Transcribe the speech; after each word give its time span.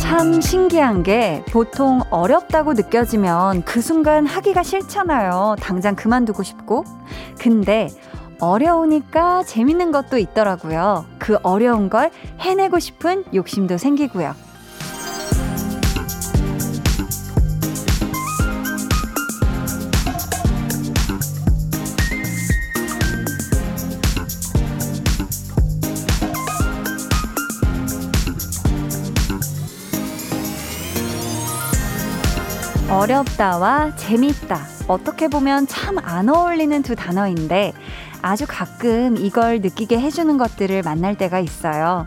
참 0.00 0.40
신기한 0.40 1.02
게 1.02 1.44
보통 1.50 2.00
어렵다고 2.08 2.72
느껴지면 2.72 3.62
그 3.64 3.82
순간 3.82 4.26
하기가 4.26 4.62
싫잖아요. 4.62 5.56
당장 5.60 5.94
그만두고 5.94 6.42
싶고. 6.42 6.84
근데 7.38 7.90
어려우니까 8.40 9.42
재밌는 9.42 9.92
것도 9.92 10.16
있더라고요. 10.16 11.04
그 11.24 11.38
어려운 11.42 11.88
걸 11.88 12.10
해내고 12.38 12.78
싶은 12.78 13.24
욕심도 13.32 13.78
생기고요. 13.78 14.34
어렵다와 32.90 33.96
재밌다. 33.96 34.60
어떻게 34.88 35.28
보면 35.28 35.66
참 35.66 35.94
안 36.04 36.28
어울리는 36.28 36.82
두 36.82 36.94
단어인데 36.94 37.72
아주 38.24 38.46
가끔 38.48 39.18
이걸 39.18 39.60
느끼게 39.60 40.00
해주는 40.00 40.38
것들을 40.38 40.80
만날 40.82 41.14
때가 41.14 41.40
있어요. 41.40 42.06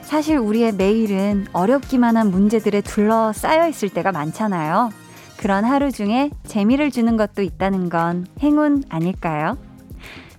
사실 0.00 0.38
우리의 0.38 0.72
매일은 0.72 1.46
어렵기만 1.52 2.16
한 2.16 2.30
문제들에 2.30 2.80
둘러싸여 2.80 3.68
있을 3.68 3.90
때가 3.90 4.12
많잖아요. 4.12 4.88
그런 5.36 5.64
하루 5.64 5.92
중에 5.92 6.30
재미를 6.44 6.90
주는 6.90 7.18
것도 7.18 7.42
있다는 7.42 7.90
건 7.90 8.26
행운 8.40 8.82
아닐까요? 8.88 9.58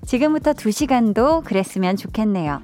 지금부터 0.03 0.53
두 0.53 0.71
시간도 0.71 1.41
그랬으면 1.41 1.95
좋겠네요. 1.95 2.63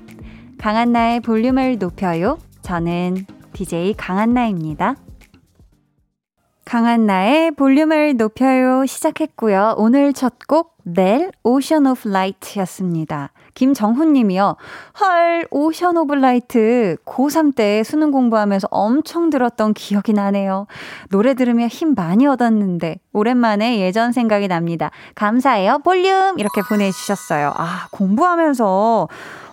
강한나의 0.58 1.20
볼륨을 1.20 1.77
높여요. 1.77 2.39
저는 2.64 3.27
DJ 3.53 3.94
강한나입니다. 3.94 4.95
강한나의 6.66 7.52
볼륨을 7.52 8.17
높여요 8.17 8.86
시작했고요. 8.88 9.75
오늘 9.77 10.14
첫 10.14 10.33
곡, 10.47 10.78
넬, 10.94 11.32
Ocean 11.44 11.86
of 11.88 12.08
Light였습니다. 12.08 13.31
김정훈 13.54 14.14
님이요. 14.14 14.56
헐, 15.00 15.48
Ocean 15.52 15.97
of 15.97 16.14
Light. 16.16 16.97
고3 17.06 17.56
때 17.56 17.84
수능 17.84 18.12
공부하면서 18.12 18.68
엄청 18.72 19.30
들었던 19.30 19.73
기억이 19.73 20.14
나네요. 20.14 20.67
노래 21.10 21.34
들으며 21.34 21.67
힘 21.67 21.94
많이 21.94 22.26
얻었는데, 22.26 23.00
오랜만에 23.14 23.80
예전 23.80 24.12
생각이 24.12 24.48
납니다. 24.48 24.92
감사해요, 25.16 25.80
볼륨! 25.84 26.40
이렇게 26.40 26.62
보내주셨어요. 26.62 27.54
아, 27.56 27.88
공부하면서 27.92 29.08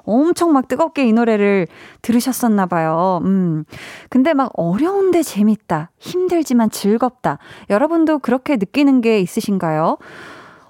엄청 0.06 0.52
막 0.52 0.68
뜨겁게 0.68 1.04
이 1.06 1.12
노래를 1.12 1.66
들으셨었나 2.00 2.66
봐요. 2.66 3.20
음. 3.24 3.64
근데 4.08 4.32
막 4.34 4.52
어려운데 4.54 5.22
재밌다. 5.22 5.90
힘들지만 5.98 6.70
즐겁다. 6.70 7.38
여러분도 7.68 8.20
그렇게 8.20 8.56
느끼는 8.56 9.00
게 9.00 9.20
있으신가요? 9.20 9.98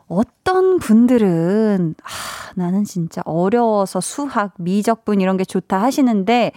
어떤 0.08 0.78
분들은, 0.78 1.94
아, 2.02 2.52
나는 2.54 2.84
진짜 2.84 3.22
어려워서 3.24 4.00
수학, 4.00 4.52
미적분 4.58 5.20
이런 5.20 5.36
게 5.36 5.44
좋다 5.44 5.82
하시는데, 5.82 6.52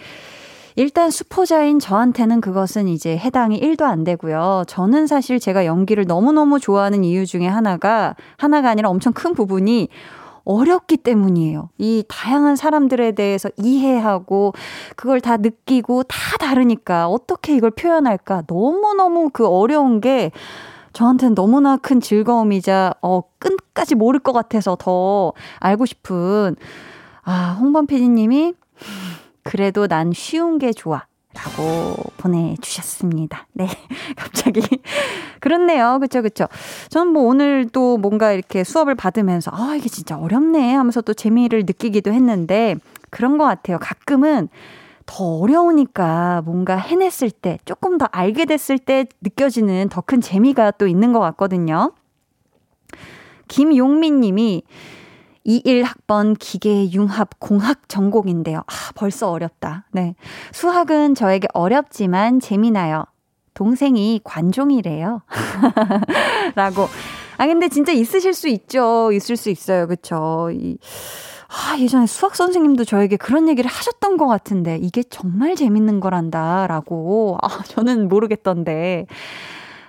일단 0.76 1.10
수포자인 1.10 1.78
저한테는 1.78 2.40
그것은 2.40 2.88
이제 2.88 3.18
해당이 3.18 3.60
1도 3.60 3.82
안 3.82 4.04
되고요. 4.04 4.64
저는 4.68 5.06
사실 5.06 5.40
제가 5.40 5.66
연기를 5.66 6.04
너무너무 6.06 6.60
좋아하는 6.60 7.02
이유 7.04 7.26
중에 7.26 7.46
하나가, 7.46 8.14
하나가 8.36 8.70
아니라 8.70 8.88
엄청 8.88 9.12
큰 9.12 9.34
부분이 9.34 9.88
어렵기 10.44 10.98
때문이에요. 10.98 11.68
이 11.78 12.04
다양한 12.08 12.56
사람들에 12.56 13.12
대해서 13.12 13.50
이해하고 13.56 14.54
그걸 14.96 15.20
다 15.20 15.36
느끼고 15.36 16.04
다 16.04 16.16
다르니까 16.38 17.08
어떻게 17.08 17.54
이걸 17.56 17.70
표현할까 17.70 18.44
너무너무 18.46 19.30
그 19.30 19.46
어려운 19.46 20.00
게 20.00 20.30
저한테는 20.92 21.34
너무나 21.34 21.76
큰 21.76 22.00
즐거움이자 22.00 22.94
어 23.02 23.22
끝까지 23.38 23.94
모를 23.94 24.20
것 24.20 24.32
같아서 24.32 24.76
더 24.78 25.32
알고 25.58 25.86
싶은 25.86 26.56
아 27.22 27.56
홍범 27.60 27.86
PD님이 27.86 28.54
그래도 29.42 29.86
난 29.86 30.12
쉬운 30.12 30.58
게 30.58 30.72
좋아. 30.72 31.04
라고 31.32 31.94
보내주셨습니다. 32.16 33.46
네. 33.52 33.68
갑자기. 34.16 34.60
그렇네요. 35.38 35.98
그쵸, 36.00 36.22
그쵸. 36.22 36.46
저는 36.88 37.12
뭐 37.12 37.22
오늘 37.22 37.68
또 37.72 37.98
뭔가 37.98 38.32
이렇게 38.32 38.64
수업을 38.64 38.96
받으면서, 38.96 39.52
아, 39.54 39.76
이게 39.76 39.88
진짜 39.88 40.18
어렵네 40.18 40.74
하면서 40.74 41.00
또 41.00 41.14
재미를 41.14 41.60
느끼기도 41.60 42.12
했는데, 42.12 42.74
그런 43.10 43.38
것 43.38 43.44
같아요. 43.44 43.78
가끔은 43.78 44.48
더 45.10 45.24
어려우니까 45.24 46.42
뭔가 46.44 46.76
해냈을 46.76 47.32
때, 47.32 47.58
조금 47.64 47.98
더 47.98 48.06
알게 48.12 48.44
됐을 48.44 48.78
때 48.78 49.06
느껴지는 49.20 49.88
더 49.88 50.02
큰 50.02 50.20
재미가 50.20 50.70
또 50.72 50.86
있는 50.86 51.12
것 51.12 51.18
같거든요. 51.18 51.92
김용민 53.48 54.20
님이 54.20 54.62
21학번 55.44 56.36
기계융합 56.38 57.40
공학 57.40 57.88
전공인데요. 57.88 58.58
아, 58.58 58.92
벌써 58.94 59.30
어렵다. 59.32 59.86
네. 59.90 60.14
수학은 60.52 61.16
저에게 61.16 61.48
어렵지만 61.54 62.38
재미나요. 62.38 63.04
동생이 63.54 64.20
관종이래요. 64.22 65.22
라고. 66.54 66.86
아, 67.36 67.46
근데 67.46 67.68
진짜 67.68 67.90
있으실 67.90 68.32
수 68.32 68.48
있죠. 68.48 69.10
있을 69.12 69.36
수 69.36 69.50
있어요. 69.50 69.88
그쵸. 69.88 70.50
이, 70.52 70.78
아, 71.52 71.76
예전에 71.78 72.06
수학 72.06 72.36
선생님도 72.36 72.84
저에게 72.84 73.16
그런 73.16 73.48
얘기를 73.48 73.68
하셨던 73.68 74.16
것 74.16 74.28
같은데, 74.28 74.78
이게 74.80 75.02
정말 75.02 75.56
재밌는 75.56 75.98
거란다. 75.98 76.68
라고. 76.68 77.38
아, 77.42 77.48
저는 77.64 78.08
모르겠던데. 78.08 79.06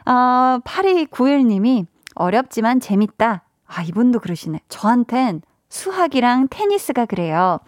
아, 0.05 0.59
8291님이 0.65 1.85
어렵지만 2.15 2.79
재밌다. 2.79 3.43
아, 3.67 3.83
이분도 3.83 4.19
그러시네. 4.19 4.59
저한텐 4.69 5.43
수학이랑 5.69 6.47
테니스가 6.49 7.05
그래요. 7.05 7.59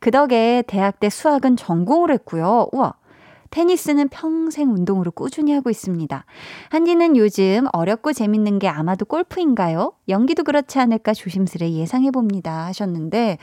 그 0.00 0.10
덕에 0.10 0.64
대학 0.66 0.98
때 0.98 1.10
수학은 1.10 1.56
전공을 1.56 2.10
했고요. 2.12 2.68
우와. 2.72 2.94
테니스는 3.54 4.08
평생 4.08 4.72
운동으로 4.72 5.12
꾸준히 5.12 5.52
하고 5.52 5.70
있습니다. 5.70 6.24
한디는 6.70 7.16
요즘 7.16 7.66
어렵고 7.72 8.12
재밌는 8.12 8.58
게 8.58 8.66
아마도 8.66 9.04
골프인가요? 9.04 9.92
연기도 10.08 10.42
그렇지 10.42 10.80
않을까 10.80 11.14
조심스레 11.14 11.70
예상해 11.74 12.10
봅니다. 12.10 12.66
하셨는데, 12.66 13.38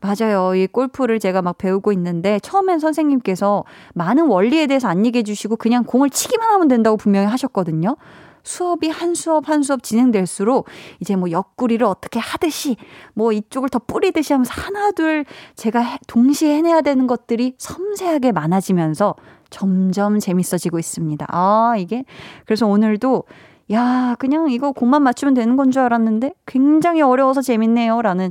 맞아요. 0.00 0.56
이 0.56 0.66
골프를 0.66 1.20
제가 1.20 1.42
막 1.42 1.58
배우고 1.58 1.92
있는데, 1.92 2.40
처음엔 2.40 2.80
선생님께서 2.80 3.62
많은 3.94 4.26
원리에 4.26 4.66
대해서 4.66 4.88
안 4.88 5.06
얘기해 5.06 5.22
주시고, 5.22 5.54
그냥 5.54 5.84
공을 5.84 6.10
치기만 6.10 6.50
하면 6.54 6.66
된다고 6.66 6.96
분명히 6.96 7.28
하셨거든요. 7.28 7.96
수업이 8.42 8.88
한 8.88 9.14
수업 9.14 9.48
한 9.48 9.62
수업 9.62 9.82
진행될수록 9.82 10.66
이제 11.00 11.16
뭐 11.16 11.30
옆구리를 11.30 11.84
어떻게 11.86 12.18
하듯이 12.18 12.76
뭐 13.14 13.32
이쪽을 13.32 13.68
더 13.68 13.78
뿌리듯이 13.78 14.32
하면서 14.32 14.52
하나 14.54 14.90
둘 14.92 15.24
제가 15.56 15.98
동시에 16.06 16.54
해내야 16.56 16.80
되는 16.80 17.06
것들이 17.06 17.54
섬세하게 17.58 18.32
많아지면서 18.32 19.14
점점 19.50 20.18
재밌어지고 20.18 20.78
있습니다. 20.78 21.26
아, 21.28 21.74
이게 21.78 22.04
그래서 22.46 22.66
오늘도 22.66 23.24
야, 23.72 24.16
그냥 24.18 24.50
이거 24.50 24.72
공만 24.72 25.02
맞추면 25.02 25.34
되는 25.34 25.56
건 25.56 25.70
줄 25.70 25.82
알았는데 25.82 26.34
굉장히 26.46 27.00
어려워서 27.02 27.42
재밌네요. 27.42 28.02
라는 28.02 28.30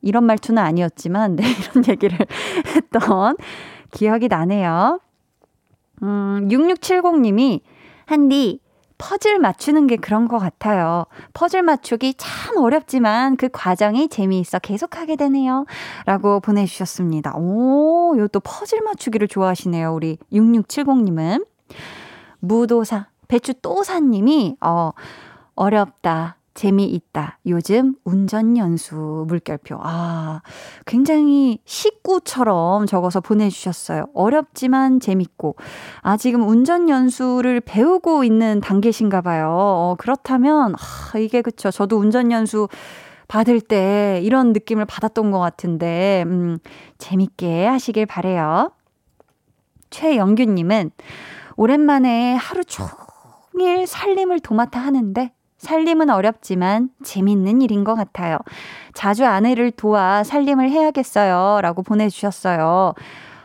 이런 0.00 0.24
말투는 0.24 0.62
아니었지만 0.62 1.36
네, 1.36 1.42
이런 1.72 1.84
얘기를 1.88 2.18
했던 2.74 3.36
기억이 3.90 4.28
나네요. 4.28 5.00
음, 6.02 6.48
6670님이 6.50 7.60
한디 8.06 8.60
퍼즐 8.98 9.38
맞추는 9.38 9.86
게 9.86 9.96
그런 9.96 10.26
것 10.28 10.38
같아요. 10.38 11.06
퍼즐 11.34 11.62
맞추기 11.62 12.14
참 12.16 12.56
어렵지만 12.58 13.36
그 13.36 13.48
과정이 13.52 14.08
재미있어 14.08 14.58
계속하게 14.58 15.16
되네요. 15.16 15.64
라고 16.06 16.40
보내주셨습니다. 16.40 17.34
오, 17.36 18.16
요 18.18 18.28
또 18.28 18.40
퍼즐 18.40 18.82
맞추기를 18.82 19.28
좋아하시네요. 19.28 19.94
우리 19.94 20.18
6670님은. 20.32 21.46
무도사, 22.40 23.08
배추 23.28 23.54
또사님이, 23.62 24.56
어, 24.60 24.92
어렵다. 25.54 26.37
재미있다. 26.58 27.38
요즘 27.46 27.94
운전연수 28.02 29.26
물결표. 29.28 29.78
아, 29.80 30.42
굉장히 30.86 31.60
식구처럼 31.64 32.86
적어서 32.86 33.20
보내주셨어요. 33.20 34.06
어렵지만 34.12 34.98
재밌고. 34.98 35.54
아, 36.02 36.16
지금 36.16 36.48
운전연수를 36.48 37.60
배우고 37.60 38.24
있는 38.24 38.60
단계신가 38.60 39.20
봐요. 39.20 39.50
어, 39.52 39.94
그렇다면, 39.98 40.74
아, 40.74 41.18
이게 41.18 41.42
그쵸. 41.42 41.70
저도 41.70 41.96
운전연수 41.96 42.66
받을 43.28 43.60
때 43.60 44.20
이런 44.24 44.52
느낌을 44.52 44.84
받았던 44.84 45.30
것 45.30 45.38
같은데, 45.38 46.24
음, 46.26 46.58
재밌게 46.98 47.66
하시길 47.66 48.06
바래요 48.06 48.72
최영규님은 49.90 50.90
오랜만에 51.54 52.34
하루 52.34 52.64
종일 52.64 53.86
살림을 53.86 54.40
도맡아 54.40 54.80
하는데 54.80 55.32
살림은 55.58 56.10
어렵지만 56.10 56.90
재밌는 57.04 57.62
일인 57.62 57.84
것 57.84 57.94
같아요. 57.94 58.38
자주 58.94 59.26
아내를 59.26 59.70
도와 59.72 60.24
살림을 60.24 60.70
해야겠어요. 60.70 61.60
라고 61.62 61.82
보내주셨어요. 61.82 62.94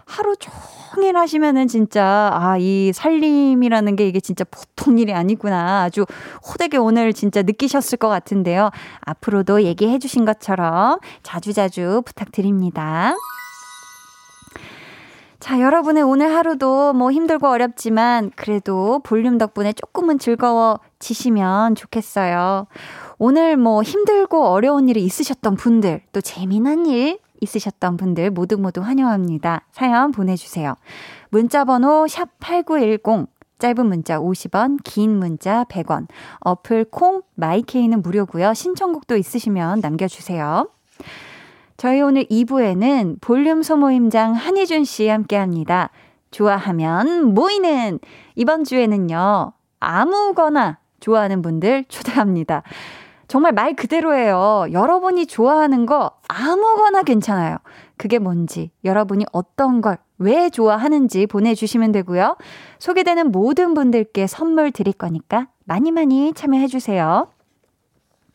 하루 0.06 0.36
종일 0.38 1.18
하시면은 1.18 1.68
진짜, 1.68 2.30
아, 2.33 2.57
이 2.60 2.92
살림이라는 2.94 3.95
게 3.95 4.07
이게 4.07 4.19
진짜 4.19 4.44
보통 4.44 5.00
일이 5.00 5.13
아니구나. 5.13 5.83
아주 5.83 6.06
호되게 6.48 6.77
오늘 6.77 7.13
진짜 7.13 7.42
느끼셨을 7.42 7.98
것 7.98 8.10
같은데요. 8.10 8.69
앞으로도 9.01 9.63
얘기해 9.63 10.00
주신 10.00 10.25
것처럼 10.25 11.00
자주자주 11.24 12.04
부탁드립니다. 12.06 13.16
자, 15.44 15.60
여러분의 15.60 16.04
오늘 16.04 16.34
하루도 16.34 16.94
뭐 16.94 17.12
힘들고 17.12 17.50
어렵지만 17.50 18.31
그래도 18.38 19.01
볼륨 19.04 19.38
덕분에 19.38 19.74
조금은 19.74 20.18
즐거워지시면 20.18 21.75
좋겠어요. 21.75 22.68
오늘 23.18 23.57
뭐 23.57 23.84
힘들고 23.84 24.45
어려운 24.45 24.88
일이 24.88 25.04
있으셨던 25.04 25.57
분들, 25.57 26.00
또 26.13 26.22
재미난 26.22 26.86
일 26.86 27.19
있으셨던 27.42 27.98
분들 27.98 28.31
모두 28.31 28.57
모두 28.57 28.80
환영합니다. 28.80 29.66
사연 29.74 30.13
보내주세요. 30.13 30.75
문자번호 31.28 32.06
샵8910, 32.06 33.28
짧은 33.60 33.86
문자 33.86 34.19
50원, 34.22 34.78
긴 34.86 35.19
문자 35.19 35.66
100원, 35.66 36.07
어플 36.40 36.86
콩, 36.86 37.22
마이케이는 37.36 38.01
무료고요. 38.01 38.54
신청곡도 38.54 39.18
있으시면 39.18 39.81
남겨주세요. 39.81 40.69
저희 41.83 42.00
오늘 42.00 42.24
2부에는 42.24 43.19
볼륨 43.19 43.62
소모임장 43.62 44.35
한희준 44.35 44.85
씨 44.85 45.09
함께 45.09 45.35
합니다. 45.35 45.89
좋아하면 46.31 47.33
모이는 47.33 48.00
이번 48.35 48.63
주에는요. 48.63 49.51
아무거나 49.81 50.80
좋아하는 51.01 51.41
분들 51.41 51.83
초대합니다. 51.89 52.63
정말 53.27 53.51
말 53.51 53.75
그대로예요. 53.75 54.68
여러분이 54.71 55.25
좋아하는 55.25 55.85
거 55.85 56.12
아무거나 56.30 57.03
괜찮아요. 57.03 57.57
그게 57.97 58.18
뭔지, 58.18 58.71
여러분이 58.85 59.25
어떤 59.33 59.81
걸 59.81 59.97
왜 60.19 60.50
좋아하는지 60.50 61.27
보내주시면 61.27 61.91
되고요. 61.91 62.38
소개되는 62.80 63.33
모든 63.33 63.74
분들께 63.74 64.25
선물 64.27 64.71
드릴 64.71 64.94
거니까 64.94 65.50
많이 65.65 65.91
많이 65.91 66.31
참여해주세요. 66.33 67.27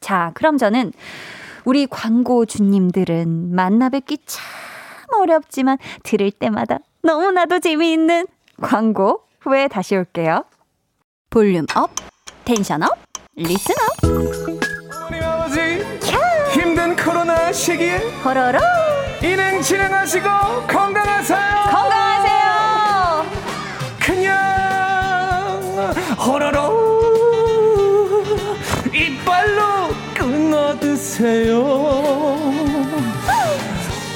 자, 0.01 0.33
그럼 0.35 0.59
저는 0.59 0.93
우리 1.69 1.87
광고주님들은 1.87 3.55
만나 3.55 3.91
뵙기 3.91 4.17
참 4.25 4.43
어렵지만 5.21 5.77
들을 6.03 6.31
때마다 6.31 6.79
너무나도 7.03 7.61
재미있는 7.61 8.27
광고 8.63 9.25
후에 9.41 9.69
다시 9.69 9.95
올게요. 9.95 10.47
volume 11.29 11.67
up, 11.75 11.91
tension 12.47 12.83
up, 12.85 12.97
listen 13.37 13.75
up. 13.83 14.03
어머님 14.97 15.23
아버지 15.23 15.85
힘든 16.55 16.97
코로나 16.97 17.53
시기에 17.53 17.99
호로로 18.25 18.59
인행 19.23 19.61
진행하시고 19.61 20.27
건강하세요. 20.69 21.39
건강하세요. 21.71 23.27
그냥 24.07 25.93
호로로 26.17 26.68
드세요. 30.99 32.37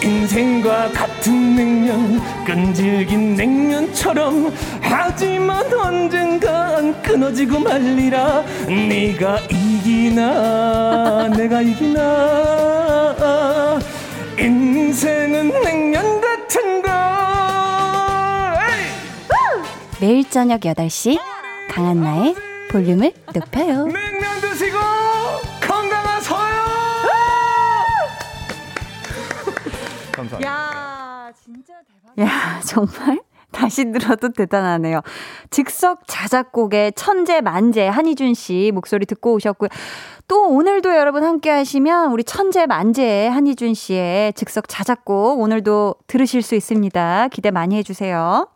인생과 0.03 0.91
같은 0.91 1.55
냉면 1.55 2.21
끈질긴 2.45 3.37
냉면처럼. 3.37 4.53
하지만 4.81 5.73
언젠간 5.73 7.01
끊어지고 7.03 7.61
말리라. 7.61 8.43
네가 8.67 9.39
이기나 9.49 11.29
내가 11.29 11.63
이기나. 11.63 13.15
인생은 14.37 15.63
냉면 15.63 16.21
같은 16.21 16.83
걸. 16.83 16.93
매일 20.01 20.29
저녁 20.29 20.63
8시 20.63 21.21
강한나의 21.71 22.35
볼륨을 22.73 23.13
높여요. 23.33 23.87
냉면 23.87 24.41
드시고 24.41 25.12
감사합니다 30.39 30.51
야, 30.51 31.33
진짜 31.43 31.75
대박. 32.17 32.27
야, 32.27 32.61
정말 32.65 33.21
다시 33.51 33.91
들어도 33.93 34.31
대단하네요. 34.31 35.03
즉석 35.51 36.03
자작곡의 36.07 36.93
천재 36.97 37.41
만재 37.41 37.87
한희준 37.87 38.35
씨 38.35 38.71
목소리 38.75 39.07
듣고 39.07 39.35
오셨고요. 39.35 39.69
또 40.27 40.49
오늘도 40.49 40.97
여러분 40.97 41.23
함께 41.23 41.51
하시면 41.51 42.11
우리 42.13 42.25
천재 42.25 42.67
만재 42.67 43.29
한희준 43.29 43.75
씨의 43.75 44.33
즉석 44.33 44.69
자작곡 44.69 45.41
오늘도 45.41 45.97
들으실 46.07 46.43
수 46.43 46.55
있습니다. 46.55 47.29
기대 47.29 47.51
많이 47.51 47.77
해주세요. 47.77 48.49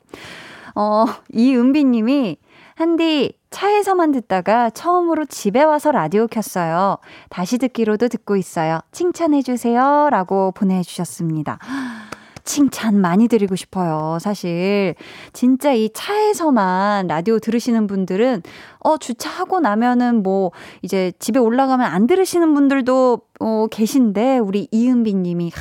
어, 0.75 1.05
이은비 1.33 1.85
님이 1.85 2.39
한디 2.75 3.33
차에서만 3.57 4.13
듣다가 4.13 4.69
처음으로 4.69 5.25
집에 5.25 5.63
와서 5.63 5.91
라디오 5.91 6.27
켰어요. 6.27 6.99
다시 7.31 7.57
듣기로도 7.57 8.09
듣고 8.09 8.37
있어요. 8.37 8.81
칭찬해주세요. 8.93 10.11
라고 10.11 10.53
보내주셨습니다. 10.53 11.59
칭찬 12.45 13.01
많이 13.01 13.29
드리고 13.29 13.57
싶어요. 13.57 14.19
사실. 14.21 14.95
진짜 15.33 15.73
이 15.73 15.89
차에서만 15.95 17.07
라디오 17.07 17.39
들으시는 17.39 17.87
분들은, 17.87 18.43
어, 18.81 18.99
주차하고 18.99 19.61
나면은 19.61 20.23
뭐, 20.23 20.51
이제 20.83 21.13
집에 21.19 21.39
올라가면 21.39 21.87
안 21.87 22.07
들으시는 22.07 22.53
분들도, 22.53 23.21
어, 23.41 23.67
계신데, 23.71 24.37
우리 24.37 24.69
이은비 24.71 25.15
님이, 25.15 25.51
하, 25.55 25.61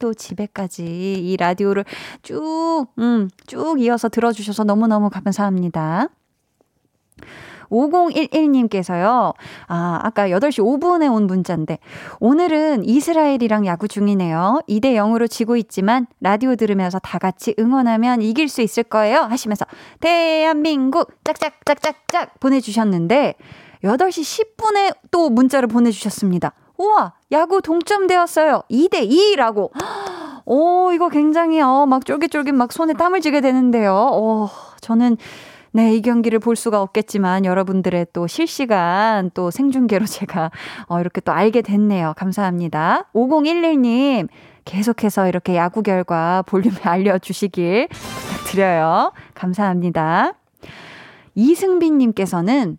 또 0.00 0.12
집에까지 0.12 0.84
이 0.84 1.36
라디오를 1.36 1.84
쭉, 2.22 2.86
음, 2.98 3.28
쭉 3.46 3.80
이어서 3.80 4.08
들어주셔서 4.08 4.64
너무너무 4.64 5.08
감사합니다. 5.08 6.08
5011님께서요, 7.70 9.34
아, 9.66 10.00
아까 10.02 10.28
8시 10.28 10.62
5분에 10.62 11.12
온 11.12 11.26
문자인데, 11.26 11.78
오늘은 12.20 12.84
이스라엘이랑 12.84 13.66
야구 13.66 13.88
중이네요. 13.88 14.60
2대 14.68 14.94
0으로 14.94 15.28
지고 15.30 15.56
있지만, 15.56 16.06
라디오 16.20 16.56
들으면서 16.56 16.98
다 16.98 17.18
같이 17.18 17.54
응원하면 17.58 18.22
이길 18.22 18.48
수 18.48 18.62
있을 18.62 18.82
거예요. 18.84 19.20
하시면서, 19.20 19.66
대한민국, 20.00 21.12
짝짝짝짝짝 21.24 22.40
보내주셨는데, 22.40 23.34
8시 23.84 24.56
10분에 24.56 24.96
또 25.10 25.30
문자를 25.30 25.68
보내주셨습니다. 25.68 26.52
우와, 26.78 27.14
야구 27.32 27.60
동점되었어요. 27.60 28.62
2대 28.70 29.08
2라고. 29.08 29.70
오, 30.46 30.92
이거 30.92 31.08
굉장히, 31.08 31.60
어, 31.60 31.86
막 31.86 32.06
쫄깃쫄깃 32.06 32.54
막 32.54 32.72
손에 32.72 32.94
땀을 32.94 33.20
쥐게 33.20 33.40
되는데요. 33.40 33.92
어, 33.94 34.48
저는 34.80 35.18
네, 35.78 35.94
이 35.94 36.02
경기를 36.02 36.40
볼 36.40 36.56
수가 36.56 36.82
없겠지만 36.82 37.44
여러분들의 37.44 38.08
또 38.12 38.26
실시간 38.26 39.30
또 39.32 39.52
생중계로 39.52 40.06
제가 40.10 40.50
어, 40.88 40.98
이렇게 40.98 41.20
또 41.20 41.30
알게 41.30 41.62
됐네요. 41.62 42.14
감사합니다. 42.16 43.04
5011님, 43.14 44.26
계속해서 44.64 45.28
이렇게 45.28 45.54
야구 45.54 45.84
결과 45.84 46.42
볼륨에 46.48 46.74
알려주시길 46.82 47.86
부탁드려요. 47.92 49.12
감사합니다. 49.34 50.32
이승빈님께서는 51.36 52.76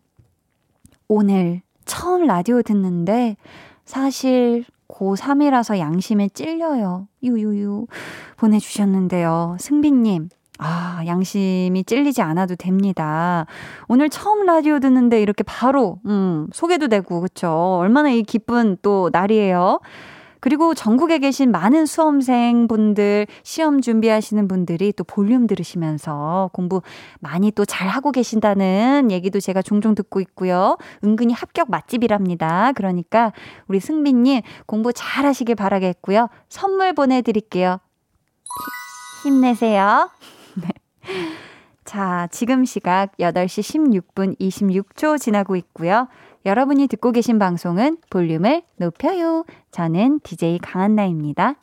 오늘 1.08 1.62
처음 1.86 2.27
라디오 2.27 2.62
듣는데 2.62 3.38
사실 3.86 4.65
고3이라서 4.89 5.79
양심에 5.79 6.27
찔려요. 6.27 7.08
유유유. 7.24 7.88
보내주셨는데요. 8.36 9.56
승빈님, 9.58 10.27
아, 10.62 11.01
양심이 11.06 11.86
찔리지 11.86 12.22
않아도 12.22 12.56
됩니다. 12.56 13.46
오늘 13.88 14.10
처음 14.10 14.46
라디오 14.46 14.80
듣는데 14.80 15.22
이렇게 15.22 15.42
바로, 15.44 16.00
음, 16.06 16.48
소개도 16.51 16.89
되고, 16.89 17.22
그쵸. 17.22 17.78
얼마나 17.80 18.10
이 18.10 18.24
기쁜 18.24 18.78
또 18.82 19.10
날이에요. 19.12 19.80
그리고 20.42 20.74
전국에 20.74 21.20
계신 21.20 21.51
많은 21.51 21.86
수험생 21.86 22.68
분들, 22.68 23.28
시험 23.44 23.82
준비하시는 23.82 24.48
분들이 24.48 24.94
또 24.94 25.04
볼륨 25.04 25.48
들으시면서 25.48 26.50
공부 26.54 26.82
많이 27.20 27.51
또 27.51 27.66
잘하고 27.66 28.12
계신다는 28.12 29.12
얘기도 29.12 29.39
제가 29.39 29.62
종종 29.62 29.96
듣고 29.96 30.22
있고요. 30.22 30.78
은근히 31.04 31.34
합격 31.34 31.70
맛집이랍니다. 31.70 32.72
그러니까 32.74 33.34
우리 33.68 33.80
승빈님 33.80 34.42
공부 34.66 34.94
잘 34.94 35.25
하시길 35.25 35.56
바라겠고요. 35.56 36.30
선물 36.48 36.94
보내드릴게요. 36.94 37.80
힘내세요. 39.24 40.10
자, 41.86 42.28
지금 42.32 42.66
시각 42.66 43.18
8시 43.18 44.04
16분 44.13 44.39
26초 44.39 45.20
지나고 45.20 45.56
있고요. 45.56 46.08
여러분이 46.46 46.88
듣고 46.88 47.12
계신 47.12 47.39
방송은 47.39 47.98
볼륨을 48.10 48.62
높여요. 48.78 49.44
저는 49.72 50.20
DJ 50.22 50.60
강한나입니다. 50.60 51.56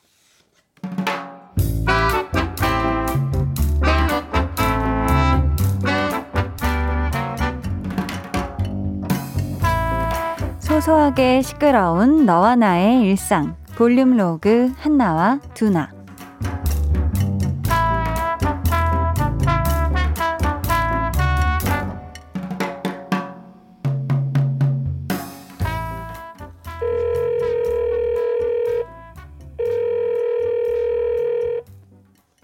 소소하게 10.59 11.43
시끄러운 11.43 12.27
너와 12.27 12.57
나의 12.57 13.03
일상 13.03 13.57
볼륨 13.77 14.17
로그 14.17 14.73
한나와 14.77 15.39
두나 15.55 15.96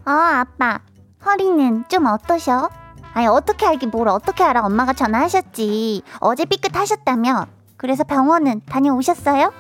어, 0.04 0.10
아빠. 0.10 0.80
허리는 1.24 1.84
좀 1.88 2.06
어떠셔? 2.06 2.68
아니, 3.14 3.26
어떻게 3.26 3.66
알기 3.66 3.86
뭘 3.86 4.08
어떻게 4.08 4.42
알아? 4.42 4.62
엄마가 4.62 4.92
전화하셨지. 4.92 6.02
어제 6.18 6.44
삐끗하셨다며. 6.44 7.46
그래서 7.76 8.02
병원은 8.04 8.62
다녀오셨어요? 8.66 9.52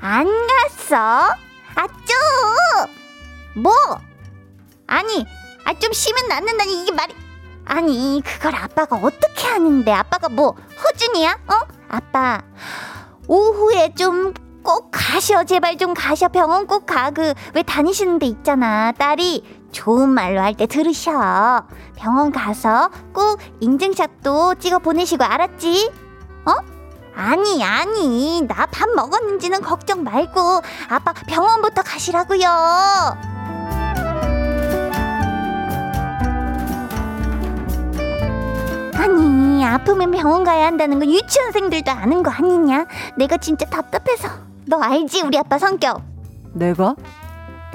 안 0.00 0.26
갔어? 0.46 0.96
아, 0.96 1.86
쭈! 2.04 3.60
뭐? 3.60 3.72
아니, 4.86 5.26
아, 5.64 5.74
좀 5.74 5.92
쉬면 5.92 6.28
낫는다니, 6.28 6.82
이게 6.82 6.92
말이. 6.92 7.14
아니, 7.64 8.22
그걸 8.24 8.54
아빠가 8.56 8.96
어떻게 8.96 9.46
하는데? 9.48 9.92
아빠가 9.92 10.28
뭐, 10.28 10.54
허준이야? 10.84 11.38
어? 11.48 11.66
아빠, 11.88 12.42
오후에 13.26 13.94
좀 13.94 14.34
꼭 14.62 14.88
가셔. 14.92 15.44
제발 15.44 15.76
좀 15.76 15.94
가셔. 15.94 16.28
병원 16.28 16.66
꼭 16.66 16.86
가. 16.86 17.10
그, 17.10 17.34
왜 17.54 17.62
다니시는 17.62 18.18
데 18.18 18.26
있잖아. 18.26 18.92
딸이 18.92 19.42
좋은 19.72 20.08
말로 20.08 20.40
할 20.40 20.54
때 20.54 20.66
들으셔. 20.66 21.64
병원 21.96 22.30
가서 22.32 22.90
꼭 23.12 23.38
인증샷도 23.60 24.56
찍어 24.56 24.78
보내시고, 24.80 25.24
알았지? 25.24 25.90
어? 26.46 26.54
아니, 27.14 27.62
아니. 27.64 28.42
나 28.42 28.66
밥 28.70 28.88
먹었는지는 28.94 29.60
걱정 29.62 30.02
말고, 30.04 30.40
아빠 30.88 31.12
병원부터 31.12 31.82
가시라고요. 31.82 32.48
아니 38.94 39.64
아프면 39.64 40.10
병원 40.10 40.44
가야 40.44 40.66
한다는 40.66 40.98
거 40.98 41.06
유치원생들도 41.06 41.90
아는 41.90 42.22
거 42.22 42.30
아니냐? 42.30 42.86
내가 43.16 43.36
진짜 43.36 43.64
답답해서 43.66 44.28
너 44.72 44.80
알지 44.80 45.20
우리 45.20 45.36
아빠 45.36 45.58
성격 45.58 46.02
내가? 46.54 46.96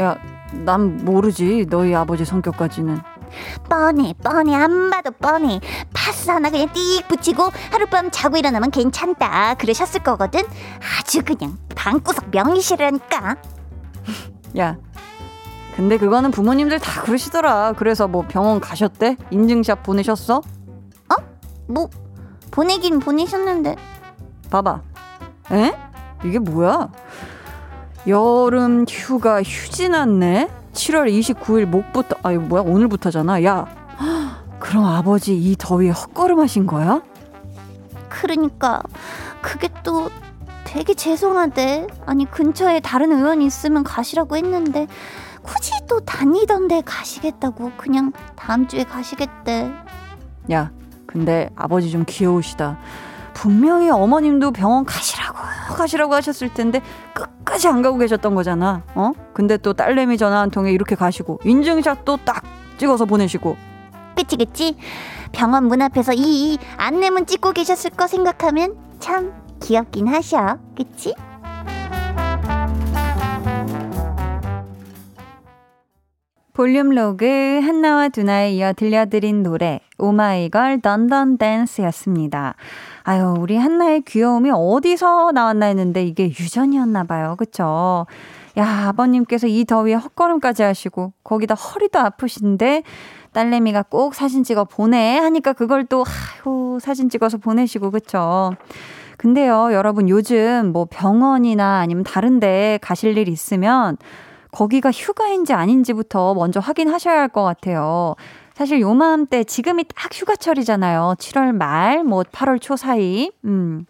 야, 0.01 0.17
난 0.51 0.97
모르지. 1.05 1.67
너희 1.69 1.93
아버지 1.93 2.25
성격까지는. 2.25 2.97
뻔해 3.69 4.15
뻔해 4.23 4.55
안 4.55 4.89
봐도 4.89 5.11
뻔해 5.11 5.59
파스 5.93 6.31
하나 6.31 6.49
그냥 6.49 6.69
띡 6.69 7.07
붙이고 7.07 7.51
하룻밤 7.71 8.09
자고 8.09 8.37
일어나면 8.37 8.71
괜찮다 8.71 9.55
그러셨을 9.55 10.01
거거든 10.01 10.41
아주 10.99 11.21
그냥 11.23 11.59
방구석 11.75 12.29
명의시라니까 12.31 13.35
야, 14.57 14.77
근데 15.75 15.99
그거는 15.99 16.31
부모님들 16.31 16.79
다 16.79 17.03
그러시더라. 17.03 17.73
그래서 17.77 18.07
뭐 18.07 18.25
병원 18.27 18.59
가셨대? 18.59 19.17
인증샷 19.29 19.83
보내셨어? 19.83 20.41
뭐 21.67 21.89
보내긴 22.49 22.99
보내셨는데 22.99 23.75
봐봐. 24.49 24.81
에? 25.51 25.86
이게 26.23 26.39
뭐야? 26.39 26.89
여름 28.07 28.85
휴가 28.87 29.41
휴지 29.43 29.89
났네? 29.89 30.49
7월 30.73 31.11
29일 31.11 31.65
목부터, 31.65 32.15
아, 32.23 32.31
이거 32.31 32.41
뭐야? 32.43 32.61
오늘부터잖아. 32.63 33.43
야, 33.43 33.65
그럼 34.59 34.85
아버지 34.85 35.35
이 35.35 35.55
더위에 35.57 35.89
헛걸음하신 35.89 36.67
거야? 36.67 37.01
그러니까 38.09 38.81
그게 39.41 39.69
또 39.83 40.09
되게 40.63 40.93
죄송하대. 40.93 41.87
아니 42.05 42.29
근처에 42.29 42.79
다른 42.79 43.11
의원이 43.11 43.45
있으면 43.45 43.83
가시라고 43.83 44.35
했는데 44.35 44.87
굳이 45.41 45.71
또 45.87 45.99
다니던 46.01 46.67
데 46.67 46.81
가시겠다고 46.83 47.71
그냥 47.77 48.11
다음 48.35 48.67
주에 48.67 48.83
가시겠대. 48.83 49.71
야, 50.51 50.71
근데 51.05 51.49
아버지 51.55 51.89
좀 51.89 52.03
귀여우시다. 52.05 52.77
분명히 53.37 53.87
어머님도 53.91 54.49
병원 54.49 54.83
가시라고 54.83 55.37
가시라고 55.75 56.15
하셨을 56.15 56.51
텐데 56.55 56.81
끝까지 57.13 57.67
안 57.67 57.83
가고 57.83 57.99
계셨던 57.99 58.33
거잖아. 58.33 58.81
어? 58.95 59.11
근데 59.33 59.57
또 59.57 59.73
딸내미 59.73 60.17
전화 60.17 60.39
한 60.39 60.49
통에 60.49 60.71
이렇게 60.71 60.95
가시고 60.95 61.39
인증샷도 61.43 62.17
딱 62.25 62.43
찍어서 62.79 63.05
보내시고 63.05 63.55
그치 64.15 64.37
그치? 64.37 64.75
병원 65.31 65.65
문 65.65 65.83
앞에서 65.83 66.13
이, 66.13 66.53
이 66.53 66.57
안내문 66.77 67.27
찍고 67.27 67.51
계셨을 67.51 67.91
거 67.91 68.07
생각하면 68.07 68.75
참 68.99 69.31
귀엽긴 69.61 70.07
하셔. 70.07 70.57
그치? 70.75 71.13
볼륨 76.57 76.89
로그 76.89 77.59
한나와 77.61 78.09
두나에 78.09 78.53
이어 78.53 78.73
들려드린 78.73 79.43
노래 79.43 79.79
오마이걸 79.99 80.81
Dun 80.81 81.09
Dun 81.09 81.37
Dance였습니다. 81.37 82.55
아유 83.03 83.35
우리 83.37 83.57
한나의 83.57 84.01
귀여움이 84.01 84.49
어디서 84.51 85.33
나왔나 85.33 85.67
했는데 85.67 86.03
이게 86.03 86.23
유전이었나 86.25 87.03
봐요. 87.03 87.35
그쵸? 87.37 88.07
야 88.57 88.87
아버님께서 88.87 89.45
이 89.45 89.65
더위에 89.65 89.93
헛걸음까지 89.93 90.63
하시고 90.63 91.13
거기다 91.23 91.53
허리도 91.53 91.99
아프신데 91.99 92.81
딸내미가 93.33 93.83
꼭 93.83 94.15
사진 94.15 94.43
찍어 94.43 94.63
보내 94.63 95.19
하니까 95.19 95.53
그걸 95.53 95.85
또 95.85 96.05
아유 96.43 96.79
사진 96.81 97.07
찍어서 97.07 97.37
보내시고 97.37 97.91
그쵸? 97.91 98.49
근데요 99.17 99.73
여러분 99.73 100.09
요즘 100.09 100.71
뭐 100.73 100.87
병원이나 100.89 101.81
아니면 101.81 102.03
다른데 102.03 102.79
가실 102.81 103.15
일 103.15 103.27
있으면 103.27 103.97
거기가 104.51 104.91
휴가인지 104.91 105.53
아닌지부터 105.53 106.33
먼저 106.33 106.59
확인하셔야 106.59 107.19
할 107.19 107.27
것 107.29 107.43
같아요. 107.43 108.15
사실 108.55 108.81
요맘때 108.81 109.43
지금이 109.43 109.83
딱 109.95 110.09
휴가철이잖아요. 110.13 111.15
7월 111.19 111.51
말, 111.53 112.03
뭐 112.03 112.23
8월 112.23 112.59
초 112.61 112.75
사이. 112.75 113.29
음. 113.45 113.85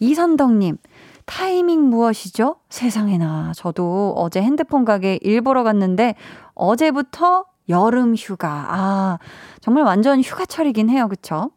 이선덕님, 0.00 0.78
타이밍 1.26 1.88
무엇이죠? 1.90 2.56
세상에나. 2.70 3.52
저도 3.54 4.14
어제 4.16 4.42
핸드폰 4.42 4.84
가게 4.84 5.18
일 5.22 5.40
보러 5.42 5.62
갔는데 5.62 6.16
어제부터 6.54 7.44
여름 7.68 8.14
휴가. 8.16 8.66
아, 8.68 9.18
정말 9.60 9.84
완전 9.84 10.20
휴가철이긴 10.20 10.90
해요. 10.90 11.08
그쵸? 11.08 11.50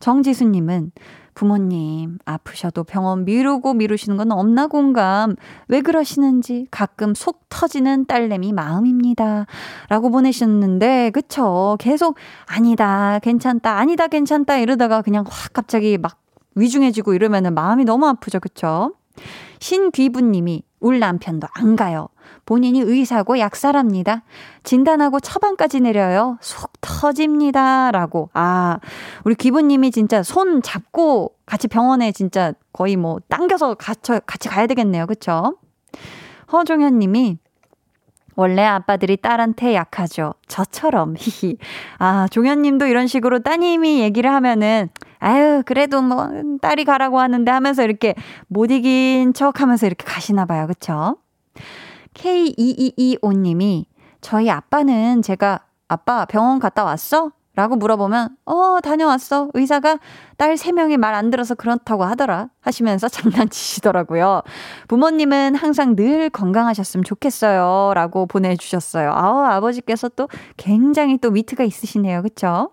정지수님은 0.00 0.92
부모님, 1.38 2.18
아프셔도 2.24 2.82
병원 2.82 3.24
미루고 3.24 3.74
미루시는 3.74 4.16
건 4.16 4.32
없나 4.32 4.66
공감. 4.66 5.36
왜 5.68 5.82
그러시는지 5.82 6.66
가끔 6.72 7.14
속 7.14 7.48
터지는 7.48 8.06
딸내미 8.06 8.52
마음입니다. 8.52 9.46
라고 9.88 10.10
보내셨는데, 10.10 11.10
그쵸. 11.10 11.76
계속, 11.78 12.16
아니다, 12.46 13.20
괜찮다, 13.20 13.78
아니다, 13.78 14.08
괜찮다 14.08 14.56
이러다가 14.56 15.00
그냥 15.00 15.24
확 15.28 15.52
갑자기 15.52 15.96
막 15.96 16.18
위중해지고 16.56 17.14
이러면은 17.14 17.54
마음이 17.54 17.84
너무 17.84 18.08
아프죠. 18.08 18.40
그쵸? 18.40 18.94
신귀부님이 19.60 20.64
울 20.80 20.98
남편도 20.98 21.46
안 21.54 21.76
가요. 21.76 22.08
본인이 22.46 22.80
의사고 22.80 23.38
약사랍니다. 23.38 24.22
진단하고 24.62 25.20
처방까지 25.20 25.80
내려요. 25.80 26.38
속 26.40 26.72
터집니다. 26.80 27.90
라고. 27.90 28.30
아, 28.34 28.78
우리 29.24 29.34
귀부님이 29.34 29.90
진짜 29.90 30.22
손 30.22 30.62
잡고 30.62 31.34
같이 31.46 31.68
병원에 31.68 32.12
진짜 32.12 32.52
거의 32.72 32.96
뭐 32.96 33.18
당겨서 33.28 33.74
같이, 33.74 34.12
같이 34.26 34.48
가야 34.48 34.66
되겠네요. 34.66 35.06
그쵸? 35.06 35.56
허종현 36.52 36.98
님이 36.98 37.38
원래 38.38 38.64
아빠들이 38.64 39.16
딸한테 39.16 39.74
약하죠. 39.74 40.32
저처럼. 40.46 41.16
히히. 41.18 41.56
아, 41.98 42.28
종현 42.30 42.62
님도 42.62 42.86
이런 42.86 43.08
식으로 43.08 43.40
따님이 43.40 43.98
얘기를 43.98 44.32
하면은 44.32 44.90
아유, 45.18 45.64
그래도 45.66 46.00
뭐 46.02 46.28
딸이 46.62 46.84
가라고 46.84 47.18
하는데 47.18 47.50
하면서 47.50 47.82
이렇게 47.82 48.14
못 48.46 48.70
이긴 48.70 49.34
척 49.34 49.60
하면서 49.60 49.86
이렇게 49.86 50.04
가시나 50.04 50.44
봐요. 50.44 50.68
그쵸? 50.68 51.16
K2225님이 52.18 53.84
저희 54.20 54.50
아빠는 54.50 55.22
제가 55.22 55.60
아빠 55.88 56.24
병원 56.26 56.58
갔다 56.58 56.84
왔어? 56.84 57.30
라고 57.54 57.74
물어보면 57.74 58.36
어 58.46 58.78
다녀왔어. 58.80 59.50
의사가 59.52 59.98
딸 60.36 60.54
3명이 60.54 60.96
말 60.96 61.14
안 61.14 61.30
들어서 61.30 61.56
그렇다고 61.56 62.04
하더라. 62.04 62.50
하시면서 62.60 63.08
장난치시더라고요. 63.10 64.42
부모님은 64.86 65.56
항상 65.56 65.96
늘 65.96 66.30
건강하셨으면 66.30 67.02
좋겠어요. 67.02 67.94
라고 67.94 68.26
보내주셨어요. 68.26 69.10
아 69.10 69.54
아버지께서 69.56 70.08
또 70.10 70.28
굉장히 70.56 71.18
또 71.18 71.30
위트가 71.30 71.64
있으시네요. 71.64 72.22
그쵸? 72.22 72.70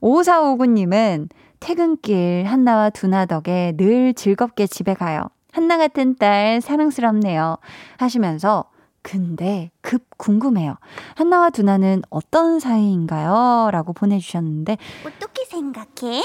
5459님은 0.00 1.28
퇴근길 1.58 2.44
한나와 2.46 2.90
두나 2.90 3.26
덕에 3.26 3.72
늘 3.76 4.14
즐겁게 4.14 4.68
집에 4.68 4.94
가요 4.94 5.22
한나 5.52 5.76
같은 5.78 6.16
딸 6.16 6.60
사랑스럽네요 6.60 7.56
하시면서 7.98 8.64
근데 9.02 9.70
급 9.80 10.04
궁금해요. 10.18 10.76
한나와 11.14 11.50
두나는 11.50 12.02
어떤 12.10 12.60
사이인가요? 12.60 13.70
라고 13.72 13.92
보내주셨는데 13.92 14.76
어떻게 15.06 15.44
생각해? 15.44 16.22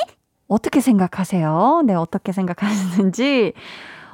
어떻게 0.47 0.81
생각하세요? 0.81 1.83
네, 1.85 1.93
어떻게 1.93 2.31
생각하시는지. 2.31 3.53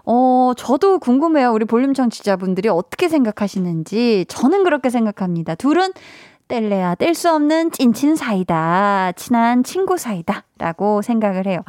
어, 0.06 0.54
저도 0.56 1.00
궁금해요. 1.00 1.52
우리 1.52 1.66
볼륨 1.66 1.94
청취자분들이 1.94 2.70
어떻게 2.70 3.10
생각하시는지. 3.10 4.26
저는 4.28 4.64
그렇게 4.64 4.90
생각합니다. 4.90 5.56
둘은 5.56 5.94
뗄래야 6.48 6.96
뗄 6.96 7.14
수 7.16 7.32
없는 7.34 7.72
찐친 7.72 8.16
사이다. 8.16 9.14
친한 9.14 9.64
친구 9.64 9.98
사이다. 9.98 10.44
라고 10.58 11.02
생각을 11.02 11.46
해요. 11.48 11.62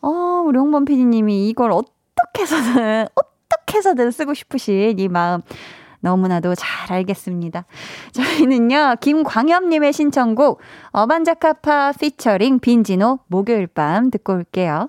어, 0.00 0.08
우리 0.46 0.58
홍범 0.58 0.84
PD님이 0.84 1.48
이걸 1.48 1.72
어떻게 1.72 1.92
해서든, 2.42 3.06
어떻게 3.14 3.78
해서든 3.78 4.10
쓰고 4.10 4.34
싶으신 4.34 4.98
이 4.98 5.08
마음. 5.08 5.42
너무나도 6.00 6.56
잘 6.56 6.92
알겠습니다. 6.96 7.64
저희는요, 8.12 8.96
김광엽님의 9.00 9.92
신청곡, 9.92 10.60
어반자카파 10.90 11.92
피처링 11.92 12.58
빈지노 12.58 13.20
목요일 13.28 13.68
밤 13.68 14.10
듣고 14.10 14.32
올게요. 14.32 14.88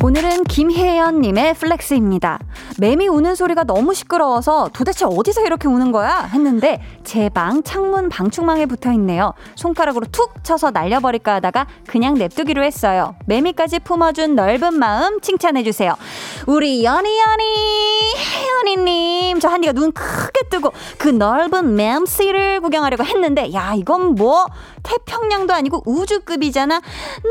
오늘은 0.00 0.44
김혜연님의 0.44 1.54
flex입니다. 1.54 2.38
매미 2.78 3.08
우는 3.08 3.34
소리가 3.34 3.64
너무 3.64 3.94
시끄러워서 3.94 4.70
도대체 4.72 5.04
어디서 5.04 5.44
이렇게 5.44 5.66
우는 5.66 5.90
거야? 5.90 6.20
했는데 6.32 6.80
제 7.02 7.28
방 7.28 7.62
창문 7.62 8.08
방충망에 8.08 8.66
붙어 8.66 8.92
있네요. 8.92 9.32
손가락으로 9.56 10.06
툭 10.12 10.42
쳐서 10.44 10.70
날려버릴까 10.70 11.34
하다가 11.34 11.66
그냥 11.88 12.14
냅두기로 12.14 12.62
했어요. 12.62 13.16
매미까지 13.26 13.80
품어준 13.80 14.34
넓은 14.36 14.74
마음 14.78 15.20
칭찬해주세요. 15.20 15.94
우리 16.46 16.84
연희연희 16.84 17.44
혜연이님 18.66 19.40
저 19.40 19.48
한디가 19.48 19.72
눈 19.72 19.92
크게 19.92 20.48
뜨고 20.48 20.72
그 20.96 21.08
넓은 21.08 21.74
맴씨를 21.74 22.60
구경하려고 22.60 23.04
했는데 23.04 23.52
야 23.52 23.74
이건 23.76 24.14
뭐 24.14 24.46
태평양도 24.82 25.52
아니고 25.54 25.82
우주급이잖아. 25.86 26.80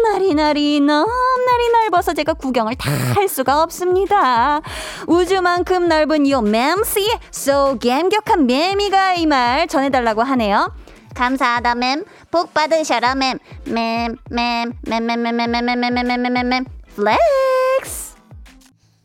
나리나리 0.04 0.80
넘나리 0.82 1.70
넓어서 1.74 2.14
제가 2.14 2.34
구경을 2.34 2.76
다 2.76 2.92
할 3.16 3.28
수가 3.28 3.64
없습니다. 3.64 4.62
우주만큼 5.08 5.88
넓은 5.88 6.26
이 6.26 6.34
맴씨에 6.36 7.08
so 7.34 7.78
감격한 7.80 8.46
매미가 8.46 9.14
이 9.16 9.26
말 9.26 9.68
전해달라고 9.68 10.24
하네요. 10.24 10.72
감사하다 11.16 11.76
맴. 11.76 12.06
복 12.32 12.54
받으셔라 12.54 13.16
맴. 13.16 13.40
맴, 13.66 14.18
맴, 14.30 14.74
맴, 14.84 15.06
맴, 15.06 15.22
맴, 15.22 15.36
맴, 15.36 15.52
맴, 15.52 15.66
맴, 15.66 15.80
맴, 15.80 15.94
맴, 15.94 16.22
맴, 16.22 16.34
맴, 16.34 16.50
맴, 16.50 16.66
flex. 16.96 17.97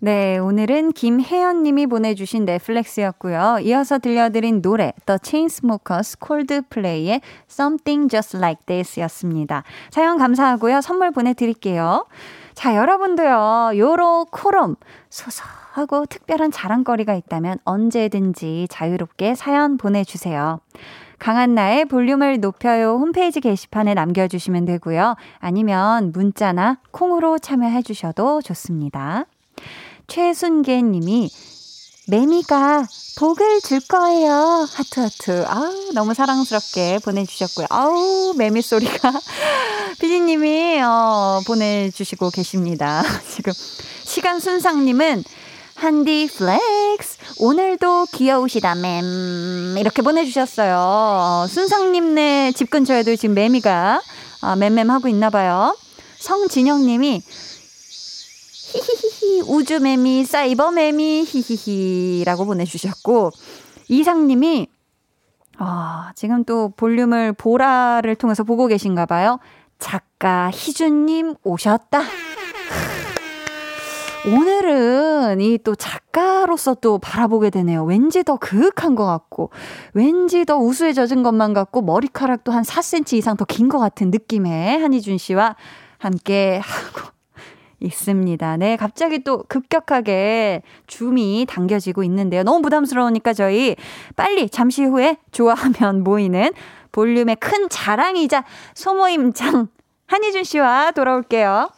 네, 0.05 0.37
오늘은 0.37 0.95
김혜연 0.95 1.63
님이 1.63 1.87
보내주신 1.87 2.45
네 2.45 2.59
flex였고요. 2.59 3.59
이어서 3.63 4.01
들려드린 4.01 4.61
노래 4.61 4.93
The 5.07 5.17
Chainsmokers 5.23 6.17
Coldplay의 6.19 7.21
Something 7.49 8.11
Just 8.11 8.37
Like 8.37 8.63
This였습니다. 8.67 9.63
사연 9.91 10.19
감사하고요. 10.19 10.81
선물 10.81 11.13
보내드릴게요. 11.13 12.07
자, 12.53 12.75
여러분도요. 12.75 13.79
요로 13.79 14.27
코롬 14.33 14.75
소소하고 15.09 16.07
특별한 16.07 16.51
자랑거리가 16.51 17.15
있다면 17.15 17.59
언제든지 17.63 18.67
자유롭게 18.71 19.37
사연 19.37 19.77
보내주세요. 19.77 20.59
강한나의 21.21 21.85
볼륨을 21.85 22.41
높여요 22.41 22.97
홈페이지 22.97 23.41
게시판에 23.41 23.95
남겨주시면 23.95 24.65
되고요. 24.65 25.15
아니면 25.39 26.11
문자나 26.11 26.79
콩으로 26.91 27.39
참여해 27.39 27.83
주셔도 27.83 28.43
좋습니다. 28.43 29.27
최순계 30.13 30.83
님이 30.83 31.31
매미가 32.07 32.87
복을 33.17 33.63
줄 33.63 33.81
거예요. 33.81 34.69
하트 34.71 35.01
하트. 35.01 35.45
아우, 35.49 35.73
너무 35.95 36.13
사랑스럽게 36.13 36.99
보내주셨고요. 37.03 37.69
아우, 37.71 38.35
매미 38.37 38.61
소리가. 38.61 39.11
피디님이, 40.01 40.83
어, 40.83 41.41
보내주시고 41.47 42.29
계십니다. 42.29 43.03
지금, 43.35 43.55
시간 44.05 44.39
순상님은, 44.39 45.25
한디 45.77 46.29
flex. 46.31 47.39
오늘도 47.39 48.09
귀여우시다, 48.13 48.75
맴. 48.75 49.79
이렇게 49.79 50.03
보내주셨어요. 50.03 50.77
어, 50.77 51.47
순상님네 51.49 52.53
집 52.55 52.69
근처에도 52.69 53.17
지금 53.17 53.35
매미가, 53.35 54.03
아, 54.43 54.57
맴맴 54.57 54.91
하고 54.91 55.09
있나 55.09 55.31
봐요. 55.31 55.75
성진영님이, 56.19 57.23
히히히히 58.73 59.41
우주매미 59.43 60.25
사이버매미 60.25 61.25
히히히라고 61.27 62.45
보내주셨고 62.47 63.31
이상님이 63.89 64.69
아 65.59 66.13
지금 66.17 66.45
또 66.45 66.71
볼륨을 66.77 67.33
보라를 67.35 68.15
통해서 68.17 68.43
보고 68.45 68.67
계신가 68.67 69.07
봐요. 69.07 69.39
작가 69.79 70.51
희준님 70.53 71.35
오셨다. 71.45 72.03
오늘은 74.25 75.41
이 75.41 75.59
또 75.65 75.75
작가로서 75.75 76.75
또 76.75 76.99
바라보게 76.99 77.51
되네요. 77.51 77.85
왠지 77.85 78.23
더 78.23 78.37
그윽한 78.37 78.95
것 78.95 79.05
같고, 79.05 79.51
왠지 79.95 80.45
더 80.45 80.57
우수에 80.59 80.93
젖은 80.93 81.25
것만 81.25 81.55
같고, 81.55 81.83
머리카락도 81.83 82.53
한 82.53 82.63
4cm 82.63 83.15
이상 83.19 83.37
더 83.37 83.45
긴 83.45 83.69
것 83.69 83.79
같은 83.81 84.11
느낌의 84.13 84.79
한희준 84.81 85.19
씨와 85.19 85.57
함께 85.99 86.61
하고 86.63 87.11
있습니다. 87.83 88.57
네, 88.59 88.77
갑자기 88.77 89.19
또 89.25 89.45
급격하게 89.49 90.63
줌이 90.87 91.47
당겨지고 91.49 92.03
있는데요. 92.05 92.43
너무 92.43 92.63
부담스러우니까 92.63 93.33
저희 93.33 93.77
빨리 94.17 94.49
잠시 94.49 94.85
후에 94.85 95.17
좋아하면 95.33 96.03
모이는 96.05 96.53
볼륨의 96.93 97.37
큰 97.37 97.69
자랑이자 97.69 98.45
소모임장 98.75 99.69
한희준 100.07 100.45
씨와 100.45 100.93
돌아올게요. 100.93 101.71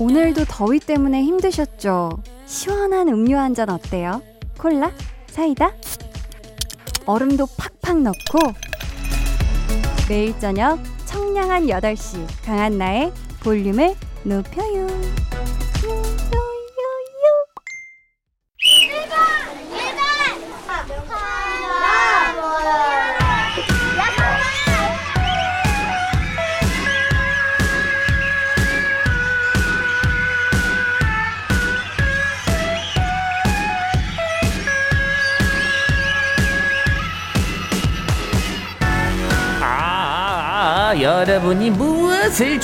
오늘도 0.00 0.44
더위 0.48 0.78
때문에 0.78 1.22
힘드셨죠? 1.24 2.10
시원한 2.46 3.08
음료 3.08 3.36
한 3.36 3.54
잔 3.54 3.68
어때요? 3.68 4.22
콜라? 4.58 4.90
사이다? 5.26 5.72
얼음도 7.06 7.46
팍팍 7.82 8.00
넣고 8.02 8.38
매일 10.08 10.38
저녁 10.38 10.78
청량한 11.06 11.66
8시 11.66 12.24
강한 12.44 12.78
나의 12.78 13.12
볼륨을 13.40 13.94
높여요. 14.24 15.27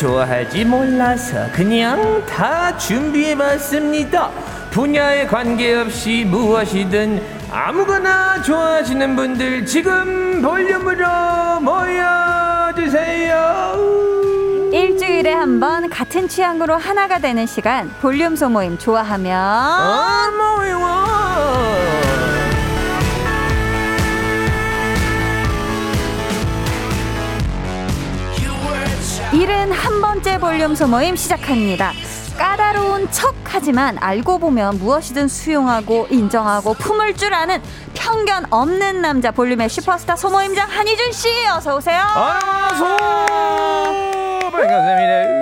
좋아할지 0.05 0.67
몰라서 0.67 1.47
그냥 1.51 2.23
다 2.27 2.77
준비해봤습니다. 2.77 4.29
분야에 4.71 5.27
관계없이 5.27 6.27
무엇이든 6.29 7.23
아무거나 7.51 8.43
좋아하시는 8.43 9.17
분들 9.17 9.65
지금 9.65 10.43
볼륨으로 10.43 11.07
모여주세요. 11.63 13.33
일주일에 14.75 15.33
한 15.33 15.59
번 15.59 15.89
같은 15.89 16.29
취향으로 16.29 16.77
하나가 16.77 17.19
되는 17.19 17.47
시간 17.47 17.89
볼륨 18.03 18.37
소모임 18.37 18.77
좋아하면 18.77 19.41
어, 19.41 20.05
번째 30.25 30.39
볼륨 30.39 30.75
소모임 30.77 31.17
시작합니다. 31.17 31.93
까다로운 32.39 33.11
척 33.11 33.35
하지만 33.45 33.99
알고 34.01 34.39
보면 34.39 34.79
무엇이든 34.79 35.27
수용하고 35.27 36.07
인정하고 36.09 36.75
품을 36.75 37.15
줄 37.17 37.35
아는 37.35 37.61
편견 37.95 38.47
없는 38.51 39.01
남자 39.01 39.33
볼륨의 39.33 39.69
슈퍼스타 39.69 40.15
소모임장 40.15 40.71
한희준 40.71 41.11
씨 41.13 41.29
어서 41.49 41.77
오세요. 41.77 42.01
안녕하세요. 42.01 42.97
반갑습니다. 44.53 45.35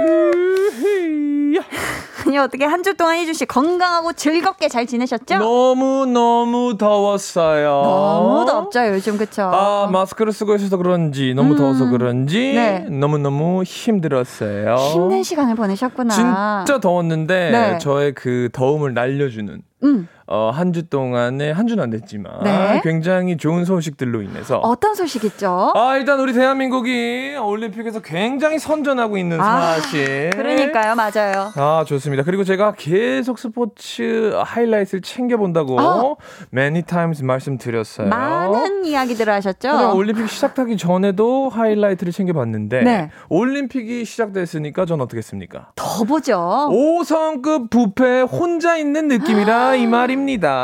아니 2.33 2.39
어떻게 2.39 2.65
한 2.65 2.83
주 2.83 2.95
동안 2.97 3.19
희준 3.19 3.35
씨 3.35 3.45
건강하고 3.45 4.15
즐겁게 4.15 4.69
잘 4.69 4.87
지내셨죠? 4.87 5.37
너무 5.37 6.07
너무 6.07 6.77
더웠어요. 6.79 7.83
너무 7.85 8.47
덥죠 8.47 8.89
요즘 8.89 9.19
그쵸? 9.19 9.43
아 9.43 9.89
마스크를 9.93 10.33
쓰고 10.33 10.55
있어서 10.57 10.79
그런지 10.79 11.35
너무 11.35 11.53
음. 11.53 11.57
더워서 11.59 11.89
그런지 11.91 12.55
네. 12.55 12.87
너무 12.91 13.19
너무 13.19 13.63
힘들었어요. 13.63 14.75
힘든 14.77 15.23
시간을 15.23 15.55
보내셨구나. 15.57 16.65
진짜 16.65 16.81
더웠는데 16.81 17.51
네. 17.53 17.79
저의 17.79 18.15
그 18.15 18.49
더움을 18.53 18.95
날려주는 18.95 19.63
음. 19.85 20.09
어, 20.27 20.51
한 20.53 20.73
주 20.73 20.89
동안에 20.89 21.51
한 21.51 21.67
주는 21.67 21.83
안 21.85 21.91
됐지만 21.91 22.33
네. 22.45 22.81
굉장히 22.83 23.37
좋은 23.37 23.67
소식들로 23.67 24.23
인해서 24.23 24.57
어떤 24.59 24.95
소식 24.95 25.23
있죠? 25.25 25.71
아 25.75 25.99
일단 25.99 26.19
우리 26.19 26.33
대한민국이 26.33 27.37
올림픽에서 27.37 28.01
굉장히 28.01 28.59
선전하고 28.59 29.19
있는 29.19 29.39
아, 29.39 29.75
사실. 29.75 30.31
그러니까요, 30.31 30.95
맞아요. 30.95 31.53
아 31.57 31.85
좋습니다. 31.87 32.23
그리고 32.23 32.43
제가 32.45 32.73
계속 32.79 33.39
스포츠 33.39 34.33
하이라이트를 34.43 35.03
챙겨 35.03 35.37
본다고 35.37 35.79
아. 35.79 36.15
many 36.55 36.83
times 36.83 37.23
말씀드렸어요. 37.23 38.09
많은 38.09 38.87
이야기들을 38.87 39.31
하셨죠? 39.35 39.95
올림픽 39.95 40.31
시작하기 40.31 40.79
전에도 40.79 41.51
하이라이트를 41.51 42.13
챙겨봤는데 42.15 42.83
네. 42.83 43.11
올림픽이 43.29 44.07
시작됐으니까 44.07 44.87
전 44.87 45.03
어떻게 45.03 45.19
했습니까? 45.19 45.73
더 45.77 46.05
보죠. 46.05 46.39
5성급 46.71 47.69
뷔페 47.69 48.23
혼자 48.23 48.77
있는 48.79 49.09
느낌이라 49.09 49.75
이 49.75 49.87
말입니다. 49.87 50.22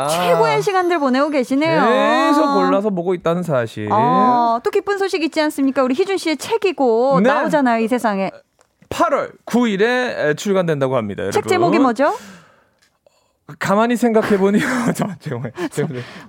최고의 0.09 0.61
시간들 0.61 0.99
보내고 0.99 1.29
계시네요. 1.29 1.81
계속 1.81 2.53
골라서 2.53 2.89
보고 2.89 3.13
있다는 3.13 3.43
사실. 3.43 3.89
어, 3.91 4.59
또 4.63 4.69
기쁜 4.71 4.97
소식 4.97 5.23
있지 5.23 5.41
않습니까? 5.41 5.83
우리 5.83 5.95
희준 5.95 6.17
씨의 6.17 6.37
책이고 6.37 7.19
네. 7.21 7.29
나오잖아요, 7.29 7.83
이 7.83 7.87
세상에. 7.87 8.31
8월 8.89 9.31
9일에 9.45 10.35
출간된다고 10.37 10.95
합니다. 10.95 11.23
책 11.31 11.45
여러분. 11.45 11.49
제목이 11.49 11.79
뭐죠? 11.79 12.13
가만히 13.57 13.95
생각해보니 13.95 14.59
잠깐만. 14.93 15.51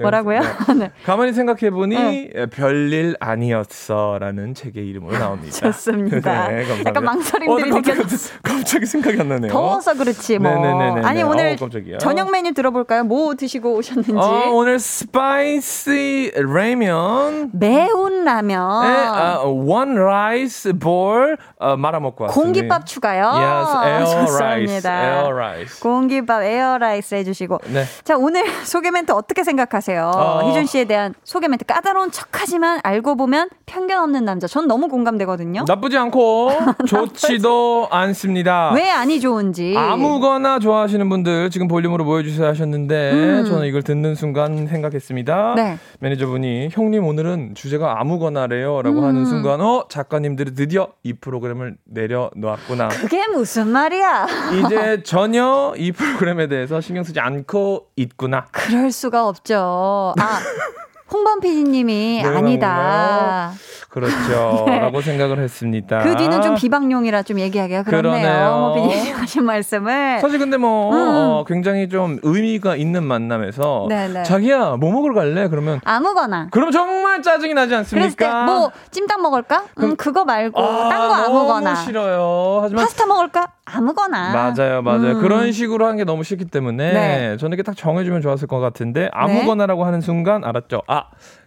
뭐라고요? 0.00 0.40
네. 0.78 0.90
가만히 1.04 1.32
생각해보니 1.32 1.94
네. 2.34 2.46
별일 2.46 3.16
아니었어라는 3.20 4.54
책의 4.54 4.86
이름으로 4.88 5.18
나옵니다. 5.18 5.52
좋습니다. 5.52 6.48
네. 6.48 6.64
약간 6.86 7.04
망설임들이 7.04 7.70
어, 7.70 7.74
깜짝이, 7.74 7.98
느껴졌어요. 7.98 8.38
갑자기 8.42 8.86
생각이 8.86 9.20
안 9.20 9.28
나네요. 9.28 9.52
더워서 9.52 9.94
그렇지 9.94 10.38
뭐. 10.38 10.50
네네네네. 10.54 11.06
아니 11.06 11.22
오늘 11.22 11.56
깜짝이야. 11.56 11.98
저녁 11.98 12.30
메뉴 12.30 12.52
들어볼까요? 12.54 13.04
뭐 13.04 13.34
드시고 13.34 13.74
오셨는지. 13.74 14.14
어, 14.14 14.50
오늘 14.52 14.78
spicy 14.78 16.32
라면 16.34 17.50
매운 17.52 18.24
라면. 18.24 18.60
에 18.86 18.88
아, 18.88 19.42
one 19.44 19.98
rice 19.98 20.72
bowl 20.72 21.36
어, 21.58 21.76
말아 21.76 22.00
먹고 22.00 22.24
왔습니다. 22.24 22.42
공깃밥 22.44 22.86
추가요. 22.86 23.24
Yes, 23.26 23.76
rice. 24.42 24.66
좋습니다. 24.66 25.02
air 25.20 25.34
rice. 25.34 25.80
공깃밥 25.80 26.42
air 26.42 26.78
rice 26.78 27.09
해주시고. 27.16 27.58
네. 27.72 27.84
자, 28.04 28.16
오늘 28.16 28.42
소개 28.64 28.90
멘트 28.90 29.12
어떻게 29.12 29.44
생각하세요? 29.44 30.10
어. 30.14 30.48
희준 30.48 30.66
씨에 30.66 30.84
대한 30.84 31.14
소개 31.24 31.48
멘트. 31.48 31.64
까다로운 31.64 32.10
척 32.10 32.28
하지만 32.32 32.80
알고 32.82 33.16
보면 33.16 33.48
편견 33.66 34.02
없는 34.02 34.24
남자. 34.24 34.46
전 34.46 34.66
너무 34.66 34.88
공감되거든요. 34.88 35.64
나쁘지 35.66 35.96
않고 35.98 36.50
좋지도 36.86 37.88
않습니다. 37.90 38.72
왜 38.74 38.90
아니 38.90 39.20
좋은지. 39.20 39.74
아무거나 39.76 40.58
좋아하시는 40.58 41.08
분들 41.08 41.50
지금 41.50 41.68
볼륨으로 41.68 42.04
모여주세요 42.04 42.46
하셨는데 42.48 43.12
음. 43.12 43.44
저는 43.46 43.66
이걸 43.66 43.82
듣는 43.82 44.14
순간 44.14 44.66
생각했습니다. 44.66 45.54
네. 45.56 45.78
매니저분이 46.00 46.68
형님 46.72 47.04
오늘은 47.06 47.54
주제가 47.54 48.00
아무거나래요 48.00 48.82
라고 48.82 49.00
음. 49.00 49.04
하는 49.04 49.24
순간 49.26 49.60
어 49.60 49.84
작가님들이 49.88 50.54
드디어 50.54 50.88
이 51.02 51.12
프로그램을 51.12 51.76
내려놓았구나. 51.84 52.88
그게 52.88 53.26
무슨 53.28 53.68
말이야? 53.68 54.26
이제 54.66 55.02
전혀 55.04 55.74
이 55.76 55.92
프로그램에 55.92 56.48
대해서 56.48 56.80
신경 56.80 56.99
쓰지 57.04 57.20
않고 57.20 57.90
있구나. 57.96 58.46
그럴 58.52 58.90
수가 58.92 59.28
없죠. 59.28 60.14
아, 60.18 60.40
홍범 61.12 61.40
PD님이 61.40 62.20
뭐예요, 62.22 62.38
아니다. 62.38 63.52
그렇죠. 63.88 64.64
네. 64.68 64.78
라고 64.78 65.00
생각을 65.00 65.40
했습니다. 65.40 65.98
그 66.00 66.14
뒤는 66.16 66.42
좀 66.42 66.54
비방용이라 66.54 67.22
좀 67.24 67.40
얘기하기가 67.40 67.82
그렇네요. 67.82 68.12
그러네요. 68.12 68.72
홍범 68.76 68.88
PD님 68.88 69.16
하신 69.18 69.44
말씀을. 69.44 70.20
사실 70.20 70.38
근데 70.38 70.56
뭐 70.56 70.92
음. 70.92 70.96
어, 70.96 71.44
굉장히 71.46 71.88
좀 71.88 72.18
의미가 72.22 72.76
있는 72.76 73.02
만남에서 73.02 73.86
네네. 73.88 74.22
자기야 74.22 74.76
뭐 74.76 74.92
먹으러 74.92 75.14
갈래? 75.14 75.48
그러면 75.48 75.80
아무거나. 75.84 76.48
그럼 76.52 76.70
정말 76.70 77.20
짜증이 77.22 77.52
나지 77.54 77.74
않습니까? 77.74 78.46
때뭐 78.46 78.70
찜닭 78.92 79.20
먹을까? 79.22 79.64
음, 79.80 79.96
그거 79.96 80.24
말고 80.24 80.60
아, 80.60 80.88
딴거 80.88 81.14
아무거나. 81.14 81.74
싫어요. 81.74 82.60
하지만 82.62 82.84
파스타 82.84 83.06
먹을까? 83.06 83.48
아무거나. 83.64 84.32
맞아요, 84.32 84.82
맞아요. 84.82 85.16
음. 85.16 85.20
그런 85.20 85.50
식으로 85.52 85.86
한 85.86 85.96
게 85.96 86.04
너무 86.04 86.22
싫기 86.22 86.44
때문에 86.46 86.92
네. 86.92 87.36
저는 87.36 87.54
이게 87.54 87.62
딱 87.64 87.76
정해주면 87.76 88.22
좋았을 88.22 88.46
것 88.46 88.58
같은데 88.60 89.10
아무거나라고 89.12 89.84
하는 89.84 90.00
순간 90.00 90.44
알았죠. 90.44 90.82
아 90.86 90.99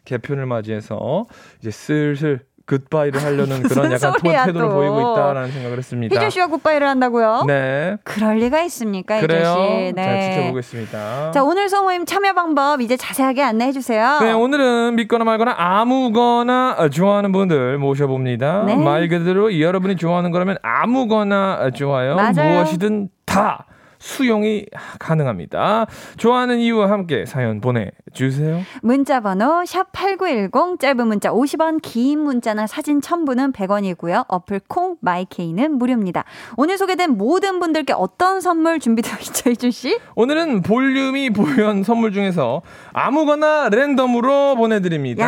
개편을 0.06 0.46
맞이해서 0.46 1.26
이제 1.60 1.72
슬슬 1.72 2.42
굿바이를 2.66 3.22
하려는 3.22 3.62
그런 3.68 3.92
약간 3.92 4.14
소리야, 4.14 4.46
태도를 4.46 4.70
또. 4.70 4.74
보이고 4.76 5.02
있다라는 5.02 5.52
생각을 5.52 5.78
했습니다. 5.80 6.16
희준 6.16 6.30
씨와 6.30 6.48
굿바이를 6.48 6.88
한다고요? 6.88 7.44
네, 7.46 7.98
그럴 8.06 8.38
리가 8.38 8.62
있습니까, 8.64 9.16
희준. 9.18 9.30
씨? 9.38 9.94
잘 9.94 10.22
지켜보겠습니다. 10.22 11.32
자, 11.32 11.44
오늘 11.44 11.68
소모임 11.68 12.06
참여 12.06 12.32
방법 12.32 12.80
이제 12.80 12.96
자세하게 12.96 13.44
안내해 13.44 13.74
주세요. 13.74 14.18
네, 14.22 14.32
오늘은 14.32 14.96
믿거나 14.96 15.26
말거나 15.26 15.54
아무거나 15.58 16.88
좋아하는 16.90 17.34
분들 17.34 17.78
모셔봅니다. 17.80 18.64
네. 18.66 18.76
말 18.78 19.10
그대로 19.10 19.60
여러분이 19.60 19.98
좋아하는 19.98 20.32
거라면 20.32 20.56
아무거나 20.62 21.70
좋아요. 21.72 22.16
맞아요. 22.16 22.54
무엇이든 22.60 23.10
다 23.26 23.66
수용이 24.04 24.66
가능합니다. 25.00 25.86
좋아하는 26.18 26.60
이유와 26.60 26.90
함께 26.90 27.26
사연 27.26 27.62
보내주세요. 27.62 28.60
문자 28.82 29.22
번호 29.22 29.64
샵8910 29.64 30.78
짧은 30.80 31.08
문자 31.08 31.32
50원 31.32 31.80
긴 31.82 32.20
문자나 32.20 32.68
사진 32.68 33.00
첨부는 33.00 33.54
100원이고요. 33.54 34.26
어플 34.28 34.60
콩 34.68 34.98
마이케이는 35.00 35.78
무료입니다. 35.78 36.26
오늘 36.58 36.78
소개된 36.78 37.12
모든 37.18 37.62
분들께 37.62 37.94
어떤 37.94 38.42
선물 38.42 38.80
준비되어 38.82 39.14
있죠, 39.22 39.50
이준 39.50 39.72
씨? 39.72 39.98
오늘은 40.16 40.64
볼륨이 40.64 41.30
보유한 41.30 41.84
선물 41.84 42.12
중에서 42.12 42.62
아무거나 42.92 43.70
랜덤으로 43.70 44.56
보내드립니다. 44.58 45.24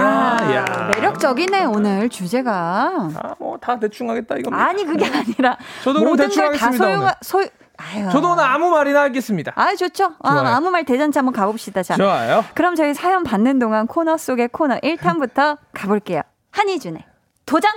야, 0.54 0.92
매력적이네 0.94 1.64
오늘 1.66 2.10
주제가. 2.10 3.10
아, 3.16 3.36
뭐 3.40 3.56
다 3.58 3.80
대충 3.80 4.10
하겠다 4.10 4.36
이겁니다. 4.36 4.64
아니 4.66 4.84
그게 4.86 5.06
아니라 5.06 5.58
저도 5.82 6.02
모든 6.02 6.26
대충 6.26 6.44
걸다 6.44 6.66
하겠습니다, 6.68 6.86
오늘. 6.86 6.96
소유가 6.98 7.16
소유 7.22 7.48
아유. 7.78 8.10
저도 8.12 8.32
오늘 8.32 8.44
아무 8.44 8.70
말이나 8.70 9.02
하겠습니다. 9.04 9.52
아 9.56 9.76
좋죠. 9.76 10.14
아. 10.24 10.30
아무 10.56 10.70
말 10.70 10.84
대잔치 10.86 11.18
한번 11.20 11.34
가봅시다. 11.34 11.84
자. 11.84 11.96
좋아요. 11.96 12.44
그럼 12.54 12.76
저희 12.76 12.94
사연 12.94 13.24
받는 13.24 13.60
동안 13.60 13.88
코너 13.88 14.18
속의 14.18 14.50
코너 14.50 14.78
1탄부터 14.80 15.58
가볼게요. 15.74 16.22
한희준의 16.52 17.04
도전! 17.46 17.72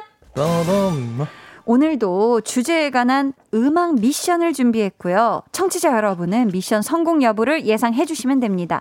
오늘도 1.65 2.41
주제에 2.43 2.91
관한 2.91 3.35
음악 3.53 3.97
미션을 3.97 4.53
준비했고요. 4.55 5.43
청취자 5.53 5.93
여러분은 5.95 6.49
미션 6.53 6.81
성공 6.83 7.23
여부를 7.23 7.67
예상해 7.67 8.07
주시면 8.07 8.41
됩니다. 8.41 8.81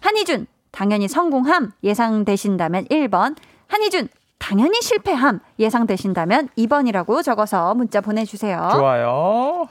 한희준, 0.00 0.46
당연히 0.70 1.08
성공함 1.08 1.72
예상되신다면 1.82 2.84
1번. 2.84 3.34
한희준, 3.66 4.08
당연히 4.38 4.80
실패함 4.80 5.40
예상되신다면 5.58 6.48
2번이라고 6.56 7.22
적어서 7.24 7.74
문자 7.74 8.00
보내주세요. 8.00 8.68
좋아요. 8.72 9.66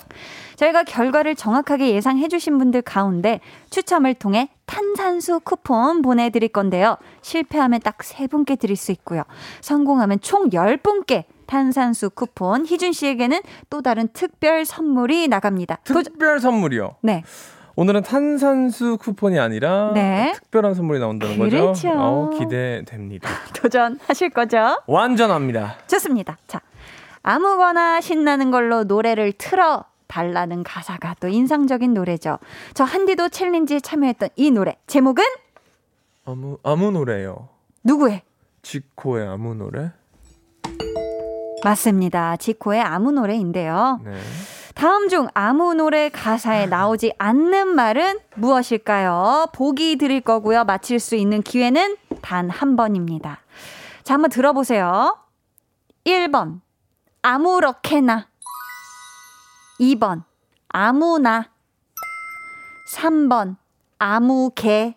저희가 0.59 0.83
결과를 0.83 1.35
정확하게 1.35 1.91
예상해 1.91 2.27
주신 2.27 2.57
분들 2.57 2.81
가운데 2.81 3.39
추첨을 3.69 4.13
통해 4.13 4.49
탄산수 4.65 5.39
쿠폰 5.39 6.01
보내드릴 6.01 6.49
건데요. 6.49 6.97
실패하면 7.21 7.79
딱 7.79 7.99
3분께 7.99 8.59
드릴 8.59 8.75
수 8.75 8.91
있고요. 8.91 9.23
성공하면 9.61 10.19
총 10.19 10.49
10분께 10.49 11.23
탄산수 11.45 12.09
쿠폰, 12.09 12.65
희준 12.65 12.91
씨에게는 12.91 13.39
또 13.69 13.81
다른 13.81 14.09
특별 14.11 14.65
선물이 14.65 15.29
나갑니다. 15.29 15.77
특별 15.85 16.41
선물이요. 16.41 16.95
네. 17.03 17.23
오늘은 17.77 18.03
탄산수 18.03 18.97
쿠폰이 18.97 19.39
아니라 19.39 19.93
네. 19.93 20.33
특별한 20.35 20.73
선물이 20.73 20.99
나온다는 20.99 21.39
거죠. 21.39 21.57
그렇죠. 21.57 21.89
어, 21.95 22.29
기대됩니다. 22.37 23.29
도전하실 23.55 24.31
거죠? 24.31 24.81
완전합니다. 24.85 25.77
좋습니다. 25.87 26.37
자, 26.47 26.59
아무거나 27.23 28.01
신나는 28.01 28.51
걸로 28.51 28.83
노래를 28.83 29.31
틀어 29.37 29.85
달라는 30.19 30.63
가사가 30.63 31.15
또 31.21 31.29
인상적인 31.29 31.93
노래죠. 31.93 32.39
저 32.73 32.83
한디도 32.83 33.29
챌린지에 33.29 33.79
참여했던 33.79 34.29
이 34.35 34.51
노래 34.51 34.75
제목은 34.87 35.23
아무 36.25 36.57
아무 36.63 36.91
노래요. 36.91 37.47
누구의? 37.83 38.23
지코의 38.63 39.27
아무 39.27 39.53
노래. 39.55 39.91
맞습니다. 41.63 42.35
지코의 42.37 42.81
아무 42.81 43.11
노래인데요. 43.11 43.99
네. 44.03 44.17
다음 44.75 45.09
중 45.09 45.27
아무 45.33 45.73
노래 45.73 46.09
가사에 46.09 46.65
나오지 46.65 47.13
않는 47.17 47.67
말은 47.67 48.19
무엇일까요? 48.35 49.47
보기 49.53 49.97
드릴 49.97 50.21
거고요. 50.21 50.63
맞힐 50.63 50.99
수 50.99 51.15
있는 51.15 51.41
기회는 51.41 51.97
단 52.21 52.49
한 52.49 52.75
번입니다. 52.75 53.39
자, 54.03 54.13
한번 54.15 54.29
들어보세요. 54.31 55.17
1번, 56.05 56.61
아무렇게나. 57.21 58.28
2번, 59.79 60.23
아무나. 60.69 61.49
3번, 62.95 63.55
아무개. 63.97 64.95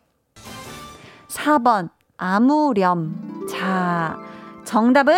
4번, 1.28 1.90
아무렴. 2.16 3.46
자, 3.48 4.18
정답은 4.64 5.14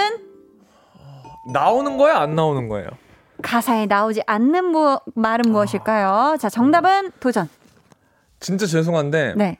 나오는 1.52 1.96
거예요? 1.96 2.16
안 2.16 2.34
나오는 2.34 2.68
거예요? 2.68 2.88
가사에 3.42 3.86
나오지 3.86 4.22
않는 4.26 4.64
무, 4.66 4.98
말은 5.14 5.50
무엇일까요? 5.50 6.36
자, 6.38 6.48
정답은 6.48 7.12
도전. 7.20 7.48
진짜 8.40 8.66
죄송한데 8.66 9.34
네. 9.36 9.56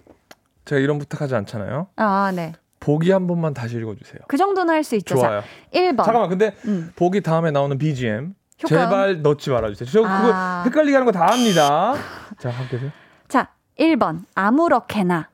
제가 0.65 0.81
이런 0.81 0.99
부탁하지 0.99 1.35
않잖아요. 1.35 1.89
아, 1.97 2.33
네. 2.35 2.53
보기 2.81 3.11
한 3.11 3.27
번만 3.27 3.55
다시 3.55 3.77
읽어주세요. 3.77 4.21
그 4.29 4.37
정도는 4.37 4.73
할 4.75 4.85
수 4.85 4.95
있죠. 4.97 5.15
좋아요. 5.17 5.41
자, 5.41 5.47
1번. 5.73 6.05
잠깐만, 6.05 6.29
근데 6.29 6.55
음. 6.67 6.93
보기 6.97 7.23
다음에 7.23 7.51
나오는 7.51 7.77
BGM 7.79 8.35
효과음? 8.65 8.89
제발 8.91 9.23
넣지 9.23 9.51
말아주세요. 9.51 9.89
저 9.91 10.01
그거 10.03 10.31
아. 10.35 10.63
헷갈리게 10.67 10.97
하는 10.97 11.05
거 11.07 11.13
다 11.13 11.27
합니다. 11.33 11.95
자, 12.39 12.51
함께 12.51 12.79
해요. 12.79 12.91
자, 13.29 13.49
1번. 13.79 14.25
아무렇게나. 14.35 15.29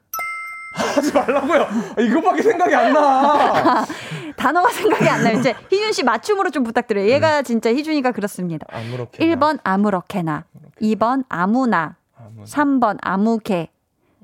하지 0.76 1.12
말라고요. 1.12 1.66
이것밖에 1.98 2.42
생각이 2.42 2.74
안 2.74 2.92
나. 2.92 3.84
단어가 4.36 4.68
생각이 4.70 5.08
안 5.08 5.24
나요. 5.24 5.38
이제 5.38 5.54
희준 5.70 5.92
씨 5.92 6.04
맞춤으로 6.04 6.50
좀 6.50 6.62
부탁드려요. 6.62 7.08
얘가 7.08 7.42
진짜 7.42 7.70
희준이가 7.74 8.12
그렇습니다. 8.12 8.66
아무렇게. 8.70 9.18
1번 9.26 9.58
아무렇게나. 9.64 10.44
2번 10.80 11.24
아무나. 11.28 11.96
3번 12.44 12.98
아무개. 13.02 13.68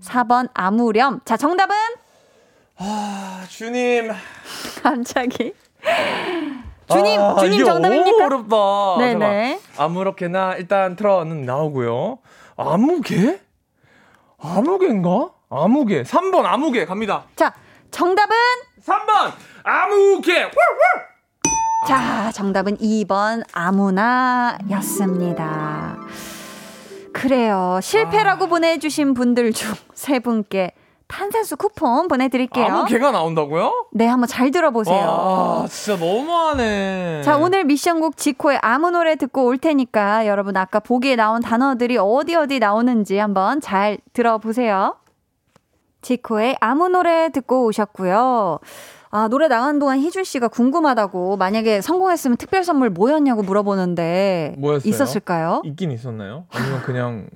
4번 0.00 0.48
아무렴. 0.54 1.20
자, 1.24 1.36
정답은? 1.36 1.74
아, 2.78 3.44
주님. 3.48 4.12
갑자기. 4.82 5.52
주님, 6.88 7.20
아, 7.20 7.34
주님 7.38 7.64
정답입니까? 7.64 8.24
어렵다. 8.26 8.56
네네. 8.98 9.60
아무렇게나 9.76 10.54
일단 10.54 10.94
트러는 10.96 11.42
나오고요. 11.42 12.18
아무개? 12.56 13.40
아무개인가? 14.38 15.30
아무개. 15.50 16.02
3번 16.02 16.44
아무개 16.44 16.84
갑니다. 16.86 17.24
자, 17.36 17.52
정답은? 17.90 18.34
3번 18.84 19.32
아무개. 19.64 20.50
자, 21.88 22.30
정답은 22.32 22.76
2번 22.78 23.44
아무나 23.52 24.56
였습니다. 24.70 25.96
그래요. 27.12 27.78
실패라고 27.82 28.46
보내주신 28.48 29.14
분들 29.14 29.52
중 29.52 29.74
세 29.94 30.18
분께 30.20 30.72
탄산수 31.08 31.56
쿠폰 31.56 32.08
보내드릴게요. 32.08 32.66
아무 32.66 32.84
개가 32.86 33.12
나온다고요? 33.12 33.86
네, 33.92 34.06
한번 34.06 34.26
잘 34.26 34.50
들어보세요. 34.50 35.06
아, 35.08 35.66
진짜 35.68 35.98
너무하네. 36.04 37.22
자, 37.24 37.36
오늘 37.38 37.64
미션곡 37.64 38.16
지코의 38.16 38.58
아무 38.62 38.90
노래 38.90 39.14
듣고 39.16 39.44
올 39.44 39.58
테니까 39.58 40.26
여러분 40.26 40.56
아까 40.56 40.80
보기에 40.80 41.16
나온 41.16 41.40
단어들이 41.40 41.96
어디 41.98 42.34
어디 42.34 42.58
나오는지 42.58 43.18
한번 43.18 43.60
잘 43.60 43.98
들어보세요. 44.12 44.96
지코의 46.02 46.56
아무 46.60 46.88
노래 46.88 47.30
듣고 47.30 47.66
오셨고요. 47.66 48.58
아, 49.10 49.28
노래 49.28 49.48
나가는 49.48 49.78
동안 49.78 49.98
희준 49.98 50.24
씨가 50.24 50.48
궁금하다고 50.48 51.36
만약에 51.36 51.80
성공했으면 51.80 52.36
특별 52.36 52.64
선물 52.64 52.90
뭐였냐고 52.90 53.42
물어보는데 53.42 54.56
뭐였어요? 54.58 54.90
있었을까요? 54.90 55.62
있긴 55.64 55.92
있었나요? 55.92 56.46
아니면 56.52 56.82
그냥 56.82 57.26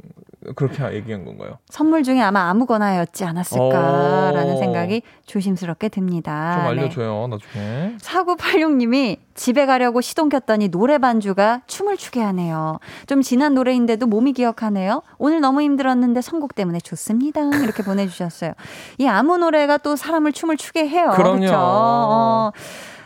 그렇게 0.57 0.95
얘기한 0.95 1.25
건가요? 1.25 1.59
선물 1.69 2.03
중에 2.03 2.21
아마 2.21 2.49
아무거나였지 2.49 3.25
않았을까라는 3.25 4.55
오. 4.55 4.59
생각이 4.59 5.03
조심스럽게 5.27 5.91
듭니다. 5.91 6.55
좀 6.55 6.63
네. 6.63 6.69
알려줘요, 6.81 7.27
나중에. 7.27 7.97
4986님이 7.99 9.19
집에 9.35 9.67
가려고 9.67 10.01
시동 10.01 10.29
켰더니 10.29 10.69
노래 10.69 10.99
반주가 10.99 11.63
춤을 11.67 11.97
추게 11.97 12.21
하네요. 12.23 12.79
좀 13.07 13.23
지난 13.23 13.55
노래인데도 13.55 14.07
몸이 14.07 14.33
기억하네요. 14.33 15.03
오늘 15.19 15.41
너무 15.41 15.61
힘들었는데 15.63 16.21
선곡 16.23 16.55
때문에 16.55 16.81
좋습니다. 16.81 17.43
이렇게 17.63 17.83
보내주셨어요. 17.83 18.53
이 18.99 19.07
아무 19.07 19.37
노래가 19.37 19.79
또 19.79 19.97
사람을 19.97 20.33
춤을 20.33 20.57
추게 20.57 20.89
해요. 20.89 21.13
그럼요. 21.15 21.41
그쵸? 21.41 21.55
어. 21.57 22.53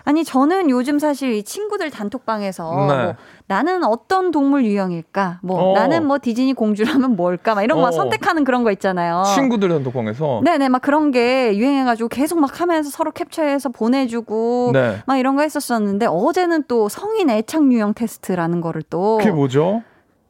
아니 0.07 0.23
저는 0.23 0.69
요즘 0.69 0.99
사실 0.99 1.33
이 1.33 1.43
친구들 1.43 1.91
단톡방에서 1.91 2.87
네. 2.89 3.03
뭐 3.05 3.15
나는 3.47 3.85
어떤 3.85 4.31
동물 4.31 4.65
유형일까? 4.65 5.41
뭐 5.43 5.71
어. 5.71 5.75
나는 5.75 6.07
뭐 6.07 6.19
디즈니 6.21 6.53
공주라면 6.53 7.17
뭘까? 7.17 7.55
막 7.55 7.63
이런 7.63 7.79
거막 7.79 7.89
어. 7.89 7.93
선택하는 7.93 8.45
그런 8.45 8.65
거 8.65 8.71
있잖아요. 8.73 9.23
친구들 9.35 9.71
단톡방에서. 9.71 10.43
네네, 10.45 10.69
막 10.69 10.83
그런 10.83 11.11
게 11.11 11.57
유행해가지고 11.57 12.09
계속 12.11 12.39
막 12.39 12.61
하면서 12.61 12.91
서로 12.91 13.13
캡처해서 13.13 13.71
보내주고 13.71 14.71
네. 14.75 15.03
막 15.07 15.17
이런 15.17 15.37
거 15.37 15.43
했었었는데 15.43 16.07
어제는 16.07 16.65
또 16.69 16.91
성인 16.91 17.31
애착 17.31 17.73
유형 17.73 17.95
테스트라는 17.95 18.61
거를 18.61 18.83
또 18.91 19.17
그게 19.19 19.31
뭐죠? 19.31 19.83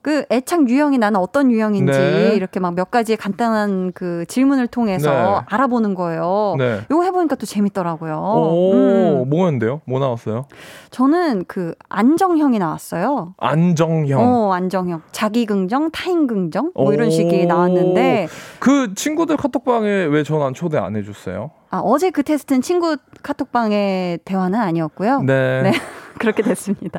그 0.04 0.26
애착 0.30 0.68
유형이 0.68 0.98
나는 0.98 1.18
어떤 1.18 1.50
유형인지 1.50 1.90
네. 1.98 2.32
이렇게 2.36 2.60
막 2.60 2.74
몇 2.74 2.90
가지 2.90 3.16
간단한 3.16 3.92
그 3.94 4.26
질문을 4.28 4.66
통해서 4.66 5.10
네. 5.10 5.40
알아보는 5.46 5.94
거예요. 5.94 6.56
네. 6.58 6.80
이거 6.90 7.02
해보니까 7.04 7.36
또 7.36 7.46
재밌더라고요. 7.46 8.14
오, 8.18 8.72
음, 8.74 9.30
뭐였는데요? 9.30 9.80
뭐 9.86 10.00
나왔어요? 10.00 10.44
저는 10.90 11.44
그 11.48 11.74
안정형이 11.88 12.58
나왔어요. 12.58 13.32
안정형. 13.38 14.20
어, 14.20 14.52
안정형. 14.52 15.00
자기 15.12 15.46
긍정, 15.46 15.90
타인 15.90 16.26
긍정 16.26 16.72
뭐 16.74 16.92
이런 16.92 17.06
오. 17.06 17.10
식이 17.10 17.46
나왔는데 17.46 18.28
그 18.58 18.92
친구들 18.94 19.38
카톡방에 19.38 19.88
왜 19.88 20.22
전 20.22 20.42
안 20.42 20.52
초대 20.52 20.76
안 20.76 20.96
해줬어요? 20.96 21.50
아, 21.70 21.78
어제 21.78 22.10
그 22.10 22.22
테스트는 22.22 22.60
친구 22.60 22.96
카톡방의 23.22 24.18
대화는 24.26 24.58
아니었고요. 24.60 25.22
네. 25.22 25.62
네. 25.62 25.72
그렇게 26.18 26.42
됐습니다. 26.42 26.98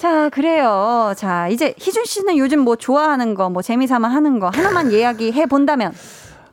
자, 0.00 0.30
그래요. 0.30 1.12
자, 1.14 1.48
이제 1.48 1.74
희준 1.76 2.06
씨는 2.06 2.38
요즘 2.38 2.60
뭐 2.60 2.74
좋아하는 2.74 3.34
거, 3.34 3.50
뭐 3.50 3.60
재미삼아 3.60 4.08
하는 4.08 4.38
거 4.38 4.48
하나만 4.48 4.92
이야기해 4.96 5.44
본다면. 5.44 5.92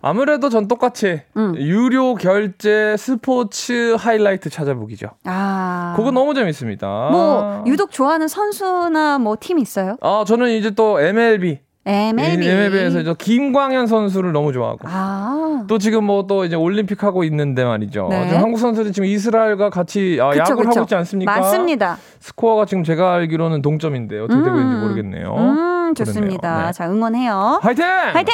아무래도 0.01 0.49
전 0.49 0.67
똑같이 0.67 1.21
음. 1.37 1.55
유료 1.55 2.15
결제 2.15 2.95
스포츠 2.97 3.95
하이라이트 3.97 4.49
찾아보기죠. 4.49 5.11
아. 5.23 5.93
그거 5.95 6.11
너무 6.11 6.33
재밌습니다. 6.33 7.07
뭐 7.11 7.63
유독 7.67 7.91
좋아하는 7.91 8.27
선수나 8.27 9.17
뭐 9.17 9.37
팀 9.37 9.59
있어요? 9.59 9.95
아 10.01 10.25
저는 10.27 10.49
이제 10.49 10.69
또 10.71 10.99
MLB 10.99 11.59
MLB. 11.87 12.47
MLB에서 12.47 13.03
저 13.03 13.13
김광현 13.13 13.87
선수를 13.87 14.33
너무 14.33 14.51
좋아하고 14.51 14.79
아. 14.83 15.63
또 15.67 15.77
지금 15.77 16.03
뭐 16.03 16.27
또 16.27 16.43
이제 16.43 16.55
올림픽 16.55 17.03
하고 17.03 17.23
있는데 17.23 17.63
말이죠. 17.63 18.07
네. 18.09 18.35
한국 18.35 18.57
선수들이 18.57 18.91
지금 18.91 19.07
이스라엘과 19.07 19.69
같이 19.69 20.17
아, 20.21 20.29
그쵸, 20.31 20.39
야구를 20.41 20.57
그쵸. 20.67 20.69
하고 20.79 20.81
있지 20.85 20.95
않습니까? 20.95 21.39
맞습니다. 21.39 21.97
스코어가 22.19 22.65
지금 22.65 22.83
제가 22.83 23.13
알기로는 23.13 23.61
동점인데 23.61 24.19
어떻게 24.19 24.43
되고 24.43 24.57
있는지 24.57 24.81
모르겠네요. 24.81 25.35
음, 25.37 25.93
좋습니다. 25.95 26.65
네. 26.67 26.71
자, 26.73 26.89
응원해요. 26.89 27.59
화이팅! 27.61 27.85
화이팅! 27.85 28.33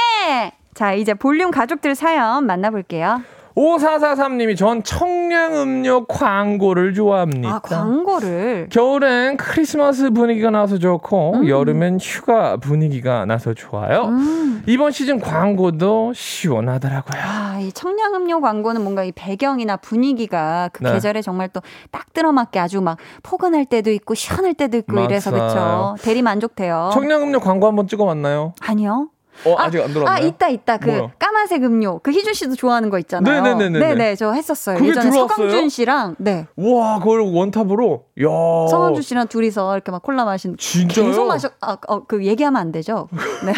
자, 0.74 0.94
이제 0.94 1.14
볼륨 1.14 1.52
가족들 1.52 1.94
사연 1.94 2.48
만나볼게요. 2.48 3.22
5443님이 3.56 4.58
전 4.58 4.84
청량음료 4.84 6.06
광고를 6.06 6.94
좋아합니다. 6.94 7.50
아, 7.56 7.60
광고를. 7.60 8.68
겨울엔 8.72 9.38
크리스마스 9.38 10.10
분위기가 10.10 10.50
나서 10.50 10.78
좋고 10.80 11.48
여름엔 11.48 12.00
휴가 12.02 12.58
분위기가 12.58 13.26
나서 13.26 13.54
좋아요. 13.54 14.06
음. 14.06 14.64
이번 14.68 14.92
시즌 14.92 15.20
광고도 15.20 16.14
시원하더라고요. 16.16 17.22
아, 17.24 17.60
이 17.60 17.72
청량음료 17.72 18.42
광고는 18.42 18.82
뭔가 18.82 19.04
이 19.04 19.12
배경이나 19.12 19.78
분위기가 19.78 20.70
그 20.74 20.84
네. 20.84 20.94
계절에 20.94 21.22
정말 21.22 21.50
또 21.50 21.62
딱 21.92 22.12
들어맞게 22.14 22.60
아주 22.60 22.82
막 22.82 22.98
포근할 23.24 23.66
때도 23.66 23.92
있고 23.92 24.14
시원할 24.14 24.54
때도 24.54 24.78
있고 24.78 25.00
이래서 25.02 25.32
맞아요. 25.32 25.94
그쵸. 25.96 26.06
대리 26.06 26.22
만족돼요. 26.22 26.90
청량음료 26.94 27.40
광고 27.40 27.68
한번 27.68 27.88
찍어 27.88 28.06
봤나요? 28.06 28.54
아니요. 28.62 29.10
어, 29.46 29.56
아 29.58 29.70
직 29.70 29.82
안 29.84 29.94
들었나요? 29.94 30.16
아, 30.16 30.20
있다, 30.20 30.48
있다. 30.50 30.78
그 30.78 30.90
뭐요? 30.90 31.12
까만색 31.20 31.64
음료. 31.64 32.00
그 32.00 32.12
희준 32.12 32.34
씨도 32.34 32.56
좋아하는 32.56 32.90
거 32.90 32.98
있잖아요. 33.00 33.42
네네네네 33.42 33.80
네. 33.80 33.88
네네, 33.96 34.16
저 34.16 34.32
했었어요. 34.32 34.78
그게 34.78 34.90
예전에 34.90 35.10
들어왔어요? 35.10 35.38
서강준 35.50 35.70
씨랑, 35.70 36.16
네. 36.20 36.48
와, 36.56 37.00
그걸 37.00 37.22
원탑으로? 37.22 38.04
야 38.22 38.28
서강준 38.70 39.02
씨랑 39.04 39.28
둘이서 39.28 39.74
이렇게 39.74 39.92
막 39.92 40.02
콜라 40.02 40.26
마신. 40.26 40.56
진짜요? 40.58 41.06
계속 41.08 41.26
마셔, 41.28 41.50
아, 41.62 41.78
어, 41.88 42.06
그 42.06 42.26
얘기하면 42.26 42.60
안 42.62 42.72
되죠. 42.72 43.08
네. 43.46 43.54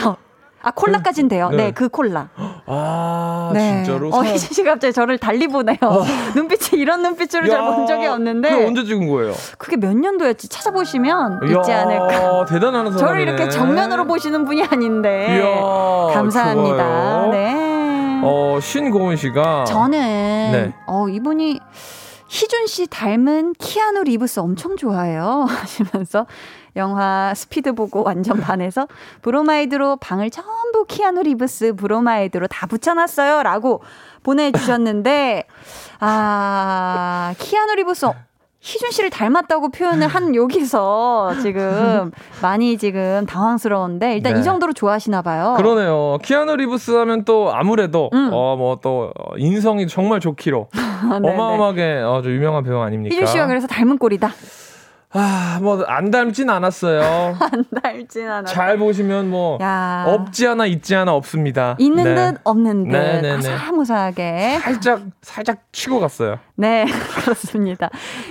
아, 0.67 0.71
콜라까진 0.71 1.27
돼요. 1.27 1.49
네. 1.51 1.57
네, 1.57 1.71
그 1.71 1.89
콜라. 1.89 2.29
아, 2.65 3.51
네. 3.53 3.83
진짜로? 3.83 4.07
어, 4.09 4.23
사- 4.23 4.25
희준 4.25 4.49
씨가 4.51 4.71
갑자기 4.71 4.93
저를 4.93 5.19
달리 5.19 5.47
보네요. 5.47 5.77
눈빛이 6.35 6.81
이런 6.81 7.03
눈빛으로 7.03 7.47
잘 7.47 7.61
본 7.61 7.85
적이 7.85 8.07
없는데. 8.07 8.49
그게 8.49 8.65
언제 8.65 8.83
찍은 8.83 9.07
거예요? 9.07 9.33
그게 9.59 9.77
몇 9.77 9.95
년도였지 9.95 10.49
찾아보시면 10.49 11.41
있지 11.47 11.71
않을까. 11.71 12.45
대단한 12.45 12.85
사람이네. 12.91 12.97
저를 12.97 13.21
이렇게 13.21 13.47
정면으로 13.49 14.05
보시는 14.05 14.43
분이 14.45 14.63
아닌데. 14.63 15.37
이야, 15.37 16.13
감사합니다. 16.15 16.77
좋아요. 16.77 17.31
네. 17.31 18.21
어, 18.23 18.57
신고은 18.59 19.17
씨가 19.17 19.65
저는 19.65 19.99
네. 20.51 20.73
어 20.87 21.07
이분이 21.07 21.59
희준 22.27 22.65
씨 22.65 22.87
닮은 22.87 23.53
키아누 23.59 24.01
리브스 24.03 24.39
엄청 24.39 24.75
좋아해요. 24.77 25.45
하시면서 25.47 26.25
영화 26.75 27.33
스피드 27.33 27.73
보고 27.73 28.03
완전 28.05 28.39
반해서 28.39 28.87
브로마이드로 29.21 29.97
방을 29.97 30.29
전부 30.29 30.85
키아누 30.87 31.23
리브스 31.23 31.75
브로마이드로 31.75 32.47
다 32.47 32.67
붙여놨어요. 32.67 33.43
라고 33.43 33.81
보내주셨는데, 34.23 35.45
아, 35.99 37.33
키아누 37.37 37.75
리브스 37.75 38.07
희준 38.65 38.89
씨를 38.89 39.11
닮았다고 39.11 39.69
표현을 39.69 40.07
한 40.07 40.33
여기서 40.33 41.35
지금 41.43 42.09
많이 42.41 42.79
지금 42.79 43.23
당황스러운데 43.27 44.15
일단 44.15 44.33
네. 44.33 44.39
이 44.39 44.43
정도로 44.43 44.73
좋아하시나 44.73 45.21
봐요. 45.21 45.53
그러네요. 45.55 46.17
키아누 46.23 46.55
리브스 46.55 46.91
하면 46.91 47.25
또 47.25 47.53
아무래도 47.53 48.09
음. 48.13 48.31
어 48.33 48.48
뭐 48.48 48.79
또 48.81 49.13
인성이 49.37 49.87
정말 49.87 50.19
좋기로 50.19 50.69
네네. 50.73 51.29
어마어마하게 51.29 52.03
아주 52.07 52.31
유명한 52.31 52.63
배우 52.63 52.79
아닙니까? 52.79 53.13
희준 53.13 53.27
씨가 53.27 53.45
그래서 53.45 53.67
닮은 53.67 53.99
꼴이다. 53.99 54.31
아, 55.17 55.59
뭐 55.61 55.83
안 55.87 56.11
닮진 56.11 56.49
않았어요. 56.49 57.01
안 57.39 57.65
닮진 57.81 58.27
않아. 58.27 58.45
잘 58.45 58.77
보시면 58.77 59.29
뭐 59.29 59.57
야. 59.61 60.03
없지 60.07 60.47
않아 60.47 60.65
있지 60.65 60.95
않아 60.95 61.13
없습니다. 61.13 61.75
있는 61.79 62.03
네. 62.03 62.15
듯 62.33 62.41
없는 62.43 62.89
듯 62.89 62.97
네, 62.97 63.21
네, 63.21 63.37
네. 63.37 63.53
아사무사하게 63.53 64.59
살짝 64.61 65.01
살짝 65.21 65.57
치고 65.71 65.99
갔어요. 65.99 66.39
네 66.57 66.85
그렇습니다 67.25 67.89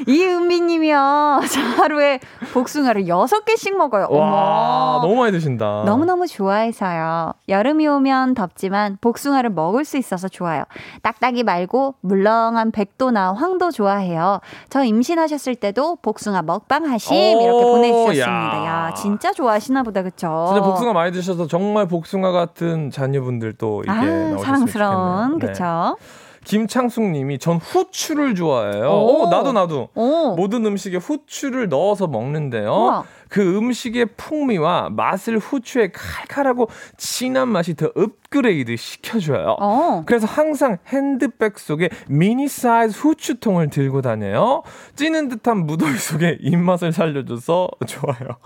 이은비 0.09 0.62
님이요 0.62 1.42
저 1.53 1.61
하루에 1.83 2.20
복숭아를 2.55 3.05
6개씩 3.05 3.77
먹어요 3.77 4.07
와, 4.11 4.97
어머. 4.97 5.07
너무 5.07 5.20
많이 5.20 5.33
드신다. 5.33 5.83
너무너무 5.85 6.27
좋아해서요. 6.27 7.35
여름이 7.49 7.87
오면 7.87 8.35
덥지만 8.35 8.97
복숭아를 9.01 9.51
먹을 9.51 9.85
수 9.85 9.97
있어서 9.99 10.29
좋아요. 10.29 10.64
딱딱이 11.03 11.42
말고 11.42 11.97
물렁한 12.01 12.70
백도나 12.73 13.35
황도 13.35 13.70
좋아해요. 13.70 14.40
저 14.70 14.83
임신하셨을 14.85 15.55
때도 15.57 15.97
복숭아 15.97 16.42
먹방 16.42 16.74
하심 16.83 17.15
이렇게 17.41 17.65
오, 17.65 17.73
보내주셨습니다. 17.75 18.65
야. 18.65 18.87
야. 18.89 18.95
진짜 18.95 19.33
좋아하시나 19.33 19.83
보다 19.83 20.03
그쵸? 20.03 20.47
진짜 20.49 20.63
복숭아 20.63 20.93
많이 20.93 21.13
드셔서 21.13 21.47
정말 21.47 21.87
복숭아 21.87 22.33
같은 22.33 22.91
자녀분들 22.91 23.53
또 23.55 23.83
이게 23.83 23.91
아, 23.91 24.37
사랑스러운 24.43 25.31
좋겠네요. 25.33 25.39
네. 25.39 25.47
그쵸? 25.47 25.97
김창숙님이 26.45 27.39
전 27.39 27.57
후추를 27.57 28.35
좋아해요. 28.35 28.85
오. 28.89 29.23
오, 29.23 29.31
나도 29.31 29.53
나도. 29.53 29.89
오. 29.95 30.35
모든 30.37 30.65
음식에 30.67 30.99
후추를 30.99 31.69
넣어서 31.69 32.07
먹는데요. 32.07 32.71
우와. 32.71 33.05
그 33.35 33.57
음식의 33.59 34.07
풍미와 34.16 34.90
맛을 34.90 35.38
후추의 35.38 35.90
칼칼하고 35.90 36.68
진한 36.97 37.49
맛이 37.49 37.75
더 37.75 37.90
업그레이드 37.97 38.77
시켜줘요. 38.77 39.57
어. 39.59 40.05
그래서 40.07 40.29
항상 40.29 40.79
핸드백 40.87 41.59
속에 41.59 41.88
미니 42.09 42.47
사이즈 42.47 42.97
후추통을 42.97 43.70
들고 43.70 44.03
다녀요. 44.03 44.62
찌는 44.94 45.29
듯한 45.31 45.66
무더위 45.66 45.97
속에 45.99 46.38
입맛을 46.42 46.92
살려줘서 46.92 47.70
좋아요. 47.88 48.38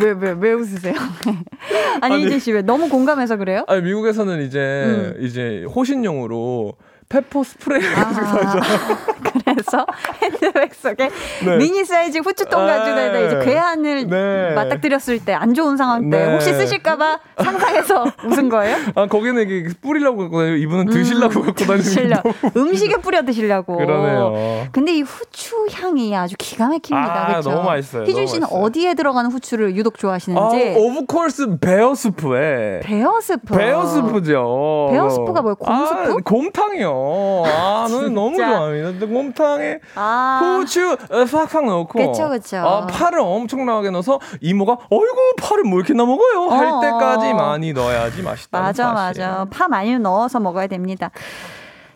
왜, 0.00 0.12
왜, 0.12 0.36
왜 0.38 0.52
웃으세요? 0.52 0.94
아니, 2.00 2.14
아니. 2.14 2.22
이진 2.26 2.38
씨왜 2.38 2.62
너무 2.62 2.88
공감해서 2.88 3.38
그래요? 3.38 3.64
아니 3.66 3.82
미국에서는 3.82 4.42
이제 4.46 4.60
음. 4.60 5.24
이제 5.24 5.64
호신용으로 5.74 6.74
페퍼 7.08 7.42
스프레이 7.42 7.84
아, 7.84 7.94
가지고 8.04 8.26
다니잖아요. 8.26 9.16
그래서 9.56 9.86
핸드백 10.22 10.74
속에 10.74 11.08
네. 11.44 11.56
미니 11.56 11.84
사이즈 11.84 12.18
후추통 12.18 12.66
네. 12.66 12.72
가지고 12.72 12.96
다니다 12.96 13.18
이제 13.20 13.38
괴한을 13.50 14.06
네. 14.08 14.54
맞닥뜨렸을 14.54 15.24
때 15.24 15.32
안 15.36 15.54
좋은 15.54 15.76
상황 15.76 16.08
때 16.10 16.18
네. 16.24 16.32
혹시 16.32 16.52
쓰실까봐 16.52 17.18
상상해서 17.42 18.04
웃은 18.24 18.48
거예요? 18.48 18.76
아 18.94 19.06
거기는 19.06 19.40
이게 19.42 19.68
뿌리려고 19.82 20.18
갖고 20.18 20.38
다니고 20.38 20.56
이분은 20.56 20.86
드시려고 20.86 21.42
갖고 21.42 21.64
다니는 21.64 22.12
음식에 22.56 22.96
뿌려 22.96 23.22
드시려고. 23.24 23.76
그러네요. 23.76 24.66
근데 24.72 24.92
이 24.96 25.02
후추 25.02 25.66
향이 25.72 26.14
아주 26.16 26.34
기가 26.38 26.66
막힙니다. 26.68 26.96
아, 27.24 27.26
그렇죠? 27.28 27.50
너무 27.50 27.64
맛있어요. 27.64 28.02
희준 28.04 28.26
씨는 28.26 28.42
맛있어요. 28.42 28.62
어디에 28.62 28.94
들어가는 28.94 29.30
후추를 29.30 29.76
유독 29.76 29.94
아, 29.94 29.98
좋아하시는지. 29.98 30.74
Of 30.78 31.06
course 31.06 31.58
bear 31.60 31.94
soup에 31.94 32.80
bear 32.82 33.20
soup. 33.20 33.54
Bear 33.56 33.84
soup죠. 33.86 34.88
Bear 34.90 35.08
soup가 35.10 35.42
뭐예요? 35.42 35.54
곰 35.56 35.86
스프? 35.86 36.12
아, 36.12 36.16
곰탕이요. 36.24 37.42
아, 37.46 37.86
저는 37.88 38.14
너무. 38.14 38.36
좋아합니다. 38.36 38.90
근데 38.92 39.06
곰탕에 39.46 39.80
아. 39.94 40.58
후추 40.58 40.92
어, 40.92 41.24
팍팍 41.24 41.64
넣고 41.66 42.12
그쵸, 42.12 42.28
그쵸. 42.28 42.56
아, 42.58 42.86
파를 42.86 43.20
엄청나게 43.20 43.90
넣어서 43.90 44.18
이모가 44.40 44.72
어이구 44.90 45.34
파를 45.40 45.64
뭐 45.64 45.78
이렇게 45.78 45.94
넣어 45.94 46.06
먹어요 46.06 46.48
할 46.50 46.66
어, 46.66 46.80
때까지 46.80 47.26
어. 47.28 47.34
많이 47.34 47.72
넣어야지 47.72 48.22
맛있다. 48.22 48.60
맞아, 48.60 48.92
맞아. 48.92 49.46
파 49.50 49.68
많이 49.68 49.96
넣어서 49.98 50.40
먹어야 50.40 50.66
됩니다. 50.66 51.10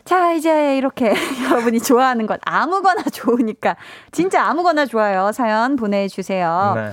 자, 0.04 0.32
이제 0.32 0.76
이렇게 0.76 1.12
여러분이 1.50 1.80
좋아하는 1.80 2.26
것 2.26 2.40
아무거나 2.44 3.02
좋으니까 3.12 3.76
진짜 4.12 4.42
아무거나 4.44 4.86
좋아요. 4.86 5.30
사연 5.32 5.76
보내주세요. 5.76 6.72
네. 6.76 6.90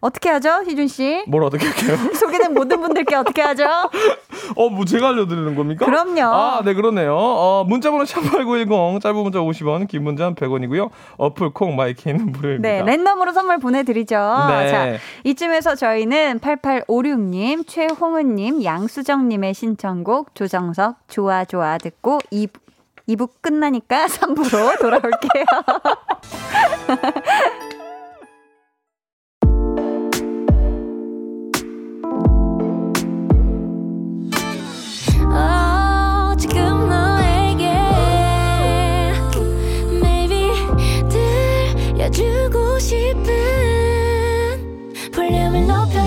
어떻게 0.00 0.30
하죠, 0.30 0.62
희준 0.66 0.88
씨? 0.88 1.22
뭘 1.26 1.44
어떻게 1.44 1.66
할게요? 1.66 1.96
소개된 2.16 2.54
모든 2.54 2.80
분들께 2.80 3.14
어떻게 3.16 3.42
하죠? 3.42 3.64
어, 4.56 4.68
뭐 4.70 4.84
제가 4.86 5.10
알려드리는 5.10 5.54
겁니까? 5.54 5.84
그럼요. 5.84 6.22
아, 6.22 6.62
네, 6.64 6.72
그러네요. 6.72 7.14
어, 7.14 7.64
문자번호 7.68 8.04
샵8910, 8.04 9.02
짧은 9.02 9.22
문자 9.22 9.40
50원, 9.40 9.86
긴 9.88 10.04
문자는 10.04 10.34
100원이고요. 10.36 10.90
어플 11.18 11.50
콩 11.50 11.76
마이키는 11.76 12.32
무료입니다. 12.32 12.68
네, 12.68 12.82
랜덤으로 12.82 13.32
선물 13.32 13.58
보내드리죠. 13.58 14.16
네. 14.48 14.70
자, 14.70 14.96
이쯤에서 15.24 15.74
저희는 15.74 16.40
8856님, 16.40 17.66
최홍은님, 17.66 18.64
양수정님의 18.64 19.52
신청곡 19.52 20.34
조정석 20.34 20.96
좋아 21.08 21.44
좋아 21.44 21.76
듣고 21.76 22.20
2부, 22.32 22.52
2부 23.08 23.28
끝나니까 23.42 24.06
3부로 24.06 24.80
돌아올게요. 24.80 25.44
싶은. 42.80 43.20
볼륨을 45.12 45.66
높여 45.66 45.99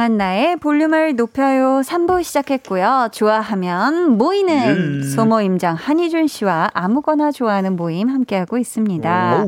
강한 0.00 0.16
나의 0.16 0.56
볼륨을 0.56 1.14
높여요 1.14 1.82
3부 1.84 2.24
시작했고요. 2.24 3.10
좋아하면 3.12 4.16
모이는 4.16 5.02
소모임장 5.02 5.74
한희준 5.74 6.26
씨와 6.26 6.70
아무거나 6.72 7.30
좋아하는 7.30 7.76
모임 7.76 8.08
함께하고 8.08 8.56
있습니다. 8.56 9.44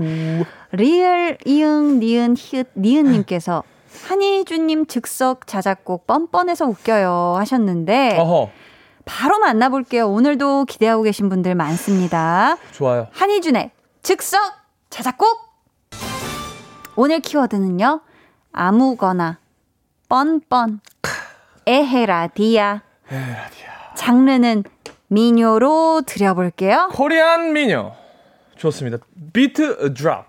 리을 0.73 1.39
이응 1.47 2.01
니은 2.01 2.35
히읗 2.37 2.69
니은님께서 2.77 3.63
한희준님 4.05 4.89
즉석 4.89 5.47
자작곡 5.47 6.07
뻔뻔해서 6.07 6.67
웃겨요 6.67 7.37
하셨는데 7.39 8.19
어허, 8.19 8.51
바로 9.07 9.39
만나볼게요. 9.39 10.07
오늘도 10.07 10.67
기대하고 10.67 11.05
계신 11.05 11.31
분들 11.31 11.55
많습니다. 11.55 12.59
좋아요. 12.73 13.07
한희준의 13.13 13.71
즉석 14.03 14.39
자작곡 14.91 15.29
오늘 16.97 17.21
키워드는요 17.21 18.03
아무거나 18.53 19.39
뻔뻔 20.13 20.81
에헤라디아 21.65 22.83
장르는 23.97 24.63
미녀로 25.09 26.03
드려볼게요 26.05 26.91
코리안 26.93 27.55
미녀. 27.55 27.95
좋습니다. 28.59 28.99
비트 29.33 29.95
드랍. 29.95 30.29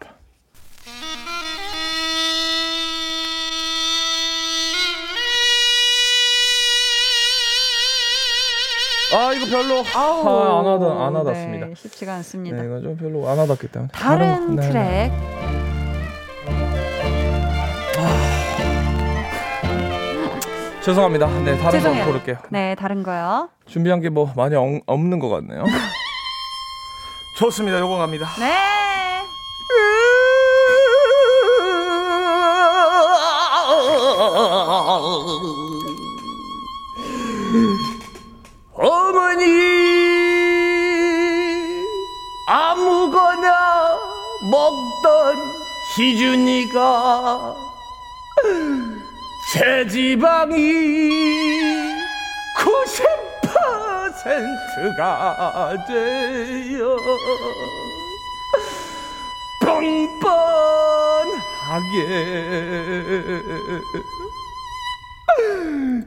아 9.14 9.34
이거 9.34 9.46
별로 9.48 9.84
아, 9.94 10.60
안 10.60 10.66
하다 10.66 11.06
안 11.08 11.16
하다 11.18 11.34
습니다. 11.36 11.66
네, 11.68 11.76
쉽지가 11.76 12.14
않습니다 12.16 12.58
네, 12.58 12.66
이거 12.66 12.80
좀 12.82 12.96
별로 12.96 13.28
안 13.30 13.38
하다기 13.38 13.68
때문에 13.68 13.90
다른 13.92 14.56
네, 14.56 14.68
트랙 14.70 15.73
죄송합니다. 20.84 21.28
네, 21.44 21.58
다른 21.58 21.72
죄송해요. 21.80 22.04
거 22.06 22.12
고를게요. 22.12 22.38
네, 22.50 22.76
다른 22.76 23.04
거요. 23.04 23.50
준비한 23.68 24.02
게 24.02 24.10
뭐 24.10 24.32
많이 24.36 24.56
엉, 24.56 24.82
없는 24.86 25.20
것 25.20 25.30
같네요. 25.30 25.64
좋습니다. 27.40 27.80
요거 27.80 27.98
갑니다. 27.98 28.28
네. 28.40 28.54
어머니 40.84 41.86
아무거나 42.48 43.98
먹던 44.52 45.38
희준이가 45.96 47.56
체지방이 49.54 50.58
90%가 54.18 55.76
되어 55.86 56.98
뻔뻔하게. 59.62 60.28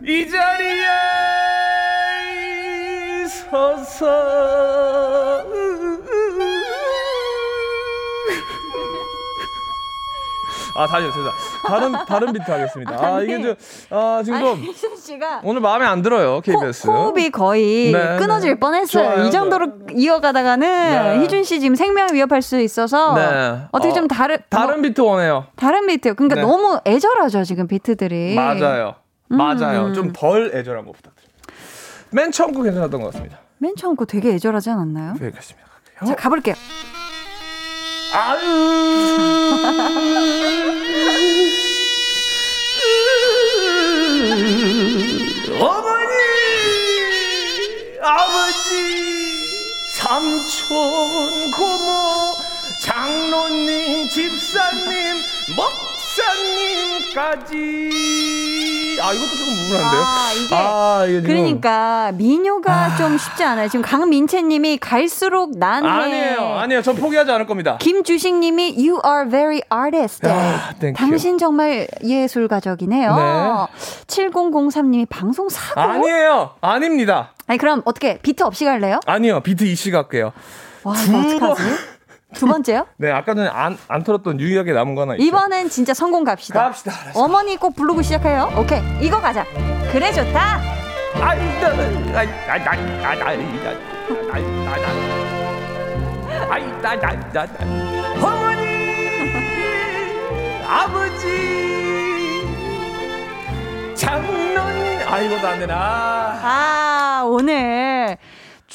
이 0.04 0.28
자리에 0.28 0.84
서서 3.28 4.02
아 10.76 10.86
다시 10.86 11.06
죄송합니다. 11.06 11.36
다른 11.66 11.92
다른 12.06 12.32
비트 12.32 12.50
하겠습니다. 12.50 12.96
아 13.04 13.20
이게 13.22 13.40
좀 13.40 14.02
아 14.02 14.22
지금 14.22 14.40
좀 14.40 14.48
아니, 14.48 14.62
희준 14.62 14.96
씨가 14.96 15.40
오늘 15.42 15.60
마음에 15.60 15.86
안 15.86 16.02
들어요 16.02 16.40
KBS. 16.40 16.86
호, 16.88 16.92
호흡이 16.92 17.30
거의 17.30 17.92
네, 17.92 18.16
끊어질 18.18 18.54
네. 18.54 18.60
뻔했어요. 18.60 19.04
좋아요, 19.04 19.24
이 19.26 19.30
정도로 19.30 19.72
이어가다가는 19.94 20.68
네. 20.68 21.20
희준 21.22 21.44
씨 21.44 21.60
지금 21.60 21.74
생명을 21.74 22.14
위협할 22.14 22.42
수 22.42 22.60
있어서 22.60 23.14
네. 23.14 23.66
어떻게 23.72 23.90
어, 23.90 23.94
좀 23.94 24.08
다른 24.08 24.38
다른 24.48 24.82
비트 24.82 25.00
원해요. 25.00 25.46
다른 25.56 25.86
비트. 25.86 26.14
그러니까 26.14 26.36
네. 26.36 26.42
너무 26.42 26.78
애절하죠 26.86 27.44
지금 27.44 27.66
비트들이. 27.66 28.34
맞아요. 28.34 28.94
음. 29.32 29.36
맞아요. 29.36 29.92
좀 29.92 30.18
덜 30.18 30.52
애절한 30.54 30.84
거 30.84 30.92
부탁드립니다. 30.92 31.42
맨 32.10 32.30
처음 32.30 32.52
거 32.52 32.62
괜찮았던 32.62 33.00
것 33.00 33.12
같습니다. 33.12 33.38
맨 33.58 33.74
처음 33.76 33.96
거 33.96 34.04
되게 34.04 34.34
애절하지 34.34 34.70
않았나요? 34.70 35.14
여기까지입니다. 35.20 35.66
자 36.06 36.14
가볼게요. 36.14 36.54
어머니, 45.60 46.14
아버지, 48.02 49.48
삼촌, 49.92 51.50
고모, 51.50 52.36
장로님, 52.80 54.08
집사님, 54.08 55.22
목사님까지. 57.14 58.35
아, 59.02 59.12
이것도 59.12 59.30
조금 59.36 59.54
무분한데요? 59.54 60.02
아, 60.02 60.32
이게 60.34 60.54
아, 60.54 61.04
이게 61.08 61.20
그러니까 61.22 62.12
민요가 62.14 62.96
좀 62.96 63.16
쉽지 63.18 63.44
않아요. 63.44 63.68
지금 63.68 63.82
강민채님이 63.82 64.78
갈수록 64.78 65.58
난해. 65.58 65.88
아니에요, 65.88 66.40
아니에요. 66.58 66.82
전 66.82 66.96
포기하지 66.96 67.30
않을 67.30 67.46
겁니다. 67.46 67.76
김주식님이 67.80 68.74
You 68.78 69.00
are 69.06 69.28
very 69.28 69.60
artist. 69.72 70.26
아. 70.26 70.72
당신 70.96 71.38
정말 71.38 71.86
예술가적이네요. 72.02 73.14
네. 73.14 73.86
7003님이 74.06 75.06
방송 75.08 75.48
사고. 75.48 75.80
아니에요, 75.80 76.50
아닙니다. 76.60 77.32
아니 77.46 77.58
그럼 77.58 77.82
어떻게 77.84 78.18
비트 78.18 78.42
없이 78.42 78.64
갈래요? 78.64 79.00
아니요, 79.06 79.40
비트 79.40 79.64
이씨 79.64 79.90
갈게요. 79.90 80.32
와 80.82 80.94
두 80.94 81.38
번. 81.40 81.56
두 82.34 82.46
번째요? 82.46 82.86
네, 82.98 83.10
아까 83.10 83.34
전에 83.34 83.48
안, 83.48 83.78
안 83.88 84.02
틀었던 84.02 84.40
유일하게 84.40 84.72
남은 84.72 84.94
거 84.94 85.02
하나 85.02 85.14
있죠. 85.14 85.24
이번엔 85.24 85.68
진짜 85.70 85.94
성공 85.94 86.24
갑시다. 86.24 86.64
갑시다. 86.64 86.92
알았어. 87.02 87.22
어머니 87.22 87.56
꼭 87.56 87.74
부르고 87.76 88.02
시작해요. 88.02 88.52
오케이 88.56 88.82
이거 89.00 89.20
가자. 89.20 89.44
그래 89.92 90.12
좋다. 90.12 90.60
아이, 91.14 91.38
나, 91.60 91.68
아이, 91.68 92.28
아이, 92.48 92.60
아이, 92.60 92.60
아이, 92.60 92.82
아이, 93.04 93.22
아이, 94.32 94.44
아이, 94.44 94.44
아이, 94.66 94.82
아이, 96.50 96.82
나, 96.82 96.94
나, 96.96 97.32
나, 97.32 97.46
나. 97.46 97.52
어머니, 98.20 98.66
아버지, 100.68 101.56
아, 105.08 105.20
이것도 105.20 105.46
안 105.48 105.58
되나. 105.58 105.74
아 106.42 107.22
오늘 107.24 108.18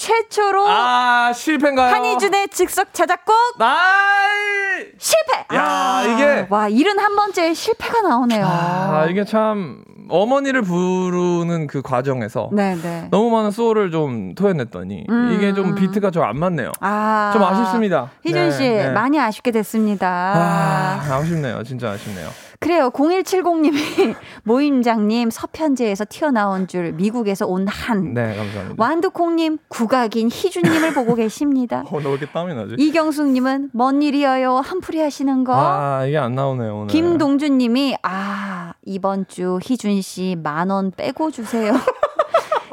최초로 0.01 0.65
아, 0.67 1.31
실패인가요? 1.31 1.93
한희준의 1.93 2.47
즉석 2.49 2.91
자작곡 2.91 3.35
아이, 3.59 4.85
실패. 4.97 5.55
야, 5.55 5.61
아, 5.63 6.03
이게- 6.07 6.47
와 6.49 6.67
일은 6.67 6.97
한 6.97 7.15
번째 7.15 7.53
실패가 7.53 8.01
나오네요. 8.01 8.43
아, 8.43 9.05
이게 9.07 9.23
참, 9.25 9.83
어머니를 10.09 10.63
부르는 10.63 11.67
그 11.67 11.83
과정에서 11.83 12.49
네네. 12.51 13.09
너무 13.11 13.29
많은 13.29 13.51
소울을 13.51 13.91
좀 13.91 14.33
토해냈더니 14.33 15.05
음. 15.07 15.33
이게 15.35 15.53
좀 15.53 15.75
비트가 15.75 16.09
좀 16.09 16.21
안 16.23 16.37
맞네요. 16.39 16.71
아, 16.79 17.29
좀 17.33 17.43
아쉽습니다. 17.43 18.09
희준 18.25 18.49
네, 18.49 18.51
씨 18.51 18.63
네. 18.69 18.89
많이 18.89 19.19
아쉽게 19.19 19.51
됐습니다. 19.51 20.07
아, 20.07 21.15
아쉽네요. 21.15 21.61
진짜 21.63 21.91
아쉽네요. 21.91 22.27
그래요. 22.61 22.91
0170님이 22.91 24.15
모임장님 24.45 25.31
서편제에서 25.31 26.05
튀어나온 26.07 26.67
줄 26.67 26.91
미국에서 26.93 27.47
온 27.47 27.67
한. 27.67 28.13
네, 28.13 28.35
감사합니다. 28.35 28.75
완두콩님 28.77 29.57
국악인 29.67 30.29
희준님을 30.31 30.93
보고 30.93 31.15
계십니다. 31.15 31.83
어, 31.89 31.99
나왜 31.99 32.11
이렇게 32.17 32.27
땀이 32.31 32.53
나지? 32.53 32.75
이경숙님은 32.77 33.71
뭔 33.73 34.03
일이어요 34.03 34.57
한풀이 34.57 34.99
하시는 35.01 35.43
거. 35.43 35.53
아, 35.55 36.05
이게 36.05 36.19
안 36.19 36.35
나오네요, 36.35 36.75
오늘. 36.75 36.87
김동준님이 36.87 37.97
아 38.03 38.73
이번 38.85 39.25
주 39.27 39.57
희준 39.63 39.99
씨 40.03 40.35
만 40.41 40.69
원 40.69 40.91
빼고 40.91 41.31
주세요. 41.31 41.73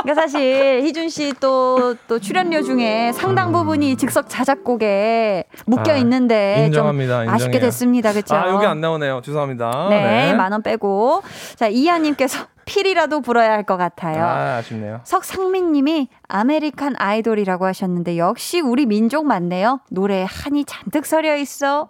그러니까 0.09 0.27
사실 0.27 0.81
희준 0.85 1.11
씨 1.11 1.35
또 1.39 1.95
또 2.07 2.19
출연료 2.19 2.63
중에 2.63 3.13
상당 3.13 3.53
부분이 3.53 3.97
즉석 3.97 4.27
자작곡에 4.29 5.45
묶여 5.67 5.93
아, 5.93 5.97
있는데 5.97 6.65
인정합니다, 6.67 7.25
좀 7.25 7.35
아쉽게 7.35 7.49
인정해요. 7.49 7.61
됐습니다, 7.71 8.13
그렇죠? 8.13 8.35
아, 8.35 8.49
여기 8.49 8.65
안 8.65 8.81
나오네요. 8.81 9.21
죄송합니다. 9.23 9.89
네, 9.91 10.33
만원 10.35 10.63
빼고 10.63 11.23
자 11.57 11.69
이하님께서 11.69 12.47
필이라도 12.69 13.21
불어야 13.23 13.53
할 13.53 13.65
것 13.65 13.77
같아요. 13.77 14.25
아, 14.25 14.57
아쉽네요. 14.59 15.01
석상민 15.05 15.73
님이 15.73 16.09
아메리칸 16.29 16.95
아이돌이라고 16.99 17.67
하셨는데 17.67 18.17
역시 18.19 18.61
우리 18.61 18.87
민족 18.87 19.27
맞네요. 19.27 19.81
노래에 19.91 20.25
한이 20.29 20.65
잔뜩 20.65 21.05
서려 21.07 21.37
있어. 21.37 21.89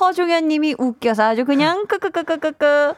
허종현 0.00 0.48
님이 0.48 0.74
웃겨서 0.78 1.22
아주 1.24 1.44
그냥 1.44 1.86
끄끄끄끄끄끄. 1.88 2.94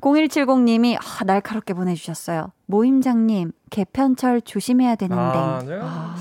0170 0.00 0.60
님이 0.62 0.96
아, 0.96 1.24
날카롭게 1.24 1.74
보내 1.74 1.94
주셨어요. 1.94 2.52
모임장님 2.66 3.52
개편철 3.70 4.40
조심해야 4.42 4.96
되는데. 4.96 5.22
아, 5.22 5.60
제가 5.64 6.14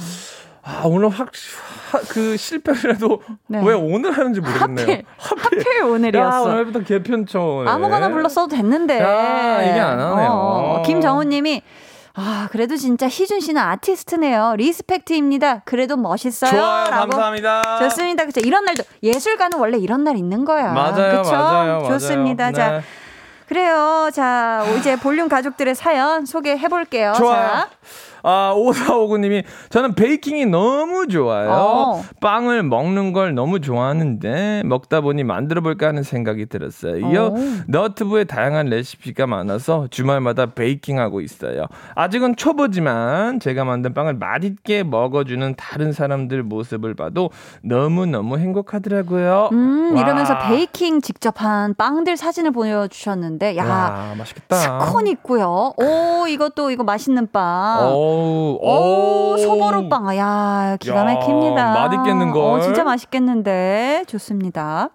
아, 0.67 0.81
오늘 0.85 1.09
확, 1.09 1.29
확, 1.91 2.01
그 2.09 2.35
실패를 2.35 2.95
해도 2.95 3.21
네. 3.47 3.61
왜 3.63 3.75
오늘 3.75 4.11
하는지 4.11 4.41
모르겠네요. 4.41 4.81
하필, 4.87 5.05
하필 5.17 5.59
야, 5.81 5.85
오늘이었어. 5.85 6.41
오늘부터 6.43 6.79
개편초. 6.83 7.65
아무거나 7.67 8.09
불렀어도 8.09 8.47
됐는데. 8.55 8.99
야, 8.99 9.61
이게 9.61 9.79
안 9.79 9.99
하네요. 9.99 10.29
어, 10.31 10.83
김정우님이 10.83 11.61
아 12.17 12.47
그래도 12.51 12.77
진짜 12.77 13.07
희준 13.07 13.41
씨는 13.41 13.61
아티스트네요. 13.61 14.55
리스펙트입니다. 14.57 15.59
그래도 15.65 15.97
멋있어요. 15.97 16.49
좋아요. 16.49 16.89
라고. 16.89 17.09
감사합니다. 17.11 17.61
좋습니다. 17.79 18.23
그렇죠. 18.23 18.39
이런 18.39 18.63
날도 18.65 18.83
예술가는 19.03 19.59
원래 19.59 19.77
이런 19.77 20.03
날 20.05 20.15
있는 20.17 20.45
거야. 20.45 20.71
맞아요, 20.71 21.21
그쵸? 21.21 21.31
맞아요, 21.31 21.81
맞아요. 21.81 21.87
좋습니다. 21.89 22.51
자 22.53 22.71
네. 22.71 22.81
그래요. 23.47 24.09
자 24.13 24.65
이제 24.79 24.95
볼륨 24.95 25.27
가족들의 25.27 25.75
사연 25.75 26.25
소개해 26.25 26.69
볼게요. 26.69 27.13
좋아요. 27.17 27.67
아, 28.27 28.53
5459님이 28.55 29.43
저는 29.69 29.93
베이킹이 29.93 30.47
너무 30.47 31.07
좋아요. 31.07 31.49
어. 31.51 32.01
빵을 32.21 32.63
먹는 32.63 33.13
걸 33.13 33.35
너무 33.35 33.61
좋아하는데 33.61 34.63
먹다 34.65 35.01
보니 35.01 35.23
만들어 35.23 35.61
볼까 35.61 35.87
하는 35.87 36.01
생각이 36.01 36.47
들었어요. 36.47 37.05
어. 37.05 37.35
너트브에 37.67 38.23
다양한 38.23 38.65
레시피가 38.67 39.27
많아서 39.27 39.87
주말마다 39.91 40.47
베이킹하고 40.47 41.21
있어요. 41.21 41.67
아직은 41.93 42.35
초보지만 42.35 43.39
제가 43.39 43.63
만든 43.63 43.93
빵을 43.93 44.15
맛있게 44.15 44.81
먹어주는 44.83 45.53
다른 45.55 45.91
사람들 45.91 46.41
모습을 46.41 46.95
봐도 46.95 47.29
너무너무 47.61 48.39
행복하더라고요. 48.39 49.49
음 49.51 49.93
와. 49.95 50.01
이러면서 50.01 50.39
베이킹 50.39 51.01
직접 51.01 51.41
한 51.41 51.75
빵들 51.75 52.17
사진을 52.17 52.51
보여주셨는데 52.51 53.55
야 53.57 53.65
와, 53.65 54.15
맛있겠다. 54.17 54.55
스콘 54.55 55.05
있고요. 55.07 55.73
오 55.77 56.27
이것도 56.27 56.71
이거 56.71 56.83
맛있는 56.83 57.27
빵. 57.31 57.93
오, 57.93 58.14
오, 58.15 59.37
소보루빵. 59.37 60.15
야, 60.17 60.77
기가 60.79 60.97
야, 60.97 61.03
막힙니다. 61.03 61.73
맛있겠는걸? 61.87 62.41
어, 62.43 62.59
진짜 62.61 62.83
맛있겠는데. 62.83 64.03
좋습니다. 64.07 64.89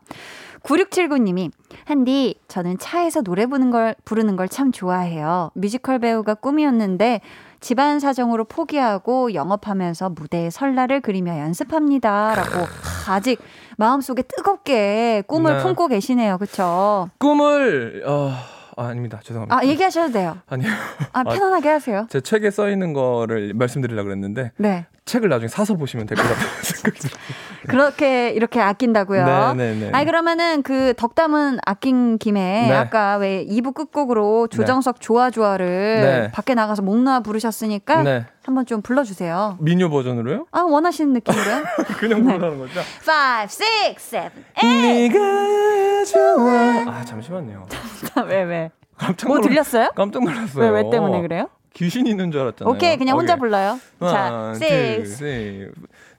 9679님이, 0.62 1.50
한디, 1.86 2.34
저는 2.48 2.76
차에서 2.78 3.22
노래 3.22 3.46
부르는 3.46 3.70
걸, 3.70 3.94
부르는 4.04 4.36
걸 4.36 4.46
참 4.48 4.72
좋아해요. 4.72 5.50
뮤지컬 5.54 5.98
배우가 5.98 6.34
꿈이었는데, 6.34 7.20
집안 7.60 8.00
사정으로 8.00 8.44
포기하고 8.44 9.34
영업하면서 9.34 10.10
무대에 10.10 10.50
설 10.50 10.70
날을 10.70 11.00
그리며 11.02 11.38
연습합니다. 11.38 12.34
라고 12.34 12.66
아직 13.08 13.38
마음속에 13.76 14.22
뜨겁게 14.22 15.22
꿈을 15.26 15.56
네. 15.58 15.62
품고 15.62 15.88
계시네요. 15.88 16.38
그쵸? 16.38 17.08
꿈을 17.18 18.02
어, 18.06 18.32
아, 18.80 18.86
아닙니다. 18.86 19.20
죄송합니다. 19.22 19.58
아, 19.58 19.64
얘기하셔도 19.64 20.10
돼요. 20.10 20.38
아니요. 20.48 20.70
아, 21.12 21.22
편안하게 21.22 21.68
하세요. 21.68 22.06
제 22.08 22.22
책에 22.22 22.50
써 22.50 22.70
있는 22.70 22.94
거를 22.94 23.52
말씀드리려고 23.52 24.06
그랬는데 24.06 24.52
네. 24.56 24.86
책을 25.10 25.28
나중에 25.28 25.48
사서 25.48 25.74
보시면 25.74 26.06
될 26.06 26.16
것 26.16 26.22
같다는 26.22 26.48
생각이 26.62 26.98
들어요. 26.98 27.20
그렇게 27.68 28.30
이렇게 28.30 28.60
아낀다고요. 28.60 29.54
네, 29.54 29.54
네, 29.74 29.74
네. 29.86 29.90
아니 29.92 30.06
그러면은 30.06 30.62
그 30.62 30.94
덕담은 30.96 31.58
아낀 31.66 32.16
김에 32.18 32.68
네. 32.68 32.72
아까 32.74 33.16
왜 33.16 33.44
2부 33.46 33.74
끝곡으로 33.74 34.46
조정석 34.48 35.00
좋아 35.00 35.30
좋아를 35.30 35.66
네. 36.00 36.30
밖에 36.32 36.54
나가서 36.54 36.82
목 36.82 36.96
놓아 37.02 37.20
부르셨으니까 37.20 38.02
네. 38.02 38.24
한번 38.44 38.64
좀 38.66 38.80
불러주세요. 38.82 39.58
미녀 39.60 39.88
버전으로요? 39.90 40.46
아 40.52 40.60
원하시는 40.62 41.12
느낌으로요? 41.12 41.62
그냥 41.98 42.22
부르라는 42.24 42.58
거죠? 42.58 42.80
5, 42.80 43.42
6, 43.90 43.98
7, 43.98 44.30
8 44.54 44.82
네가 44.82 46.04
좋아. 46.04 46.52
아 46.94 47.04
잠시만요. 47.04 47.66
왜 48.26 48.42
왜? 48.42 48.70
깜짝 48.96 49.28
뭐 49.28 49.36
놀라- 49.38 49.48
들렸어요? 49.48 49.90
깜짝 49.94 50.24
놀랐어요. 50.24 50.64
왜 50.64 50.70
왜 50.70 50.90
때문에 50.90 51.20
그래요? 51.22 51.48
귀신 51.74 52.06
있는 52.06 52.30
줄 52.30 52.40
알았잖아요. 52.42 52.74
오케이 52.74 52.96
그냥 52.96 53.16
혼자 53.18 53.34
오케이. 53.34 53.40
불러요. 53.40 53.80
자, 54.00 54.06
하나, 54.06 54.52
6, 54.54 54.58
둘, 54.60 55.06
셋. 55.06 55.72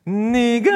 네가 0.05 0.71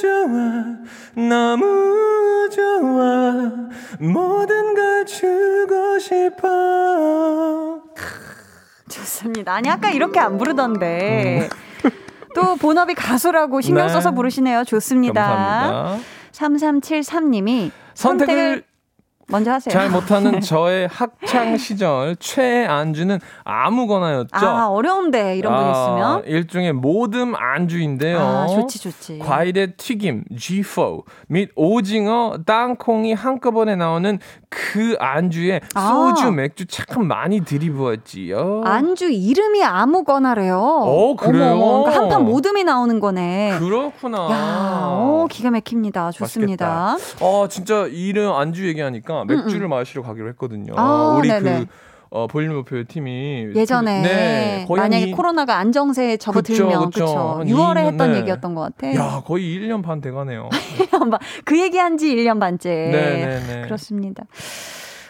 좋아 0.00 1.26
너무 1.28 2.48
좋아 2.50 3.68
모든 4.00 4.74
걸 4.74 5.04
주고 5.04 5.98
싶어 5.98 7.82
좋습니다. 8.88 9.54
아니 9.54 9.68
아까 9.68 9.90
이렇게 9.90 10.18
안 10.20 10.38
부르던데. 10.38 11.48
또 12.34 12.54
본업이 12.56 12.94
가수라고 12.94 13.60
신경 13.60 13.84
음. 13.84 13.86
네. 13.88 13.92
써서 13.92 14.12
부르시네요. 14.12 14.64
좋습니다. 14.64 15.22
감사합니다 15.22 15.98
3373님이 16.32 17.70
선택을 17.94 18.62
먼저 19.30 19.52
하세요. 19.52 19.72
잘 19.72 19.90
못하는 19.90 20.40
저의 20.42 20.88
학창 20.90 21.56
시절 21.56 22.16
최애 22.16 22.66
안주는 22.66 23.18
아무거나였죠. 23.44 24.28
아, 24.46 24.68
어려운데 24.68 25.36
이런 25.36 25.54
분 25.56 25.64
아, 25.64 25.70
있으면. 25.70 26.24
일종의 26.26 26.72
모듬 26.72 27.34
안주인데요. 27.36 28.18
아, 28.18 28.46
좋지 28.46 28.80
좋지. 28.80 29.18
과일의 29.20 29.74
튀김, 29.76 30.24
G4 30.32 31.02
및 31.28 31.50
오징어, 31.56 32.38
땅콩이 32.44 33.12
한꺼번에 33.14 33.76
나오는 33.76 34.18
그 34.48 34.96
안주에 34.98 35.60
아. 35.74 35.88
소주, 36.14 36.30
맥주 36.32 36.66
참 36.66 37.06
많이 37.06 37.44
들이부었지요. 37.44 38.62
안주 38.64 39.10
이름이 39.10 39.62
아무거나래요. 39.62 40.58
어, 40.58 41.16
그래요? 41.16 41.58
그러니까 41.58 41.92
한판 42.02 42.24
모듬이 42.24 42.64
나오는 42.64 42.98
거네. 43.00 43.56
그렇구나. 43.58 44.18
야, 44.30 44.80
어, 44.90 45.26
기가 45.30 45.50
막힙니다. 45.50 46.10
좋습니다. 46.12 46.94
맛있겠다. 46.94 47.24
어, 47.24 47.46
진짜 47.48 47.86
이름 47.86 48.32
안주 48.32 48.66
얘기하니까 48.68 49.19
맥주를 49.24 49.68
마시러 49.68 50.02
가기로 50.02 50.28
했거든요. 50.30 50.72
음, 50.72 50.78
아, 50.78 51.14
우리 51.18 51.28
네네. 51.28 51.60
그 51.60 51.66
어, 52.12 52.26
볼륨 52.26 52.54
목표 52.56 52.82
팀이 52.82 53.50
예전에 53.54 54.02
네, 54.02 54.66
만약에 54.68 55.04
이- 55.06 55.12
코로나가 55.12 55.58
안정세에 55.58 56.16
접어들면 56.16 56.72
한 56.72 56.90
6월에 56.90 57.84
이- 57.84 57.86
했던 57.86 58.12
네. 58.12 58.18
얘기였던 58.18 58.54
것 58.56 58.62
같아. 58.62 58.92
야, 58.96 59.22
거의 59.24 59.44
1년 59.56 59.80
반 59.82 60.00
돼가네요. 60.00 60.48
그 61.44 61.60
얘기한 61.60 61.98
지 61.98 62.14
1년 62.16 62.40
반째. 62.40 62.68
네 62.68 62.90
네 63.26 63.46
네. 63.46 63.62
그렇습니다. 63.62 64.24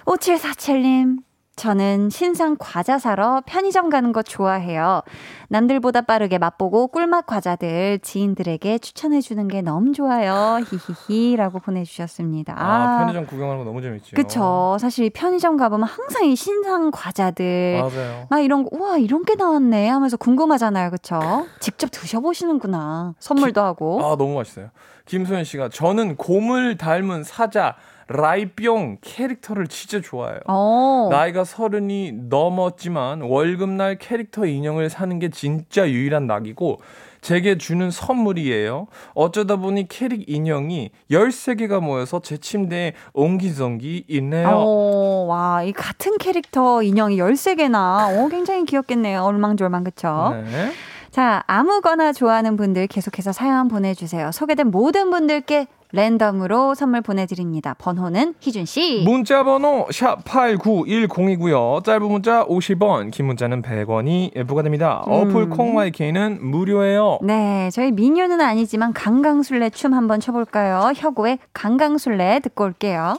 5747님. 0.04 1.18
저는 1.56 2.08
신상 2.08 2.56
과자 2.58 2.98
사러 2.98 3.42
편의점 3.44 3.90
가는 3.90 4.12
거 4.12 4.22
좋아해요. 4.22 5.02
남들보다 5.48 6.00
빠르게 6.02 6.38
맛보고 6.38 6.88
꿀맛 6.88 7.26
과자들 7.26 7.98
지인들에게 7.98 8.78
추천해 8.78 9.20
주는 9.20 9.46
게 9.46 9.60
너무 9.60 9.92
좋아요. 9.92 10.58
히히히라고 10.64 11.58
보내주셨습니다. 11.58 12.54
아, 12.56 12.98
편의점 13.00 13.26
구경하는 13.26 13.58
거 13.58 13.64
너무 13.64 13.82
재밌죠. 13.82 14.16
그쵸. 14.16 14.78
사실 14.80 15.10
편의점 15.10 15.58
가보면 15.58 15.86
항상 15.86 16.24
이 16.24 16.34
신상 16.34 16.90
과자들 16.90 17.78
맞아요. 17.82 18.26
막 18.30 18.40
이런 18.40 18.62
거, 18.64 18.70
우와, 18.72 18.96
이런 18.96 19.24
게 19.24 19.34
나왔네 19.34 19.88
하면서 19.88 20.16
궁금하잖아요. 20.16 20.90
그쵸? 20.90 21.46
직접 21.58 21.90
드셔보시는구나. 21.90 23.14
선물도 23.18 23.60
하고. 23.60 24.00
아 24.02 24.16
너무 24.16 24.34
맛있어요. 24.36 24.70
김소연 25.04 25.44
씨가 25.44 25.68
저는 25.70 26.16
곰을 26.16 26.76
닮은 26.78 27.24
사자 27.24 27.74
라이뿅 28.12 28.98
캐릭터를 29.02 29.68
진짜 29.68 30.00
좋아해요. 30.00 30.40
어. 30.48 31.08
나이가 31.12 31.44
서른이 31.44 32.12
넘었지만 32.28 33.20
월급날 33.20 33.98
캐릭터 33.98 34.46
인형을 34.46 34.90
사는 34.90 35.16
게 35.20 35.30
진짜 35.30 35.88
유일한 35.88 36.26
낙이고 36.26 36.80
제게 37.20 37.56
주는 37.56 37.88
선물이에요. 37.92 38.88
어쩌다 39.14 39.56
보니 39.56 39.86
캐릭 39.86 40.28
인형이 40.28 40.90
13개가 41.10 41.80
모여서 41.80 42.20
제 42.20 42.36
침대에 42.36 42.94
옹기종기 43.12 44.06
있네요. 44.08 44.48
어, 44.48 45.26
와, 45.28 45.62
이 45.62 45.72
같은 45.72 46.18
캐릭터 46.18 46.82
인형이 46.82 47.16
13개나, 47.16 48.18
어, 48.18 48.28
굉장히 48.28 48.64
귀엽겠네요. 48.64 49.22
얼망졸망, 49.22 49.84
그쵸? 49.84 50.34
네. 50.50 50.72
자, 51.10 51.44
아무거나 51.46 52.12
좋아하는 52.12 52.56
분들 52.56 52.86
계속해서 52.86 53.32
사연 53.32 53.68
보내주세요. 53.68 54.32
소개된 54.32 54.70
모든 54.70 55.10
분들께 55.10 55.66
랜덤으로 55.92 56.74
선물 56.74 57.00
보내드립니다. 57.00 57.74
번호는 57.78 58.34
희준씨. 58.40 59.02
문자 59.04 59.42
번호 59.42 59.86
샵 59.90 60.24
8910이고요. 60.24 61.84
짧은 61.84 62.02
문자 62.02 62.44
50원, 62.46 63.10
긴 63.10 63.26
문자는 63.26 63.62
100원이 63.62 64.46
부과됩니다. 64.46 65.04
음. 65.06 65.12
어플 65.12 65.50
콩마이케이는 65.50 66.38
무료예요. 66.46 67.18
네, 67.22 67.70
저희 67.72 67.90
미녀는 67.92 68.40
아니지만 68.40 68.92
강강술래 68.92 69.70
춤 69.70 69.94
한번 69.94 70.20
춰볼까요? 70.20 70.92
혁오의 70.94 71.38
강강술래 71.52 72.40
듣고 72.40 72.64
올게요. 72.64 73.16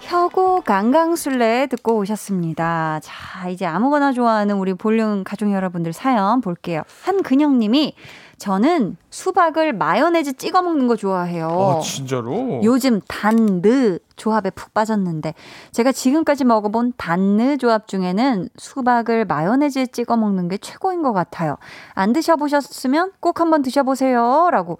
혁오 0.00 0.60
강강술래 0.60 1.66
듣고 1.66 1.96
오셨습니다. 1.98 3.00
자, 3.02 3.48
이제 3.48 3.66
아무거나 3.66 4.12
좋아하는 4.12 4.56
우리 4.56 4.72
볼륨 4.72 5.24
가족 5.24 5.52
여러분들 5.52 5.92
사연 5.92 6.40
볼게요. 6.40 6.82
한근영님이 7.02 7.94
저는 8.38 8.96
수박을 9.10 9.72
마요네즈 9.72 10.34
찍어 10.34 10.62
먹는 10.62 10.86
거 10.86 10.94
좋아해요. 10.94 11.48
아, 11.48 11.80
진짜로? 11.80 12.60
요즘 12.62 13.00
단느 13.08 13.98
조합에 14.14 14.50
푹 14.50 14.72
빠졌는데 14.72 15.34
제가 15.72 15.90
지금까지 15.90 16.44
먹어본 16.44 16.92
단느 16.96 17.56
조합 17.58 17.88
중에는 17.88 18.48
수박을 18.56 19.24
마요네즈에 19.24 19.86
찍어 19.86 20.16
먹는 20.16 20.48
게 20.48 20.56
최고인 20.56 21.02
것 21.02 21.12
같아요. 21.12 21.56
안 21.94 22.12
드셔보셨으면 22.12 23.12
꼭 23.18 23.40
한번 23.40 23.62
드셔보세요.라고 23.62 24.78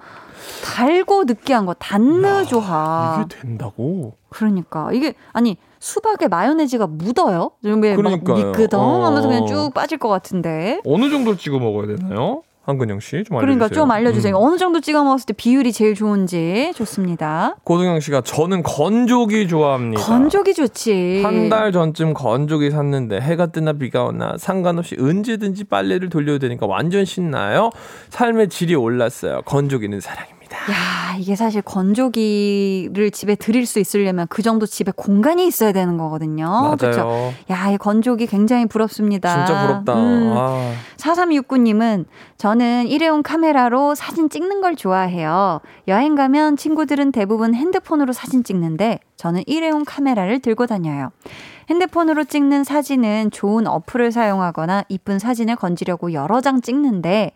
달고 0.65 1.25
느끼한 1.25 1.67
거 1.67 1.75
단느 1.75 2.45
조합. 2.47 3.27
이게 3.27 3.41
된다고? 3.41 4.15
그러니까 4.31 4.93
이게 4.93 5.15
아니 5.33 5.57
수박에 5.81 6.29
마요네즈가 6.29 6.87
묻어요? 6.87 7.51
막 7.63 7.81
그러니까요. 7.81 8.37
미끄덩 8.37 9.05
하면서 9.05 9.29
그냥 9.29 9.43
어. 9.45 9.47
쭉 9.47 9.75
빠질 9.75 9.99
것 9.99 10.09
같은데. 10.09 10.81
어느 10.85 11.11
정도 11.11 11.37
찍어 11.37 11.59
먹어야 11.59 11.89
되나요? 11.97 12.43
한근영 12.69 13.01
씨, 13.01 13.25
좀 13.25 13.39
알려주세요. 13.39 13.41
그러니까 13.41 13.69
좀 13.69 13.91
알려주세요. 13.91 14.37
음. 14.37 14.45
어느 14.45 14.59
정도 14.59 14.81
찍어 14.81 15.03
먹었을 15.03 15.25
때 15.25 15.33
비율이 15.33 15.73
제일 15.73 15.95
좋은지 15.95 16.71
좋습니다. 16.77 17.57
고동영 17.65 17.99
씨가 18.01 18.21
저는 18.21 18.63
건조기 18.63 19.49
좋아합니다. 19.49 20.03
건조기 20.03 20.53
좋지. 20.53 21.23
한 21.25 21.49
달 21.49 21.73
전쯤 21.73 22.13
건조기 22.13 22.71
샀는데 22.71 23.21
해가 23.23 23.47
뜨나 23.47 23.73
비가 23.73 24.05
오나 24.05 24.35
상관없이 24.37 24.97
언제든지 25.01 25.65
빨래를 25.65 26.11
돌려도 26.11 26.41
되니까 26.41 26.67
완전 26.67 27.07
신나요. 27.07 27.71
삶의 28.11 28.51
질이 28.51 28.75
올랐어요. 28.75 29.41
건조기는 29.47 30.01
사랑입니다. 30.01 30.38
야, 30.71 31.17
이게 31.19 31.35
사실 31.35 31.63
건조기를 31.63 33.11
집에 33.11 33.35
드릴 33.35 33.65
수 33.65 33.79
있으려면 33.79 34.27
그 34.29 34.43
정도 34.43 34.67
집에 34.67 34.93
공간이 34.95 35.47
있어야 35.47 35.73
되는 35.73 35.97
거거든요. 35.97 36.77
그렇죠? 36.79 37.33
야, 37.51 37.71
이 37.71 37.79
건조기 37.79 38.27
굉장히 38.27 38.67
부럽습니다. 38.67 39.47
진짜 39.47 39.67
부럽다. 39.67 39.95
음, 39.95 40.35
아, 40.37 40.73
4369님은 40.99 42.05
저는 42.37 42.89
일회용 42.89 43.23
카메라로 43.23 43.95
사진 43.95 44.29
찍는 44.29 44.61
걸 44.61 44.77
좋아해요. 44.77 45.61
여행 45.89 46.15
가면 46.15 46.57
친구들은 46.57 47.13
대부분 47.13 47.55
핸드폰으로 47.55 48.13
사진 48.13 48.45
찍는데 48.45 49.01
저는 49.17 49.43
일회용 49.47 49.85
카메라를 49.87 50.41
들고 50.41 50.67
다녀요. 50.67 51.11
핸드폰으로 51.71 52.25
찍는 52.25 52.65
사진은 52.65 53.31
좋은 53.31 53.67
어플을 53.67 54.13
사용하거나 54.13 54.85
이쁜 54.89 55.19
사진을 55.19 55.57
건지려고 55.57 56.13
여러 56.13 56.41
장 56.41 56.61
찍는데 56.61 57.33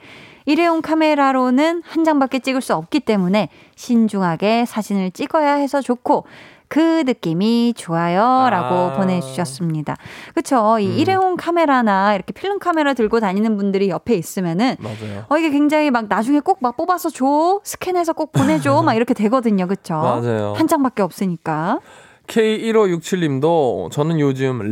일회용 0.47 0.83
카메라로는 0.83 1.83
한 1.85 2.05
장밖에 2.05 2.39
찍을 2.41 2.61
수 2.61 2.75
없기 2.75 3.01
때문에 3.01 3.49
신중하게 3.77 4.65
사진을 4.67 5.11
찍어야 5.13 5.55
해서 5.55 5.81
좋고 5.81 6.25
그 6.69 7.03
느낌이 7.05 7.75
좋아요. 7.77 8.49
라고 8.49 8.75
아. 8.75 8.93
보내주셨습니다. 8.97 9.97
그쵸. 10.35 10.79
이 10.79 10.87
음. 10.87 10.93
일회용 10.99 11.37
카메라나 11.37 12.15
이렇게 12.15 12.33
필름 12.33 12.59
카메라 12.59 12.95
들고 12.95 13.21
다니는 13.21 13.59
분들이 13.59 13.91
옆에 13.91 14.15
있으면은 14.15 14.77
맞아요. 14.79 15.27
어, 15.29 15.37
이게 15.37 15.51
굉장히 15.51 15.91
막 15.91 16.07
나중에 16.09 16.41
꼭 16.41 16.63
막 16.63 16.77
뽑아서 16.79 17.11
줘. 17.11 17.61
스캔해서 17.65 18.15
꼭 18.15 18.33
보내줘. 18.33 18.81
막 18.87 18.95
이렇게 18.95 19.13
되거든요. 19.13 19.67
그쵸. 19.67 19.95
맞아요. 19.95 20.55
한 20.57 20.67
장밖에 20.67 21.03
없으니까. 21.03 21.81
K1567님도 22.33 23.91
저는 23.91 24.19
요즘 24.19 24.63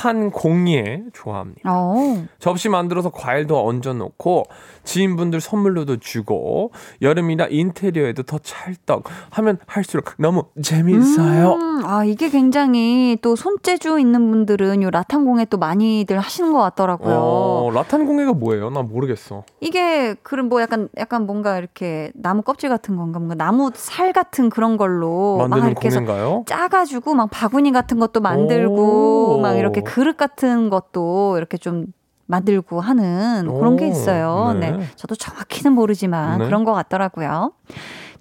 한 0.00 0.30
공예 0.30 1.02
좋아합니다. 1.12 1.60
어. 1.66 2.24
접시 2.38 2.70
만들어서 2.70 3.10
과일도 3.10 3.66
얹어 3.66 3.92
놓고 3.92 4.44
지인분들 4.84 5.42
선물로도 5.42 5.98
주고 5.98 6.72
여름이라 7.02 7.48
인테리어에도 7.50 8.22
더 8.22 8.38
찰떡 8.38 9.04
하면 9.30 9.58
할수록 9.66 10.14
너무 10.18 10.44
재미있어요. 10.62 11.52
음, 11.52 11.84
아, 11.84 12.04
이게 12.04 12.30
굉장히 12.30 13.18
또 13.20 13.36
손재주 13.36 14.00
있는 14.00 14.30
분들은 14.30 14.82
요 14.82 14.90
라탄 14.90 15.26
공예 15.26 15.44
또 15.44 15.58
많이들 15.58 16.18
하시는 16.18 16.52
것 16.52 16.60
같더라고요. 16.60 17.14
어, 17.14 17.70
라탄 17.74 18.06
공예가 18.06 18.32
뭐예요? 18.32 18.70
나 18.70 18.80
모르겠어. 18.80 19.44
이게 19.60 20.14
그런 20.22 20.48
뭐 20.48 20.62
약간 20.62 20.88
약간 20.96 21.26
뭔가 21.26 21.58
이렇게 21.58 22.10
나무 22.14 22.40
껍질 22.40 22.70
같은 22.70 22.96
건가 22.96 23.18
뭔가 23.18 23.34
나무 23.34 23.70
살 23.74 24.14
같은 24.14 24.48
그런 24.48 24.78
걸로 24.78 25.36
막 25.36 25.50
만드는 25.50 25.72
이렇게 25.72 25.88
공예인가요? 25.90 26.44
짜가지고 26.46 26.99
막 27.14 27.30
바구니 27.30 27.72
같은 27.72 27.98
것도 27.98 28.20
만들고 28.20 29.36
오. 29.36 29.40
막 29.40 29.54
이렇게 29.54 29.80
그릇 29.80 30.16
같은 30.16 30.70
것도 30.70 31.36
이렇게 31.36 31.56
좀 31.58 31.86
만들고 32.26 32.80
하는 32.80 33.52
그런 33.52 33.76
게 33.76 33.86
오, 33.86 33.88
있어요. 33.88 34.56
네. 34.58 34.70
네. 34.70 34.84
저도 34.96 35.16
정확히는 35.16 35.72
모르지만 35.72 36.38
네. 36.38 36.44
그런 36.46 36.64
것 36.64 36.72
같더라고요. 36.72 37.52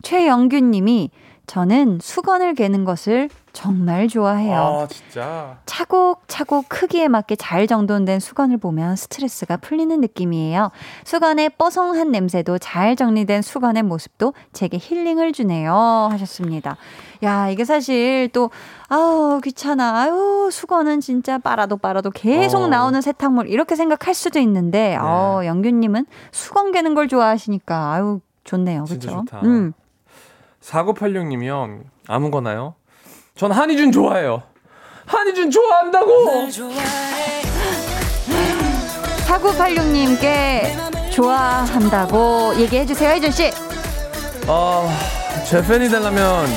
최영균 0.02 0.72
님이 0.72 1.12
저는 1.50 1.98
수건을 2.00 2.54
개는 2.54 2.86
것을 2.86 3.28
정말 3.54 4.08
좋아해요. 4.08 4.56
아 4.84 4.88
진짜. 4.88 5.58
차곡차곡 5.66 6.70
크기에 6.70 7.08
맞게 7.08 7.38
잘 7.38 7.66
정돈된 7.66 8.20
수건을 8.20 8.58
보면 8.58 8.96
스트레스가 8.96 9.58
풀리는 9.58 10.00
느낌이에요. 10.00 10.70
수건의 11.06 11.50
뽀송한 11.58 12.12
냄새도 12.12 12.60
잘 12.60 12.96
정리된 12.96 13.42
수건의 13.42 13.82
모습도 13.82 14.36
제게 14.54 14.78
힐링을 14.80 15.34
주네요. 15.34 15.74
하셨습니다. 16.12 16.78
야, 17.24 17.50
이게 17.50 17.66
사실 17.66 18.30
또, 18.32 18.52
아우, 18.88 19.42
귀찮아. 19.44 20.02
아유, 20.02 20.50
수건은 20.52 21.02
진짜 21.02 21.40
빨아도 21.40 21.78
빨아도 21.78 22.12
계속 22.12 22.62
어. 22.62 22.68
나오는 22.68 23.02
세탁물. 23.02 23.50
이렇게 23.50 23.76
생각할 23.76 24.14
수도 24.14 24.38
있는데, 24.38 24.98
어, 25.02 25.42
영균님은 25.44 26.06
수건 26.32 26.72
개는 26.72 26.94
걸 26.94 27.08
좋아하시니까, 27.08 27.92
아유, 27.92 28.20
좋네요. 28.44 28.86
좋다. 28.86 29.42
음. 29.44 29.74
4986님이요. 30.64 31.82
아무거나요? 32.08 32.76
전 33.36 33.52
한희준 33.52 33.92
좋아해요. 33.92 34.44
한희준 35.06 35.50
좋아한다고! 35.52 36.48
4986님께 39.28 41.12
좋아한다고 41.12 42.56
얘기해주세요, 42.58 43.10
혜준씨. 43.12 43.52
아, 44.48 44.90
제 45.48 45.62
팬이 45.64 45.90
되려면 45.90 46.48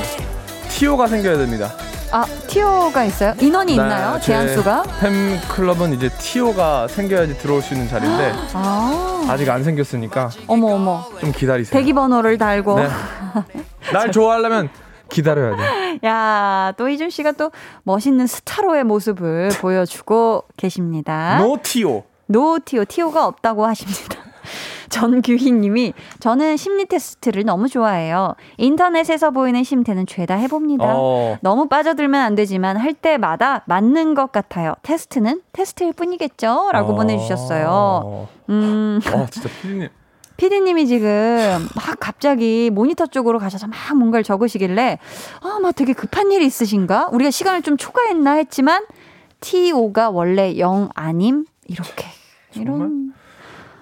티오가 0.70 1.06
생겨야 1.06 1.36
됩니다. 1.36 1.72
아, 2.14 2.26
티오가 2.46 3.04
있어요? 3.04 3.34
인원이 3.40 3.74
네, 3.74 3.82
있나요? 3.82 4.18
제 4.20 4.26
제한수가? 4.26 4.82
팬클럽은 5.00 5.94
이제 5.94 6.10
티오가 6.10 6.86
생겨야지 6.86 7.38
들어올 7.38 7.62
수 7.62 7.72
있는 7.72 7.88
자리인데 7.88 8.32
아, 8.52 9.24
아직 9.28 9.48
안 9.48 9.64
생겼으니까 9.64 10.28
어머, 10.46 10.74
어머. 10.74 11.04
좀 11.20 11.32
기다리세요. 11.32 11.72
대기 11.72 11.94
번호를 11.94 12.36
달고. 12.36 12.78
네. 12.80 12.88
날 13.94 14.12
좋아하려면 14.12 14.68
기다려야 15.08 15.56
돼. 15.56 16.00
야, 16.06 16.72
또 16.76 16.88
희준 16.88 17.08
씨가 17.08 17.32
또 17.32 17.50
멋있는 17.84 18.26
스타로의 18.26 18.84
모습을 18.84 19.48
보여주고 19.60 20.44
계십니다. 20.58 21.38
No 21.38 21.56
티오. 21.62 22.04
No 22.26 22.58
티오, 22.62 22.84
티오가 22.84 23.26
없다고 23.26 23.66
하십니다. 23.66 24.31
전규희 24.92 25.50
님이 25.52 25.94
저는 26.20 26.58
심리 26.58 26.84
테스트를 26.84 27.44
너무 27.44 27.68
좋아해요. 27.68 28.34
인터넷에서 28.58 29.30
보이는 29.30 29.64
심태는 29.64 30.06
죄다 30.06 30.34
해봅니다. 30.34 30.84
어. 30.86 31.38
너무 31.40 31.66
빠져들면 31.66 32.20
안 32.20 32.34
되지만 32.34 32.76
할 32.76 32.92
때마다 32.92 33.62
맞는 33.66 34.14
것 34.14 34.30
같아요. 34.30 34.74
테스트는 34.82 35.40
테스트일 35.52 35.94
뿐이겠죠? 35.94 36.70
라고 36.72 36.92
어. 36.92 36.96
보내주셨어요. 36.96 38.28
음, 38.50 39.00
어, 39.12 39.26
진짜 39.30 39.48
피디님. 39.62 39.88
피디님이 40.36 40.86
지금 40.86 41.68
막 41.74 41.96
갑자기 42.00 42.68
모니터 42.70 43.06
쪽으로 43.06 43.38
가셔서 43.38 43.68
막 43.68 43.76
뭔가를 43.96 44.24
적으시길래 44.24 44.98
아, 45.40 45.58
막 45.62 45.74
되게 45.74 45.92
급한 45.92 46.32
일이 46.32 46.44
있으신가? 46.46 47.10
우리가 47.12 47.30
시간을 47.30 47.62
좀 47.62 47.76
초과했나 47.76 48.32
했지만 48.32 48.84
TO가 49.40 50.10
원래 50.10 50.58
영 50.58 50.90
아님? 50.94 51.46
이렇게. 51.66 52.06
이런. 52.54 53.14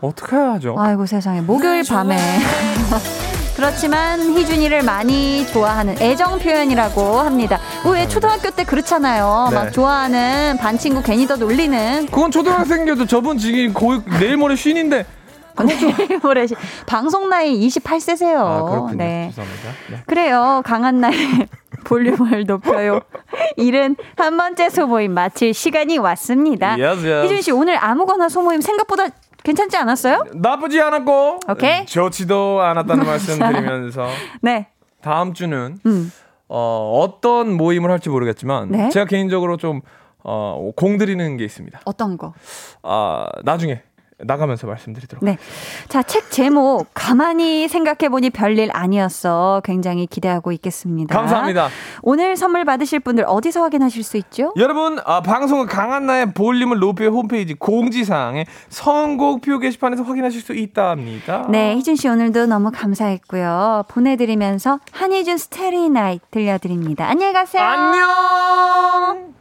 어떻게 0.01 0.37
하죠? 0.37 0.77
아이고 0.79 1.07
세상에. 1.07 1.41
목요일 1.41 1.83
밤에. 1.89 2.17
그렇지만 3.57 4.21
희준이를 4.35 4.83
많이 4.83 5.47
좋아하는 5.49 6.01
애정 6.01 6.39
표현이라고 6.39 7.19
합니다. 7.19 7.59
왜 7.93 8.09
초등학교 8.09 8.51
때 8.51 8.65
그렇잖아요. 8.65 9.49
네. 9.51 9.57
막 9.57 9.71
좋아하는 9.73 10.57
반 10.59 10.79
친구 10.79 11.03
괜히 11.03 11.27
더 11.27 11.37
놀리는 11.37 12.07
그건 12.07 12.31
초등학생인데도 12.31 13.07
저분 13.07 13.37
지금 13.37 13.75
고, 13.75 14.03
내일 14.19 14.37
모레 14.39 14.57
쉰인데. 14.57 15.05
내일 15.67 16.19
모레 16.23 16.47
시- 16.47 16.55
방송 16.87 17.29
나이 17.29 17.67
28세세요. 17.69 18.37
아, 18.39 18.63
그렇군요. 18.63 18.97
네. 18.97 19.31
죄송합니다. 19.35 19.69
네. 19.91 19.97
그래요. 20.07 20.63
강한 20.65 21.01
나의 21.01 21.47
볼륨을 21.85 22.47
높여요. 22.47 23.01
일은 23.57 23.97
한 24.17 24.39
번째 24.39 24.71
소모임 24.71 25.13
마칠 25.13 25.53
시간이 25.53 25.99
왔습니다. 25.99 26.71
Yes, 26.79 27.05
yes. 27.07 27.25
희준 27.27 27.43
씨 27.43 27.51
오늘 27.53 27.77
아무거나 27.83 28.31
소모임 28.31 28.63
생각보다 28.63 29.09
괜찮지 29.43 29.77
않았어요? 29.77 30.25
나쁘지 30.35 30.81
않았고 30.81 31.41
오케이. 31.51 31.87
좋지도 31.87 32.61
않았다는 32.63 33.07
말씀 33.07 33.39
드리면서 33.41 34.07
네. 34.43 34.69
다음 35.01 35.33
주는 35.35 35.79
음. 35.87 36.13
어, 36.49 37.01
어떤 37.03 37.53
모임을 37.53 37.91
할지 37.91 38.09
모르겠지만 38.09 38.71
네. 38.71 38.89
제가 38.91 39.07
개인적으로 39.07 39.57
좀 39.57 39.81
어, 40.23 40.71
공드리는 40.77 41.37
게 41.39 41.45
있습니다. 41.45 41.81
어떤 41.85 42.19
거? 42.19 42.35
아, 42.83 43.27
나중에 43.45 43.83
나가면서 44.23 44.67
말씀드리도록. 44.67 45.25
네. 45.25 45.39
자, 45.89 46.03
책 46.03 46.31
제목 46.31 46.87
가만히 46.95 47.69
생각해 47.69 48.09
보니 48.09 48.31
별일 48.31 48.71
아니었어. 48.73 49.63
굉장히 49.65 50.07
기대하고 50.07 50.53
있겠습니다. 50.53 51.15
감사합니다. 51.15 51.69
오늘 52.03 52.37
선물 52.37 52.65
받으실 52.65 53.01
분들 53.01 53.25
어디서 53.27 53.63
확인하실 53.63 54.03
수 54.03 54.17
있죠? 54.17 54.53
여러분, 54.57 54.99
아, 55.05 55.21
방송은 55.21 55.67
강한나의 55.67 56.33
볼륨을 56.33 56.79
높여 56.79 57.09
홈페이지 57.09 57.55
공지사항에 57.55 58.47
선곡표 58.69 59.59
게시판에서 59.59 60.03
확인하실 60.03 60.41
수 60.41 60.55
있답니다. 60.55 61.47
네, 61.49 61.77
희준 61.77 61.97
씨 61.97 62.09
오늘도 62.09 62.47
너무 62.47 62.71
감사했고요. 62.73 63.85
보내 63.89 64.17
드리면서 64.17 64.81
한희준 64.93 65.39
스테리 65.39 65.91
나이트 65.91 66.31
들려 66.31 66.59
드립니다. 66.59 67.09
안녕히 67.09 67.33
가세요. 67.33 67.63
안녕! 67.63 69.40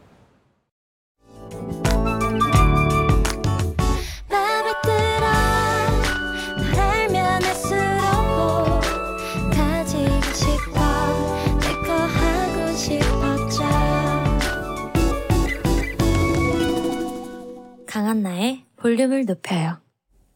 강한나의 18.10 18.64
볼륨을 18.76 19.24
높여요 19.24 19.76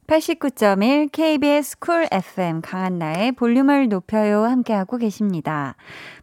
89.1 0.07 1.11
KBS 1.11 1.81
쿨 1.81 2.07
FM 2.13 2.61
강한나의 2.61 3.33
볼륨을 3.33 3.89
높여요 3.89 4.45
함께하고 4.45 4.97
계십니다. 4.97 5.75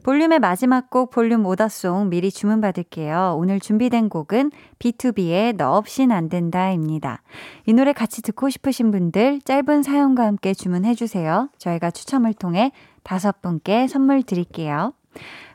볼륨의 0.04 0.40
마지막 0.40 0.90
곡 0.90 1.10
볼륨 1.10 1.46
order 1.46 1.81
song 1.81 2.10
미리 2.10 2.32
주문받을게요. 2.32 3.36
오늘 3.38 3.60
준비된 3.60 4.08
곡은 4.08 4.52
B2B의 4.80 5.58
너 5.58 5.74
없인 5.74 6.14
안 6.14 6.30
된다입니다. 6.30 7.22
이 7.66 7.74
노래 7.74 7.92
같이 7.92 8.22
듣고 8.22 8.50
싶으신 8.50 8.92
분들 8.92 9.42
짧은 9.42 9.84
사연과 9.84 10.26
함께 10.26 10.54
주문해주세요. 10.54 11.50
저희가 11.58 11.92
추첨을 11.92 12.34
통해 12.34 12.72
다섯 13.04 13.42
분께 13.42 13.88
선물 13.88 14.24
드릴게요. 14.24 14.94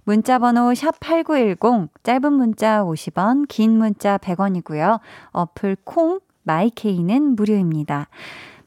문자 0.06 0.38
번호 0.38 0.70
샵8910 0.70 1.88
짧은 2.04 2.32
문자 2.32 2.84
50원 2.84 3.48
긴 3.48 3.72
문자 3.76 4.18
100원이고요. 4.18 5.00
어플 5.32 5.78
콩 5.82 6.20
마이케이는 6.44 7.34
무료입니다. 7.34 8.06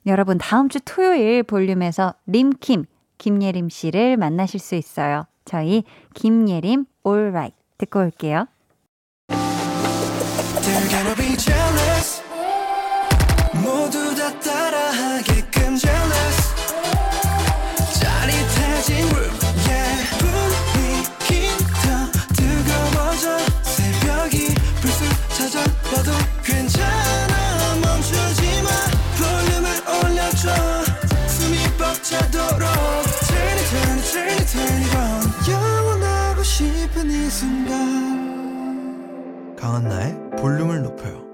여러분 0.06 0.38
다음 0.38 0.68
주 0.68 0.82
토요일 0.84 1.44
볼륨에서 1.44 2.14
림킴 2.28 2.84
김예림 3.20 3.70
씨를 3.70 4.18
만나실 4.18 4.60
수 4.60 4.76
있어요. 4.76 5.28
저희 5.46 5.86
김예림 6.14 6.84
올라이트 7.04 7.56
듣고 7.78 8.02
올게요. 8.02 8.46
순간 37.30 38.10
강한나의 39.56 40.32
볼륨을 40.40 40.82
높여요. 40.82 41.30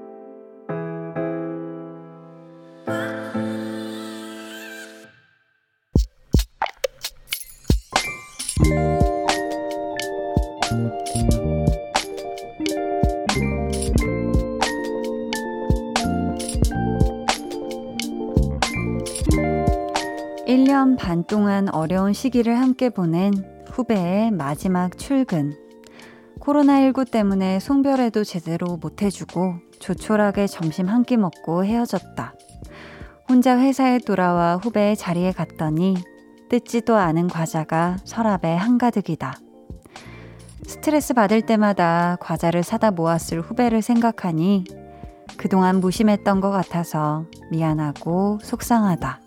일년반 20.46 21.24
동안 21.24 21.70
어려운 21.70 22.12
시기를 22.12 22.60
함께 22.60 22.90
보낸 22.90 23.34
후배의 23.72 24.32
마지막 24.32 24.98
출근. 24.98 25.65
코로나19 26.46 27.10
때문에 27.10 27.60
송별회도 27.60 28.24
제대로 28.24 28.78
못 28.78 29.02
해주고 29.02 29.56
조촐하게 29.80 30.48
점심 30.48 30.88
한 30.88 31.04
끼 31.04 31.18
먹고 31.18 31.66
헤어졌다. 31.66 32.34
혼자 33.28 33.58
회사에 33.60 34.00
돌아와 34.00 34.58
후배의 34.58 34.96
자리에 34.96 35.32
갔더니 35.32 35.96
뜯지도 36.50 36.96
않은 36.96 37.28
과자가 37.28 37.98
서랍에 38.04 38.56
한가득이다. 38.56 39.40
스트레스 40.68 41.14
받을 41.14 41.42
때마다 41.42 42.18
과자를 42.20 42.64
사다 42.64 42.92
모았을 42.92 43.42
후배를 43.42 43.82
생각하니 43.82 44.66
그동안 45.38 45.80
무심했던 45.80 46.42
것 46.42 46.50
같아서 46.52 47.26
미안하고 47.52 48.40
속상하다. 48.42 49.20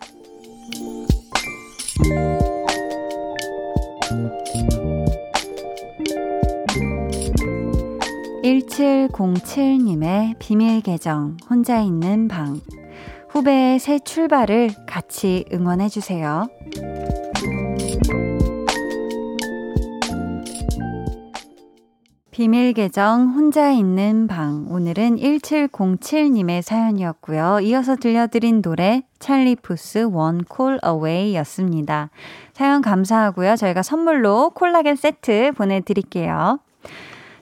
1707님의 8.49 10.36
비밀 10.38 10.80
계정, 10.80 11.36
혼자 11.51 11.80
있는 11.80 12.28
방. 12.28 12.62
후배의 13.28 13.78
새 13.78 13.99
출발을 13.99 14.70
같이 14.86 15.44
응원해 15.53 15.90
주세요. 15.90 16.49
비밀 22.30 22.72
계정 22.72 23.34
혼자 23.34 23.70
있는 23.70 24.26
방. 24.26 24.66
오늘은 24.70 25.16
1707님의 25.16 26.62
사연이었고요. 26.62 27.61
이어서 27.61 27.96
들려드린 27.96 28.62
노래 28.62 29.03
찰리 29.18 29.57
푸스 29.57 30.09
원콜 30.11 30.78
어웨이 30.80 31.34
였습니다. 31.36 32.09
사연 32.55 32.80
감사하고요. 32.80 33.57
저희가 33.57 33.82
선물로 33.82 34.53
콜라겐 34.55 34.96
세트 34.96 35.53
보내 35.55 35.80
드릴게요. 35.80 36.61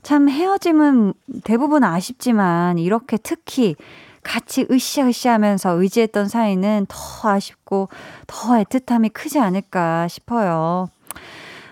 참 0.07 0.29
헤어짐은 0.29 1.15
대부분 1.43 1.83
아쉽지만 1.83 2.79
이렇게 2.79 3.17
특히 3.17 3.75
같이 4.23 4.65
으쌰으쌰 4.71 5.33
하면서 5.33 5.71
의지했던 5.71 6.29
사이는 6.29 6.87
더 6.89 7.31
아쉽고 7.31 7.89
더 8.29 8.51
애틋함이 8.51 9.13
크지 9.13 9.41
않을까 9.41 10.07
싶어요. 10.07 10.87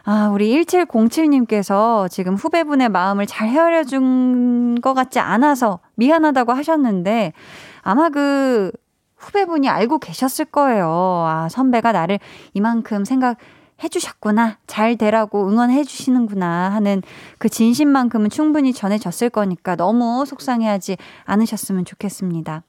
아, 0.03 0.31
우리 0.33 0.51
1707님께서 0.65 2.11
지금 2.11 2.35
후배분의 2.35 2.89
마음을 2.89 3.25
잘 3.27 3.49
헤아려 3.51 3.85
준 3.85 4.81
것 4.83 4.95
같지 4.95 5.21
않아서 5.21 5.79
미안하다고 5.95 6.55
하셨는데 6.55 7.35
아마 7.83 8.09
그 8.09 8.73
후배분이 9.17 9.69
알고 9.69 10.01
계셨을 10.01 10.47
거예요. 10.47 10.89
아, 10.89 11.49
선배가 11.49 11.93
나를 11.93 12.19
이만큼 12.53 13.05
생각 13.05 13.37
해 13.83 13.89
주셨구나. 13.89 14.59
잘 14.67 14.97
되라고 14.97 15.49
응원해 15.49 15.85
주시는구나 15.85 16.71
하는 16.71 17.03
그 17.39 17.49
진심만큼은 17.49 18.31
충분히 18.31 18.73
전해졌을 18.73 19.31
거니까 19.31 19.77
너무 19.77 20.25
속상해하지 20.27 20.97
않으셨으면 21.25 21.85
좋겠습니다. 21.85 22.63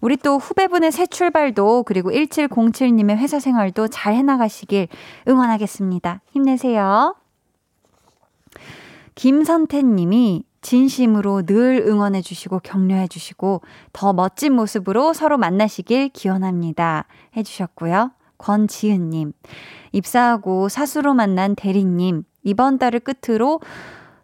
우리 0.00 0.16
또 0.16 0.38
후배분의 0.38 0.92
새 0.92 1.06
출발도 1.06 1.84
그리고 1.84 2.10
1707님의 2.10 3.16
회사 3.16 3.38
생활도 3.38 3.88
잘 3.88 4.14
해나가시길 4.14 4.88
응원하겠습니다. 5.28 6.20
힘내세요. 6.32 7.14
김선태 9.14 9.82
님이 9.82 10.44
진심으로 10.62 11.42
늘 11.46 11.84
응원해 11.86 12.22
주시고 12.22 12.60
격려해 12.60 13.08
주시고 13.08 13.62
더 13.92 14.12
멋진 14.12 14.54
모습으로 14.54 15.12
서로 15.12 15.38
만나시길 15.38 16.10
기원합니다. 16.10 17.06
해 17.36 17.42
주셨고요. 17.42 18.10
권지은 18.40 19.10
님. 19.10 19.32
입사하고 19.92 20.68
사수로 20.68 21.14
만난 21.14 21.54
대리님. 21.54 22.24
이번 22.42 22.78
달을 22.78 23.00
끝으로 23.00 23.60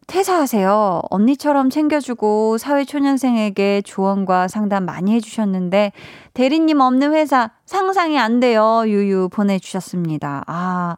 퇴사하세요. 0.06 1.02
언니처럼 1.10 1.68
챙겨주고 1.68 2.58
사회초년생에게 2.58 3.82
조언과 3.84 4.46
상담 4.46 4.84
많이 4.86 5.12
해주셨는데 5.12 5.90
대리님 6.32 6.80
없는 6.80 7.12
회사 7.12 7.50
상상이 7.64 8.16
안 8.16 8.38
돼요. 8.38 8.84
유유 8.86 9.30
보내주셨습니다. 9.32 10.44
아, 10.46 10.96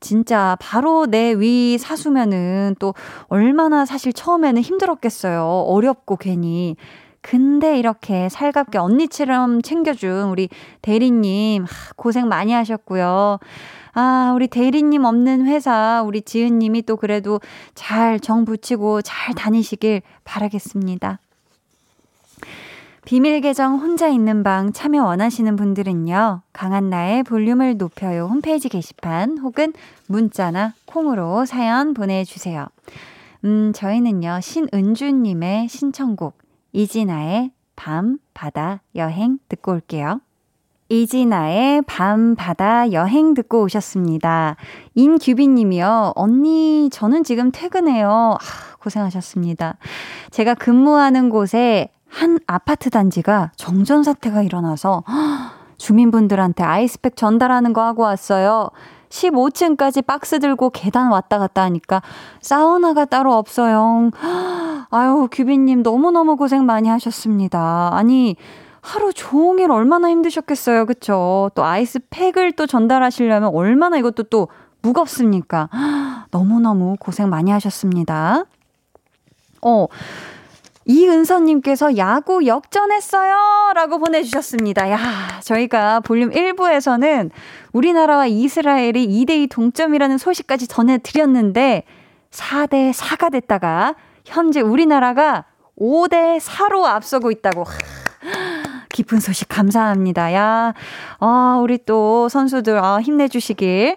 진짜 0.00 0.56
바로 0.60 1.06
내 1.06 1.34
위 1.34 1.78
사수면은 1.78 2.74
또 2.80 2.94
얼마나 3.28 3.84
사실 3.86 4.12
처음에는 4.12 4.60
힘들었겠어요. 4.60 5.44
어렵고 5.46 6.16
괜히. 6.16 6.74
근데 7.20 7.78
이렇게 7.78 8.28
살갑게 8.28 8.78
언니처럼 8.78 9.62
챙겨준 9.62 10.28
우리 10.30 10.48
대리님 10.82 11.66
고생 11.96 12.28
많이 12.28 12.52
하셨고요. 12.52 13.38
아, 13.94 14.32
우리 14.34 14.46
대리님 14.46 15.04
없는 15.04 15.46
회사, 15.46 16.02
우리 16.06 16.22
지은님이 16.22 16.82
또 16.82 16.96
그래도 16.96 17.40
잘 17.74 18.20
정 18.20 18.44
붙이고 18.44 19.02
잘 19.02 19.34
다니시길 19.34 20.02
바라겠습니다. 20.24 21.18
비밀 23.04 23.40
계정 23.40 23.78
혼자 23.78 24.08
있는 24.08 24.42
방 24.42 24.72
참여 24.72 25.02
원하시는 25.02 25.56
분들은요, 25.56 26.42
강한나의 26.52 27.22
볼륨을 27.22 27.78
높여요 27.78 28.26
홈페이지 28.26 28.68
게시판 28.68 29.38
혹은 29.38 29.72
문자나 30.06 30.74
콩으로 30.84 31.46
사연 31.46 31.94
보내주세요. 31.94 32.66
음, 33.44 33.72
저희는요, 33.74 34.40
신은주님의 34.42 35.68
신청곡, 35.68 36.37
이진아의 36.72 37.52
밤, 37.76 38.18
바다, 38.34 38.82
여행 38.94 39.38
듣고 39.48 39.72
올게요. 39.72 40.20
이진아의 40.88 41.82
밤, 41.82 42.34
바다, 42.34 42.92
여행 42.92 43.34
듣고 43.34 43.62
오셨습니다. 43.62 44.56
인규빈 44.94 45.54
님이요. 45.54 46.12
언니, 46.16 46.88
저는 46.90 47.24
지금 47.24 47.52
퇴근해요. 47.52 48.36
아, 48.40 48.76
고생하셨습니다. 48.80 49.76
제가 50.30 50.54
근무하는 50.54 51.28
곳에 51.28 51.90
한 52.08 52.38
아파트 52.46 52.88
단지가 52.90 53.52
정전 53.56 54.02
사태가 54.02 54.42
일어나서 54.42 55.04
주민분들한테 55.76 56.64
아이스팩 56.64 57.16
전달하는 57.16 57.72
거 57.74 57.82
하고 57.82 58.02
왔어요. 58.02 58.70
15층까지 59.08 60.04
박스 60.06 60.38
들고 60.38 60.70
계단 60.70 61.10
왔다 61.10 61.38
갔다 61.38 61.62
하니까 61.62 62.02
사우나가 62.40 63.04
따로 63.04 63.34
없어요. 63.34 64.10
아유, 64.90 65.28
규빈님 65.30 65.82
너무너무 65.82 66.36
고생 66.36 66.64
많이 66.66 66.88
하셨습니다. 66.88 67.90
아니, 67.92 68.36
하루 68.80 69.12
종일 69.12 69.70
얼마나 69.70 70.08
힘드셨겠어요. 70.08 70.86
그쵸? 70.86 71.50
또 71.54 71.64
아이스팩을 71.64 72.52
또 72.52 72.66
전달하시려면 72.66 73.50
얼마나 73.54 73.98
이것도 73.98 74.24
또 74.24 74.48
무겁습니까? 74.82 75.68
너무너무 76.30 76.96
고생 76.98 77.28
많이 77.28 77.50
하셨습니다. 77.50 78.44
어, 79.62 79.86
이은서님께서 80.88 81.98
야구 81.98 82.46
역전했어요! 82.46 83.72
라고 83.74 83.98
보내주셨습니다. 83.98 84.90
야, 84.90 84.98
저희가 85.42 86.00
볼륨 86.00 86.30
1부에서는 86.30 87.30
우리나라와 87.72 88.26
이스라엘이 88.26 89.06
2대2 89.06 89.50
동점이라는 89.50 90.16
소식까지 90.16 90.66
전해드렸는데, 90.66 91.84
4대4가 92.30 93.30
됐다가, 93.30 93.96
현재 94.24 94.62
우리나라가 94.62 95.44
5대4로 95.78 96.84
앞서고 96.84 97.30
있다고. 97.30 97.64
깊은 98.90 99.20
소식 99.20 99.46
감사합니다. 99.48 100.32
야, 100.32 100.72
아, 101.20 101.60
우리 101.62 101.78
또 101.84 102.30
선수들, 102.30 102.82
아, 102.82 102.98
힘내주시길. 103.00 103.96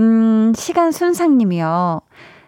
음, 0.00 0.52
시간 0.56 0.90
순상님이요. 0.90 2.00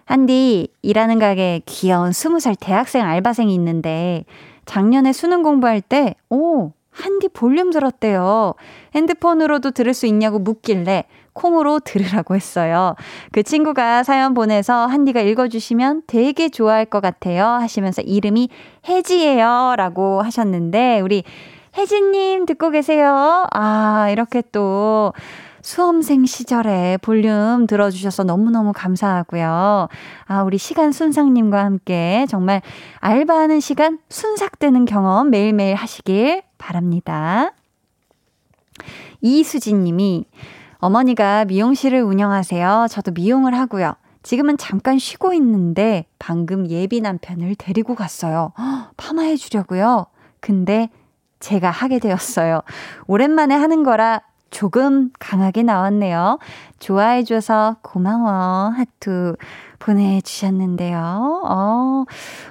한디, 0.08 0.68
일하는 0.80 1.18
가게 1.18 1.60
귀여운 1.66 2.12
20살 2.12 2.56
대학생 2.58 3.04
알바생이 3.04 3.54
있는데, 3.56 4.24
작년에 4.64 5.12
수능 5.12 5.42
공부할 5.42 5.82
때, 5.82 6.14
오, 6.30 6.72
한디 6.90 7.28
볼륨 7.28 7.70
들었대요. 7.70 8.54
핸드폰으로도 8.94 9.72
들을 9.72 9.92
수 9.92 10.06
있냐고 10.06 10.38
묻길래 10.38 11.04
콩으로 11.34 11.80
들으라고 11.80 12.34
했어요. 12.34 12.94
그 13.32 13.42
친구가 13.42 14.02
사연 14.02 14.32
보내서 14.32 14.86
한디가 14.86 15.20
읽어주시면 15.20 16.04
되게 16.06 16.48
좋아할 16.48 16.86
것 16.86 17.00
같아요. 17.00 17.44
하시면서 17.44 18.00
이름이 18.00 18.48
혜지예요. 18.88 19.74
라고 19.76 20.22
하셨는데, 20.22 21.00
우리 21.00 21.22
혜지님 21.76 22.46
듣고 22.46 22.70
계세요? 22.70 23.46
아, 23.52 24.08
이렇게 24.10 24.42
또 24.52 25.12
수험생 25.68 26.24
시절에 26.24 26.96
볼륨 27.02 27.66
들어주셔서 27.66 28.24
너무너무 28.24 28.72
감사하고요. 28.74 29.88
아, 30.24 30.42
우리 30.42 30.56
시간 30.56 30.92
순삭님과 30.92 31.62
함께 31.62 32.24
정말 32.30 32.62
알바하는 33.00 33.60
시간 33.60 33.98
순삭되는 34.08 34.86
경험 34.86 35.28
매일매일 35.28 35.74
하시길 35.74 36.42
바랍니다. 36.56 37.52
이수진 39.20 39.84
님이 39.84 40.24
어머니가 40.78 41.44
미용실을 41.44 42.00
운영하세요. 42.00 42.86
저도 42.88 43.12
미용을 43.12 43.54
하고요. 43.54 43.92
지금은 44.22 44.56
잠깐 44.56 44.98
쉬고 44.98 45.34
있는데 45.34 46.06
방금 46.18 46.66
예비 46.70 47.02
남편을 47.02 47.56
데리고 47.56 47.94
갔어요. 47.94 48.54
헉, 48.58 48.92
파마해 48.96 49.36
주려고요. 49.36 50.06
근데 50.40 50.88
제가 51.40 51.70
하게 51.70 51.98
되었어요. 51.98 52.62
오랜만에 53.06 53.54
하는 53.54 53.82
거라 53.82 54.22
조금 54.50 55.10
강하게 55.18 55.62
나왔네요. 55.62 56.38
좋아해줘서 56.78 57.76
고마워. 57.82 58.70
하트 58.70 59.34
보내주셨는데요. 59.78 61.42
어, 61.44 62.04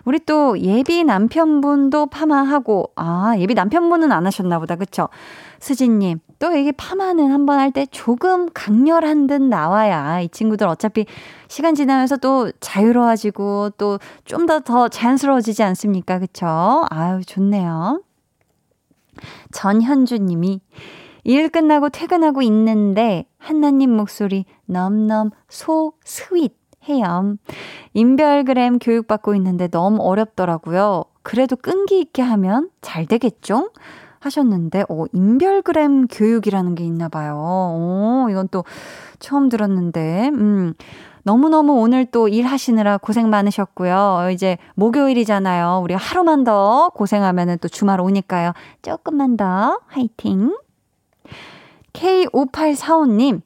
우리 0.06 0.20
또 0.20 0.58
예비 0.60 1.04
남편분도 1.04 2.08
파마하고, 2.08 2.92
아, 2.96 3.36
예비 3.38 3.54
남편분은 3.54 4.12
안 4.12 4.26
하셨나 4.26 4.60
보다. 4.60 4.76
그쵸? 4.76 5.10
수진님, 5.60 6.20
또 6.40 6.56
이게 6.56 6.72
파마는 6.72 7.32
한번 7.32 7.60
할 7.60 7.72
때 7.72 7.86
조금 7.88 8.48
강렬한 8.54 9.26
듯 9.28 9.42
나와야 9.42 10.22
이 10.22 10.30
친구들 10.30 10.68
어차피 10.68 11.06
시간 11.48 11.74
지나면서 11.76 12.18
또 12.18 12.52
자유로워지고 12.60 13.72
또 13.78 13.98
좀 14.24 14.46
더더 14.46 14.88
자연스러워지지 14.88 15.64
않습니까? 15.64 16.20
그쵸? 16.20 16.86
아유, 16.90 17.22
좋네요. 17.26 18.02
전현주 19.52 20.20
님이 20.20 20.62
일 21.28 21.50
끝나고 21.50 21.90
퇴근하고 21.90 22.42
있는데 22.42 23.26
한나님 23.38 23.92
목소리 23.92 24.46
넘넘 24.66 25.32
so 25.50 25.92
sweet 26.06 26.56
해요. 26.88 27.36
인별그램 27.94 28.80
교육받고 28.80 29.36
있는데 29.36 29.68
너무 29.68 30.02
어렵더라고요. 30.02 31.04
그래도 31.24 31.58
끈기 31.58 32.00
있게 32.00 32.22
하면 32.22 32.70
잘 32.82 33.06
되겠죠? 33.06 33.72
하셨는데, 34.22 34.86
어, 34.88 35.04
인별그램 35.12 36.08
교육이라는 36.08 36.76
게 36.76 36.86
있나 36.86 37.10
봐요. 37.10 37.36
오, 37.36 38.30
이건 38.30 38.48
또 38.50 38.64
처음 39.20 39.50
들었는데, 39.50 40.30
음. 40.34 40.74
너무너무 41.24 41.74
오늘 41.74 42.06
또 42.06 42.30
일하시느라 42.30 43.00
고생 43.00 43.30
많으셨고요. 43.30 44.30
이제 44.32 44.58
목요일이잖아요. 44.76 45.82
우리 45.84 45.94
하루만 45.94 46.46
더 46.46 46.90
고생하면 46.96 47.58
또 47.60 47.68
주말 47.68 48.00
오니까요. 48.00 48.54
조금만 48.82 49.36
더 49.36 49.82
화이팅! 49.88 50.54
K5845님, 51.94 53.42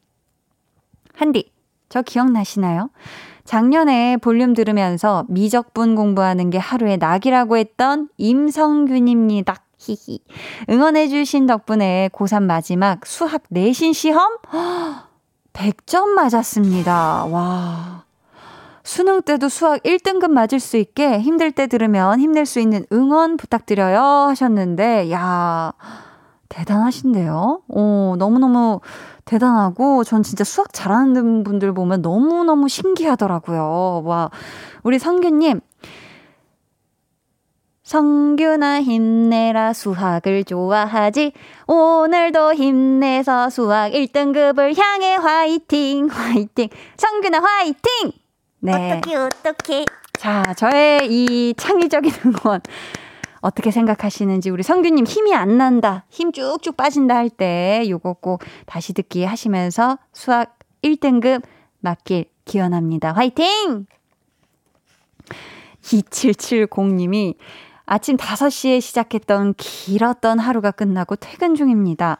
한디, 1.15 1.51
저 1.89 2.01
기억나시나요? 2.01 2.89
작년에 3.43 4.17
볼륨 4.17 4.53
들으면서 4.53 5.25
미적분 5.27 5.95
공부하는 5.95 6.49
게 6.49 6.57
하루의 6.57 6.97
낙이라고 6.97 7.57
했던 7.57 8.09
임성균입니다. 8.17 9.55
히히. 9.77 10.19
응원해주신 10.69 11.47
덕분에 11.47 12.09
고3 12.13 12.43
마지막 12.43 13.05
수학 13.05 13.43
내신 13.49 13.93
시험? 13.93 14.37
100점 15.53 16.09
맞았습니다. 16.09 17.25
와. 17.25 18.03
수능 18.83 19.21
때도 19.21 19.49
수학 19.49 19.83
1등급 19.83 20.29
맞을 20.29 20.59
수 20.59 20.77
있게 20.77 21.19
힘들 21.19 21.51
때 21.51 21.67
들으면 21.67 22.19
힘낼 22.19 22.45
수 22.45 22.59
있는 22.59 22.85
응원 22.91 23.37
부탁드려요 23.37 23.99
하셨는데, 24.29 25.11
야 25.11 25.73
대단하신데요? 26.51 27.61
오, 27.67 28.15
너무너무 28.17 28.81
대단하고, 29.25 30.03
전 30.03 30.21
진짜 30.21 30.43
수학 30.43 30.73
잘하는 30.73 31.43
분들 31.43 31.73
보면 31.73 32.01
너무너무 32.01 32.67
신기하더라고요. 32.67 34.03
와, 34.05 34.29
우리 34.83 34.99
성규님, 34.99 35.61
성규나 37.91 38.81
힘내라 38.81 39.73
수학을 39.73 40.45
좋아하지 40.45 41.33
오늘도 41.67 42.53
힘내서 42.53 43.49
수학 43.49 43.91
1등급을 43.91 44.77
향해 44.77 45.15
화이팅 45.15 46.07
화이팅 46.07 46.69
성규나 46.95 47.41
화이팅 47.41 48.11
네. 48.61 48.93
어떻게 48.93 49.15
어떻게 49.17 49.85
자 50.17 50.41
저의 50.55 51.11
이 51.11 51.53
창의적인 51.57 52.13
응원 52.45 52.61
어떻게 53.41 53.71
생각하시는지 53.71 54.49
우리 54.49 54.63
성규님 54.63 55.05
힘이 55.05 55.33
안 55.35 55.57
난다 55.57 56.05
힘 56.09 56.31
쭉쭉 56.31 56.77
빠진다 56.77 57.15
할 57.15 57.29
때 57.29 57.83
요거 57.89 58.13
꼭 58.21 58.43
다시 58.65 58.93
듣기 58.93 59.23
하시면서 59.23 59.97
수학 60.13 60.59
1등급 60.83 61.43
맞길 61.79 62.25
기원합니다 62.45 63.13
화이팅 63.13 63.85
2770님이 65.83 67.35
아침 67.85 68.15
5시에 68.15 68.79
시작했던 68.79 69.55
길었던 69.57 70.39
하루가 70.39 70.71
끝나고 70.71 71.17
퇴근 71.17 71.55
중입니다. 71.55 72.19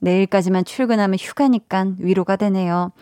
내일까지만 0.00 0.64
출근하면 0.64 1.16
휴가니까 1.18 1.86
위로가 1.98 2.36
되네요. 2.36 2.92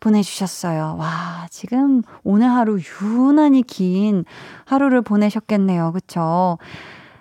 보내주셨어요. 0.00 0.96
와, 0.98 1.46
지금 1.50 2.02
오늘 2.22 2.50
하루 2.50 2.78
유난히 3.02 3.62
긴 3.62 4.24
하루를 4.64 5.02
보내셨겠네요. 5.02 5.92
그쵸? 5.92 6.56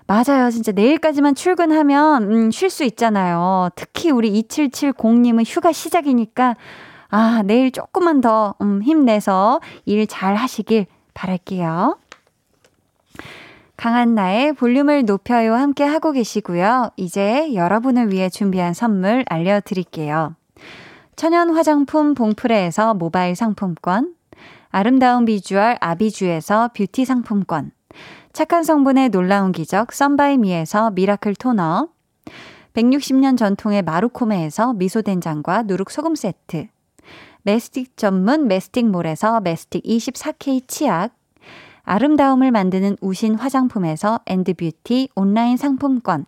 맞아요. 0.07 0.49
진짜 0.51 0.71
내일까지만 0.71 1.35
출근하면, 1.35 2.23
음, 2.23 2.51
쉴 2.51 2.69
수 2.69 2.85
있잖아요. 2.85 3.69
특히 3.75 4.09
우리 4.09 4.41
2770님은 4.41 5.43
휴가 5.45 5.73
시작이니까, 5.73 6.55
아, 7.09 7.41
내일 7.45 7.71
조금만 7.71 8.21
더, 8.21 8.55
음, 8.61 8.81
힘내서 8.81 9.59
일 9.85 10.07
잘 10.07 10.35
하시길 10.35 10.85
바랄게요. 11.13 11.97
강한 13.75 14.15
나의 14.15 14.53
볼륨을 14.53 15.05
높여요 15.05 15.53
함께 15.53 15.83
하고 15.83 16.11
계시고요. 16.11 16.91
이제 16.95 17.53
여러분을 17.53 18.11
위해 18.11 18.29
준비한 18.29 18.73
선물 18.73 19.23
알려드릴게요. 19.27 20.35
천연 21.15 21.49
화장품 21.51 22.13
봉프레에서 22.15 22.93
모바일 22.93 23.35
상품권, 23.35 24.15
아름다운 24.69 25.25
비주얼 25.25 25.77
아비주에서 25.81 26.71
뷰티 26.75 27.05
상품권, 27.05 27.71
착한 28.33 28.63
성분의 28.63 29.09
놀라운 29.09 29.51
기적 29.51 29.91
썬바이미에서 29.93 30.91
미라클 30.91 31.35
토너, 31.35 31.89
160년 32.73 33.37
전통의 33.37 33.81
마루코메에서 33.81 34.73
미소된장과 34.73 35.63
누룩소금 35.63 36.15
세트, 36.15 36.67
메스틱 37.41 37.97
전문 37.97 38.47
메스틱몰에서 38.47 39.39
메스틱 39.41 39.83
24K 39.83 40.67
치약, 40.67 41.15
아름다움을 41.83 42.51
만드는 42.51 42.97
우신 43.01 43.35
화장품에서 43.35 44.19
엔드뷰티 44.27 45.09
온라인 45.15 45.57
상품권. 45.57 46.25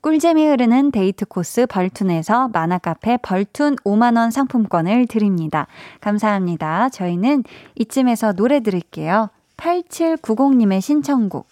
꿀잼이 0.00 0.46
흐르는 0.46 0.92
데이트 0.92 1.26
코스 1.26 1.66
벌툰에서 1.66 2.48
만화카페 2.48 3.18
벌툰 3.18 3.76
5만원 3.76 4.30
상품권을 4.30 5.06
드립니다. 5.06 5.66
감사합니다. 6.00 6.88
저희는 6.90 7.44
이쯤에서 7.74 8.32
노래 8.32 8.60
들을게요. 8.60 9.30
8790님의 9.56 10.80
신청곡. 10.80 11.46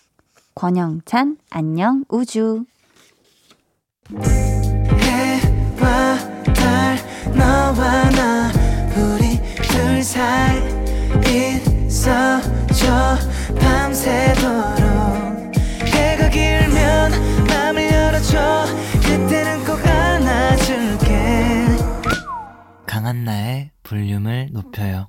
권영찬, 0.55 1.39
안녕, 1.51 2.05
우주. 2.09 2.65
해와 5.01 6.19
달, 6.55 6.97
너와 7.35 8.11
나, 8.11 8.53
우리 8.97 9.41
둘 9.63 10.03
사이, 10.03 10.61
있어줘 11.87 13.17
밤새도록 13.59 14.85
해가 15.87 16.29
길면 16.29 17.13
맘을 17.49 17.91
열어줘 17.91 18.67
그때는 19.03 19.65
꼭 19.65 19.79
안아줄게 19.87 21.67
강한나의 22.87 23.71
볼륨을 23.83 24.51
높여요. 24.53 25.09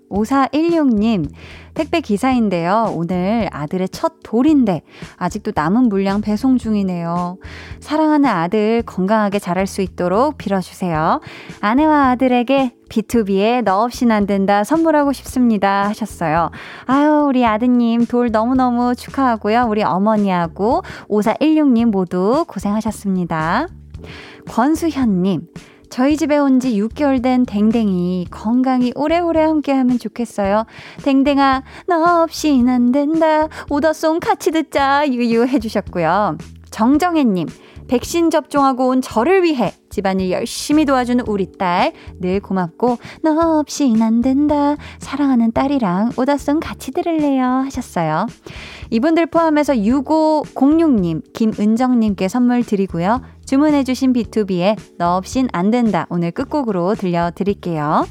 5416님, 0.11 1.29
택배 1.73 2.01
기사인데요. 2.01 2.93
오늘 2.95 3.47
아들의 3.51 3.89
첫 3.89 4.15
돌인데, 4.23 4.81
아직도 5.17 5.53
남은 5.55 5.89
물량 5.89 6.21
배송 6.21 6.57
중이네요. 6.57 7.37
사랑하는 7.79 8.29
아들 8.29 8.83
건강하게 8.85 9.39
자랄 9.39 9.67
수 9.67 9.81
있도록 9.81 10.37
빌어주세요. 10.37 11.21
아내와 11.61 12.09
아들에게 12.09 12.75
B2B에 12.89 13.63
너 13.63 13.83
없인 13.83 14.11
안 14.11 14.27
된다 14.27 14.65
선물하고 14.65 15.13
싶습니다. 15.13 15.87
하셨어요. 15.87 16.51
아유, 16.85 17.25
우리 17.27 17.45
아드님 17.45 18.05
돌 18.05 18.31
너무너무 18.31 18.95
축하하고요. 18.95 19.67
우리 19.69 19.81
어머니하고 19.81 20.83
5416님 21.09 21.85
모두 21.85 22.43
고생하셨습니다. 22.47 23.67
권수현님, 24.49 25.47
저희 25.91 26.15
집에 26.15 26.37
온 26.37 26.59
지 26.61 26.71
6개월 26.79 27.21
된 27.21 27.45
댕댕이 27.45 28.27
건강히 28.31 28.93
오래오래 28.95 29.41
함께하면 29.41 29.99
좋겠어요. 29.99 30.65
댕댕아, 31.03 31.63
너 31.87 32.23
없인 32.23 32.69
안 32.69 32.91
된다. 32.91 33.47
오더송 33.69 34.19
같이 34.19 34.51
듣자. 34.51 35.05
유유 35.07 35.47
해주셨고요. 35.47 36.37
정정혜님, 36.69 37.47
백신 37.87 38.29
접종하고 38.29 38.87
온 38.87 39.01
저를 39.01 39.43
위해 39.43 39.73
집안일 39.89 40.31
열심히 40.31 40.85
도와주는 40.85 41.25
우리 41.27 41.51
딸 41.51 41.91
늘 42.21 42.39
고맙고 42.39 42.97
너 43.23 43.59
없인 43.59 44.01
안 44.01 44.21
된다. 44.21 44.77
사랑하는 44.99 45.51
딸이랑 45.51 46.11
오더송 46.15 46.61
같이 46.61 46.91
들을래요 46.91 47.43
하셨어요. 47.43 48.27
이분들 48.91 49.25
포함해서 49.25 49.73
6506님, 49.73 51.33
김은정님께 51.33 52.29
선물 52.29 52.63
드리고요. 52.63 53.21
주문해주신 53.51 54.13
B2B의 54.13 54.77
너 54.97 55.17
없인 55.17 55.49
안 55.51 55.71
된다. 55.71 56.07
오늘 56.09 56.31
끝곡으로 56.31 56.95
들려드릴게요. 56.95 58.07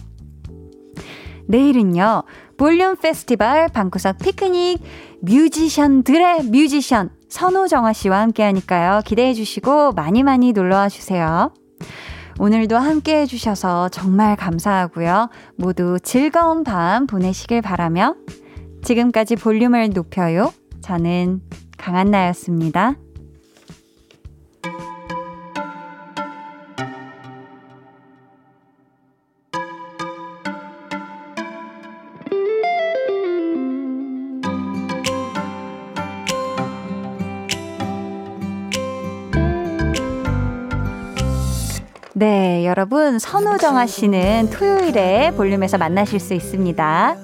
내일은요, 1.48 2.24
볼륨 2.58 2.94
페스티벌 2.96 3.68
방구석 3.68 4.18
피크닉 4.18 4.82
뮤지션들의 5.22 6.44
뮤지션 6.44 7.08
선호정아 7.30 7.94
씨와 7.94 8.20
함께 8.20 8.42
하니까요. 8.42 9.00
기대해 9.06 9.32
주시고 9.32 9.92
많이 9.92 10.22
많이 10.22 10.52
놀러 10.52 10.76
와 10.76 10.90
주세요. 10.90 11.54
오늘도 12.38 12.76
함께 12.76 13.22
해주셔서 13.22 13.88
정말 13.88 14.36
감사하고요. 14.36 15.30
모두 15.56 15.98
즐거운 16.02 16.64
밤 16.64 17.06
보내시길 17.06 17.62
바라며 17.62 18.14
지금까지 18.84 19.36
볼륨을 19.36 19.88
높여요. 19.88 20.52
저는 20.82 21.40
강한나였습니다. 21.78 22.96
여러분, 42.70 43.18
선우정아 43.18 43.88
씨는 43.88 44.50
토요일에 44.50 45.32
볼륨에서 45.32 45.76
만나실 45.76 46.20
수 46.20 46.34
있습니다. 46.34 47.16